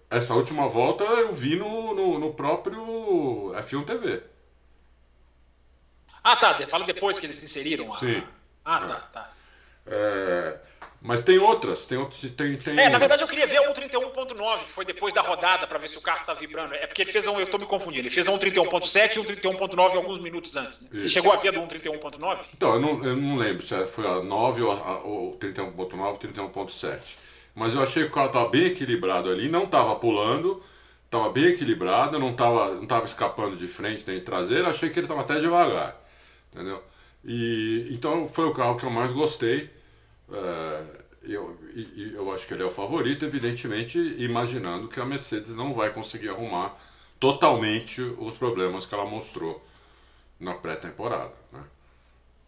[0.09, 4.23] Essa última volta eu vi no, no, no próprio F1 TV.
[6.23, 6.59] Ah, tá.
[6.67, 7.93] Fala depois que eles inseriram.
[7.93, 7.99] A...
[7.99, 8.23] Sim.
[8.65, 9.33] Ah, tá, tá.
[9.87, 10.61] É...
[11.03, 12.21] Mas tem outras, tem outros.
[12.21, 12.79] Tem, tem...
[12.79, 15.89] É, na verdade eu queria ver a 131.9, que foi depois da rodada, para ver
[15.89, 16.75] se o carro tá vibrando.
[16.75, 19.97] É porque ele fez um, eu tô me confundindo, ele fez a 131.7 e 131.9
[19.97, 20.83] alguns minutos antes.
[20.83, 20.89] Né?
[20.93, 22.39] Você chegou a ver a do 131.9?
[22.55, 26.19] Então, eu não, eu não lembro se foi a 9 ou, a, ou 31.9 ou
[26.19, 27.17] 31.7.
[27.55, 30.63] Mas eu achei que o carro tava bem equilibrado ali, não tava pulando,
[31.11, 35.01] tava bem equilibrado, não tava, não tava escapando de frente nem de traseira, achei que
[35.01, 35.99] ele tava até devagar.
[36.53, 36.83] Entendeu?
[37.25, 39.80] E, então foi o carro que eu mais gostei.
[40.33, 40.85] É,
[41.23, 41.59] eu,
[42.15, 46.31] eu acho que ele é o favorito, evidentemente, imaginando que a Mercedes não vai conseguir
[46.31, 46.77] arrumar
[47.19, 49.63] totalmente os problemas que ela mostrou
[50.39, 51.33] na pré-temporada.
[51.53, 51.63] Né?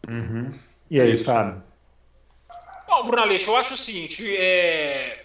[0.09, 0.59] Uhum.
[0.91, 1.25] E aí, Isso.
[1.25, 1.63] Fábio?
[2.89, 5.25] Bom, Bruno Aleixo, eu acho o seguinte: é...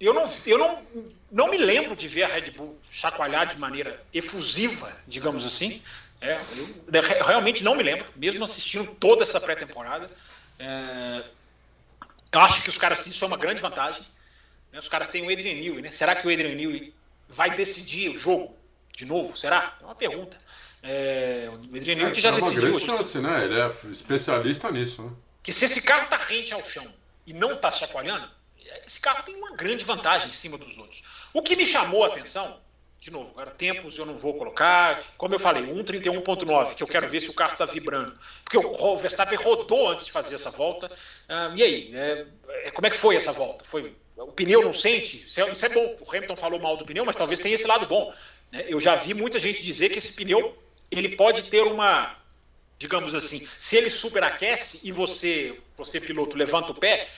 [0.00, 0.82] eu, não, eu não,
[1.30, 5.82] não me lembro de ver a Red Bull chacoalhar de maneira efusiva, digamos assim.
[6.20, 6.36] É,
[7.20, 10.10] eu realmente não me lembro, mesmo assistindo toda essa pré-temporada.
[10.58, 11.24] É,
[12.32, 14.02] eu acho que os caras, isso é uma grande vantagem.
[14.72, 14.78] Né?
[14.78, 15.90] Os caras têm o Adrian Newey, né?
[15.90, 16.94] Será que o Adrian Newey
[17.28, 18.56] vai decidir o jogo
[18.94, 19.36] de novo?
[19.36, 19.76] Será?
[19.80, 20.36] É uma pergunta.
[20.82, 22.62] É, o Adrian Newey que já é uma decidiu.
[22.62, 23.44] grande chance, né?
[23.44, 25.12] Ele é especialista nisso, né?
[25.42, 26.92] Que se esse carro tá rente ao chão
[27.26, 28.30] e não tá chacoalhando,
[28.86, 31.02] esse carro tem uma grande vantagem em cima dos outros.
[31.32, 32.60] O que me chamou a atenção
[33.00, 35.04] de novo, agora tempos eu não vou colocar.
[35.16, 38.18] Como eu falei, 1,31,9, que eu quero ver se o carro está vibrando.
[38.42, 40.90] Porque o Verstappen rodou antes de fazer essa volta.
[41.28, 41.90] Ah, e aí?
[41.94, 42.26] É,
[42.64, 43.64] é, como é que foi essa volta?
[43.64, 45.24] Foi O pneu não sente?
[45.26, 45.96] Isso é, isso é, bom.
[46.00, 48.12] O Hamilton falou mal do pneu, mas talvez tenha esse lado bom.
[48.50, 48.64] Né?
[48.66, 50.58] Eu já vi muita gente dizer que esse pneu
[50.90, 52.16] ele pode ter uma.
[52.78, 57.08] Digamos assim, se ele superaquece e você, você piloto, levanta o pé,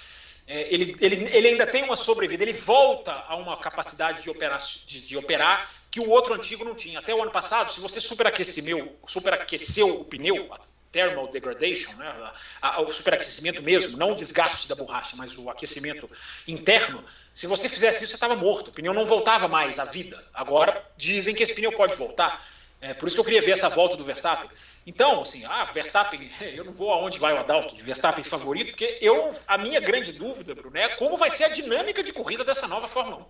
[0.53, 4.59] é, ele, ele, ele ainda tem uma sobrevida, ele volta a uma capacidade de operar,
[4.85, 6.99] de, de, operar que o outro antigo não tinha.
[6.99, 10.59] Até o ano passado, se você superaqueceu, superaqueceu o pneu, a
[10.91, 15.49] thermal degradation, né, a, a, o superaquecimento mesmo, não o desgaste da borracha, mas o
[15.49, 16.11] aquecimento
[16.49, 20.21] interno, se você fizesse isso, você estava morto, o pneu não voltava mais à vida.
[20.35, 22.45] Agora dizem que esse pneu pode voltar.
[22.81, 24.51] É, por isso que eu queria ver essa volta do Verstappen.
[24.87, 28.99] Então, assim, ah, Verstappen, eu não vou aonde vai o Adalto de Verstappen favorito, porque
[29.01, 32.67] eu, a minha grande dúvida, Bruno, é como vai ser a dinâmica de corrida dessa
[32.67, 33.25] nova Fórmula 1.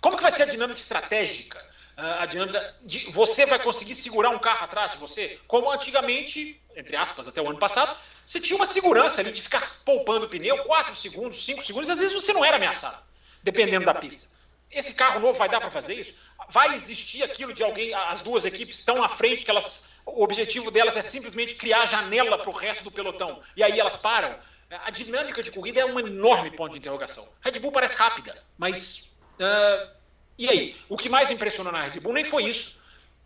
[0.00, 1.64] Como que vai ser a dinâmica estratégica?
[1.96, 6.60] Ah, a dinâmica de você vai conseguir segurar um carro atrás de você, como antigamente,
[6.74, 7.96] entre aspas, até o ano passado,
[8.26, 11.98] você tinha uma segurança ali de ficar poupando o pneu 4 segundos, 5 segundos, às
[11.98, 12.98] vezes você não era ameaçado,
[13.42, 14.26] dependendo da pista.
[14.70, 16.14] Esse carro novo vai dar para fazer isso?
[16.50, 20.70] Vai existir aquilo de alguém, as duas equipes estão à frente, que elas, o objetivo
[20.70, 24.38] delas é simplesmente criar janela para o resto do pelotão, e aí elas param.
[24.70, 27.28] A dinâmica de corrida é um enorme ponto de interrogação.
[27.40, 29.08] Red Bull parece rápida, mas.
[29.38, 29.90] Uh,
[30.36, 30.76] e aí?
[30.88, 32.76] O que mais impressionou na Red Bull nem foi isso.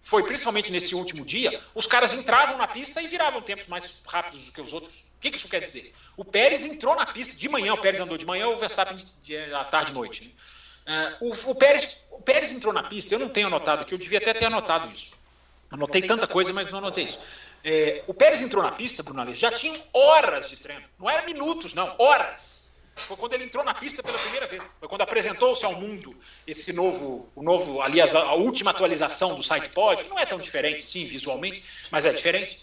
[0.02, 4.46] Foi principalmente nesse último dia, os caras entravam na pista e viravam tempos mais rápidos
[4.46, 4.94] do que os outros.
[4.94, 5.92] O que, que isso quer dizer?
[6.16, 9.36] O Pérez entrou na pista de manhã, o Pérez andou de manhã, o Verstappen de,
[9.54, 10.34] à tarde e noite.
[10.86, 11.18] Né?
[11.20, 13.98] Uh, o, o, Pérez, o Pérez entrou na pista, eu não tenho anotado aqui, eu
[13.98, 15.19] devia até ter anotado isso.
[15.70, 17.18] Anotei tanta coisa, mas não anotei isso.
[17.62, 20.84] É, o Pérez entrou na pista, Bruno Aleixo, já tinha horas de treino.
[20.98, 22.68] Não era minutos, não, horas.
[22.96, 24.62] Foi quando ele entrou na pista pela primeira vez.
[24.78, 26.14] Foi quando apresentou-se ao mundo
[26.46, 30.82] esse novo, o novo, aliás, a, última atualização do SitePod, que não é tão diferente,
[30.82, 32.60] sim, visualmente, mas é diferente.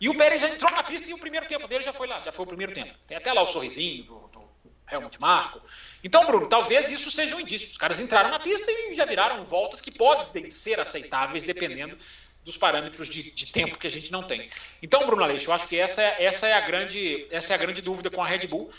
[0.00, 2.20] E o Pérez já entrou na pista e o primeiro tempo dele já foi lá,
[2.20, 2.92] já foi o primeiro tempo.
[3.06, 4.42] Tem até lá o sorrisinho do, do
[4.90, 5.60] Helmut Marko.
[6.02, 7.68] Então, Bruno, talvez isso seja um indício.
[7.68, 11.96] Os caras entraram na pista e já viraram voltas que podem ser aceitáveis dependendo
[12.44, 14.48] dos parâmetros de, de, tempo que a gente não tem.
[14.82, 17.58] Então, Bruno Aleixo, eu acho que essa é, essa é, a, grande, essa é a
[17.58, 18.70] grande dúvida com a Red Bull.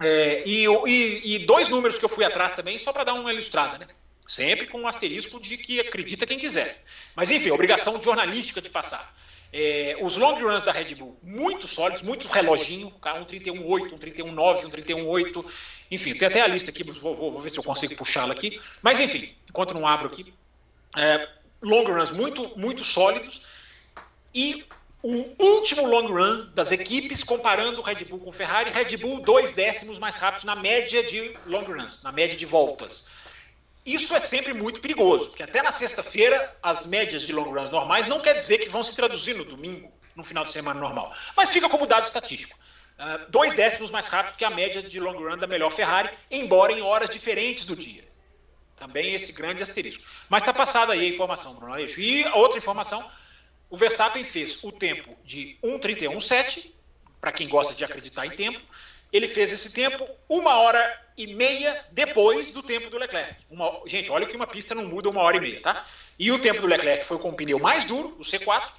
[0.00, 3.32] É, e, e, e, dois números que eu fui atrás também, só para dar uma
[3.32, 3.88] ilustrada, né?
[4.26, 6.82] Sempre com um asterisco de que acredita quem quiser.
[7.16, 9.12] Mas, enfim, obrigação jornalística de passar.
[9.52, 14.64] É, os long runs da Red Bull, muito sólidos, muito reloginho, um 31.8, um 31.9,
[14.64, 15.44] um 31.8,
[15.90, 18.60] enfim, tem até a lista aqui, vou, vou, vou ver se eu consigo puxá-la aqui,
[18.80, 20.32] mas enfim, enquanto não abro aqui,
[20.96, 21.28] é,
[21.62, 23.42] long runs muito, muito sólidos
[24.34, 24.64] e
[25.02, 29.22] o último long run das equipes comparando o Red Bull com o Ferrari, Red Bull
[29.22, 33.10] dois décimos mais rápidos na média de long runs, na média de voltas.
[33.84, 38.06] Isso é sempre muito perigoso, porque até na sexta-feira as médias de long runs normais
[38.06, 41.48] não quer dizer que vão se traduzir no domingo, no final de semana normal, mas
[41.48, 42.58] fica como dado estatístico.
[42.98, 46.72] Uh, dois décimos mais rápido que a média de long run da melhor Ferrari, embora
[46.72, 48.09] em horas diferentes do dia.
[48.80, 50.02] Também esse grande asterisco.
[50.26, 52.00] Mas está passada aí a informação, Bruno Aleixo.
[52.00, 53.06] E outra informação,
[53.68, 56.72] o Verstappen fez o tempo de 1,31,7,
[57.20, 58.58] para quem gosta de acreditar em tempo,
[59.12, 63.36] ele fez esse tempo uma hora e meia depois do tempo do Leclerc.
[63.50, 65.86] Uma, gente, olha que uma pista não muda uma hora e meia, tá?
[66.18, 68.72] E o tempo do Leclerc foi com o pneu mais duro, o C4, uh,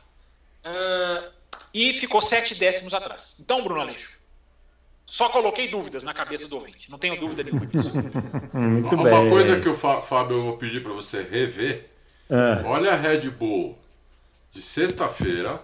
[0.64, 1.32] ah,
[1.72, 3.36] e ficou sete décimos atrás.
[3.40, 4.19] Então, Bruno Aleixo,
[5.12, 6.90] só coloquei dúvidas na cabeça do ouvinte.
[6.90, 7.92] Não tenho dúvida nenhuma disso.
[8.58, 9.30] Muito Uma bem.
[9.30, 11.90] coisa que o Fábio eu vou pedir para você rever.
[12.30, 12.64] Ah.
[12.64, 13.78] Olha a Red Bull
[14.54, 15.62] de sexta-feira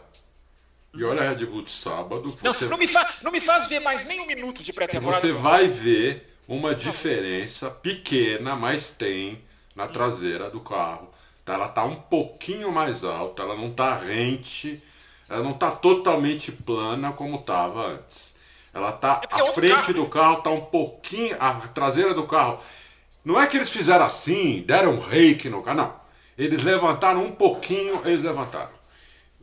[0.93, 2.37] e olha a Red Bull de sábado.
[2.43, 2.65] Não, você...
[2.65, 3.07] não, me fa...
[3.21, 5.17] não me faz ver mais nem um minuto de pré-temporada.
[5.17, 9.41] Você vai ver uma diferença pequena, mas tem
[9.73, 11.07] na traseira do carro.
[11.45, 14.83] Ela está um pouquinho mais alta, ela não está rente,
[15.29, 18.35] ela não está totalmente plana como estava antes.
[18.73, 19.93] Ela tá é à frente carro.
[19.93, 21.35] do carro, tá um pouquinho.
[21.39, 22.59] A traseira do carro.
[23.23, 25.93] Não é que eles fizeram assim, deram um reiki no carro, não.
[26.37, 28.71] Eles levantaram um pouquinho, eles levantaram.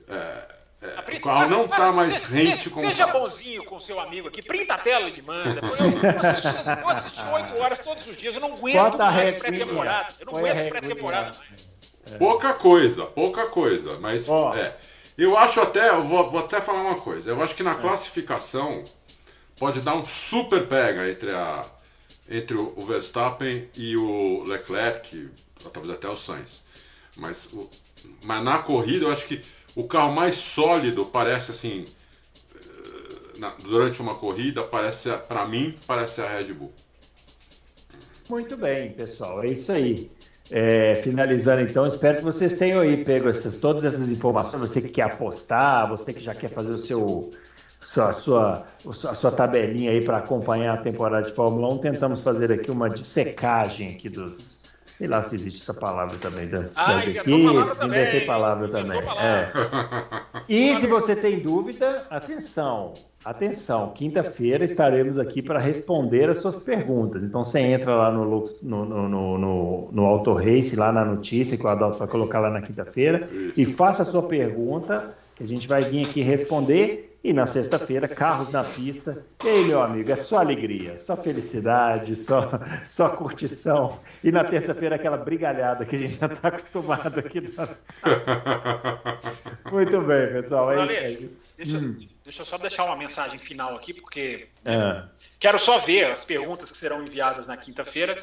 [0.08, 2.86] É, é, o carro não está mais rente como.
[2.86, 3.12] Seja tá.
[3.12, 5.60] bonzinho com seu amigo aqui, printa a tela e manda.
[5.80, 10.14] Eu vou assistir oito horas todos os dias, eu não aguento Bota mais pré-temporada.
[10.20, 12.18] Eu não aguento pré-temporada mais.
[12.18, 13.98] Pouca coisa, pouca coisa.
[13.98, 14.54] Mas oh.
[14.54, 14.76] é.
[15.16, 17.30] Eu acho até, eu vou, vou até falar uma coisa.
[17.30, 17.74] Eu acho que na é.
[17.76, 18.84] classificação
[19.58, 21.66] pode dar um super pega entre, a,
[22.28, 25.30] entre o Verstappen e o Leclerc,
[25.72, 26.64] talvez até o Sainz.
[27.16, 27.70] Mas, o,
[28.22, 29.42] mas na corrida eu acho que
[29.74, 31.84] o carro mais sólido parece assim.
[32.54, 36.72] Eh, na, durante uma corrida, parece para mim, parece a Red Bull.
[38.28, 40.10] Muito bem, pessoal, é isso aí.
[40.50, 44.60] É, finalizando então, espero que vocês tenham aí pego essas, todas essas informações.
[44.60, 47.32] Você que quer apostar, você que já quer fazer o seu
[47.84, 51.78] sua, sua, a sua tabelinha aí para acompanhar a temporada de Fórmula 1.
[51.78, 54.64] Tentamos fazer aqui uma dissecagem aqui dos.
[54.90, 57.82] Sei lá se existe essa palavra também das, Ai, das equipes.
[57.82, 59.00] Inventei palavra também.
[59.00, 59.50] É.
[60.48, 62.94] E se você tem dúvida, atenção,
[63.24, 63.90] atenção.
[63.90, 67.24] Quinta-feira estaremos aqui para responder as suas perguntas.
[67.24, 71.66] Então você entra lá no, no, no, no, no Auto Race, lá na notícia que
[71.66, 75.66] o Adalto vai colocar lá na quinta-feira, e faça a sua pergunta, que a gente
[75.66, 79.24] vai vir aqui responder e na sexta-feira, carros na pista.
[79.42, 82.50] E aí, meu amigo, é só alegria, só felicidade, só,
[82.84, 83.98] só curtição.
[84.22, 87.40] E na terça-feira, aquela brigalhada que a gente já está acostumado aqui.
[89.72, 90.70] Muito bem, pessoal.
[90.70, 91.30] É isso aí.
[91.56, 92.08] Deixa, hum.
[92.22, 95.02] deixa eu só deixar uma mensagem final aqui, porque é.
[95.38, 98.22] quero só ver as perguntas que serão enviadas na quinta-feira.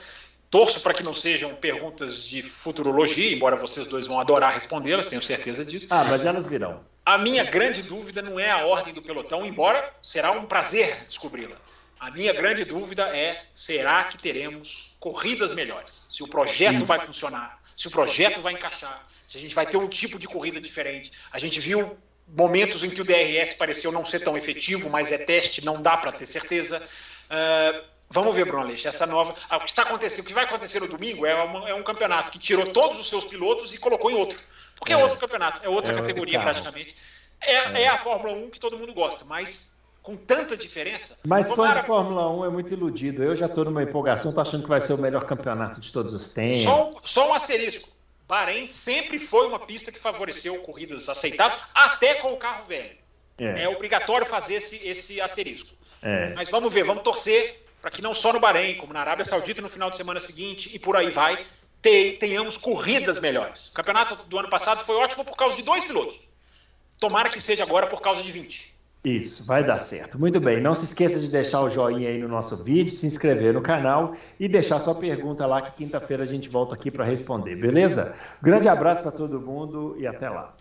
[0.52, 5.24] Torço para que não sejam perguntas de futurologia, embora vocês dois vão adorar respondê-las, tenho
[5.24, 5.88] certeza disso.
[5.90, 6.82] Ah, mas elas virão.
[7.06, 11.56] A minha grande dúvida não é a ordem do pelotão, embora será um prazer descobri-la.
[12.00, 16.08] A minha grande dúvida é: será que teremos corridas melhores?
[16.12, 19.78] Se o projeto vai funcionar, se o projeto vai encaixar, se a gente vai ter
[19.78, 21.12] um tipo de corrida diferente.
[21.32, 21.98] A gente viu
[22.28, 25.98] momentos em que o DRS pareceu não ser tão efetivo, mas é teste, não dá
[25.98, 26.82] para ter certeza.
[27.30, 29.36] Uh, vamos ver, Bruno Aleixo, essa nova.
[29.50, 31.84] Ah, o que está acontecendo, o que vai acontecer no domingo é, uma, é um
[31.84, 34.40] campeonato que tirou todos os seus pilotos e colocou em outro.
[34.82, 36.96] Porque é, é outro campeonato, é outra é categoria praticamente.
[37.40, 39.72] É, é, é, a Fórmula 1 que todo mundo gosta, mas
[40.02, 41.20] com tanta diferença.
[41.24, 43.24] Mas fã de Fórmula 1 é muito iludido.
[43.24, 46.16] Eu já estou numa empolgação, estou achando que vai ser o melhor campeonato de todos
[46.16, 46.64] os tempos.
[46.64, 47.88] Só um, só um asterisco.
[48.28, 52.98] Bahrein sempre foi uma pista que favoreceu corridas aceitáveis, até com o carro velho.
[53.38, 55.70] É, é obrigatório fazer esse, esse asterisco.
[56.02, 56.34] É.
[56.34, 59.62] Mas vamos ver, vamos torcer para que não só no Bahrein, como na Arábia Saudita
[59.62, 61.46] no final de semana seguinte e por aí vai,
[61.82, 63.68] tenhamos corridas melhores.
[63.68, 66.20] O campeonato do ano passado foi ótimo por causa de dois pilotos.
[67.00, 68.72] Tomara que seja agora por causa de 20.
[69.04, 70.20] Isso, vai dar certo.
[70.20, 70.62] Muito bem.
[70.62, 74.16] Não se esqueça de deixar o joinha aí no nosso vídeo, se inscrever no canal
[74.40, 78.16] e deixar sua pergunta lá que quinta-feira a gente volta aqui para responder, beleza?
[78.40, 80.56] Grande abraço para todo mundo e até lá.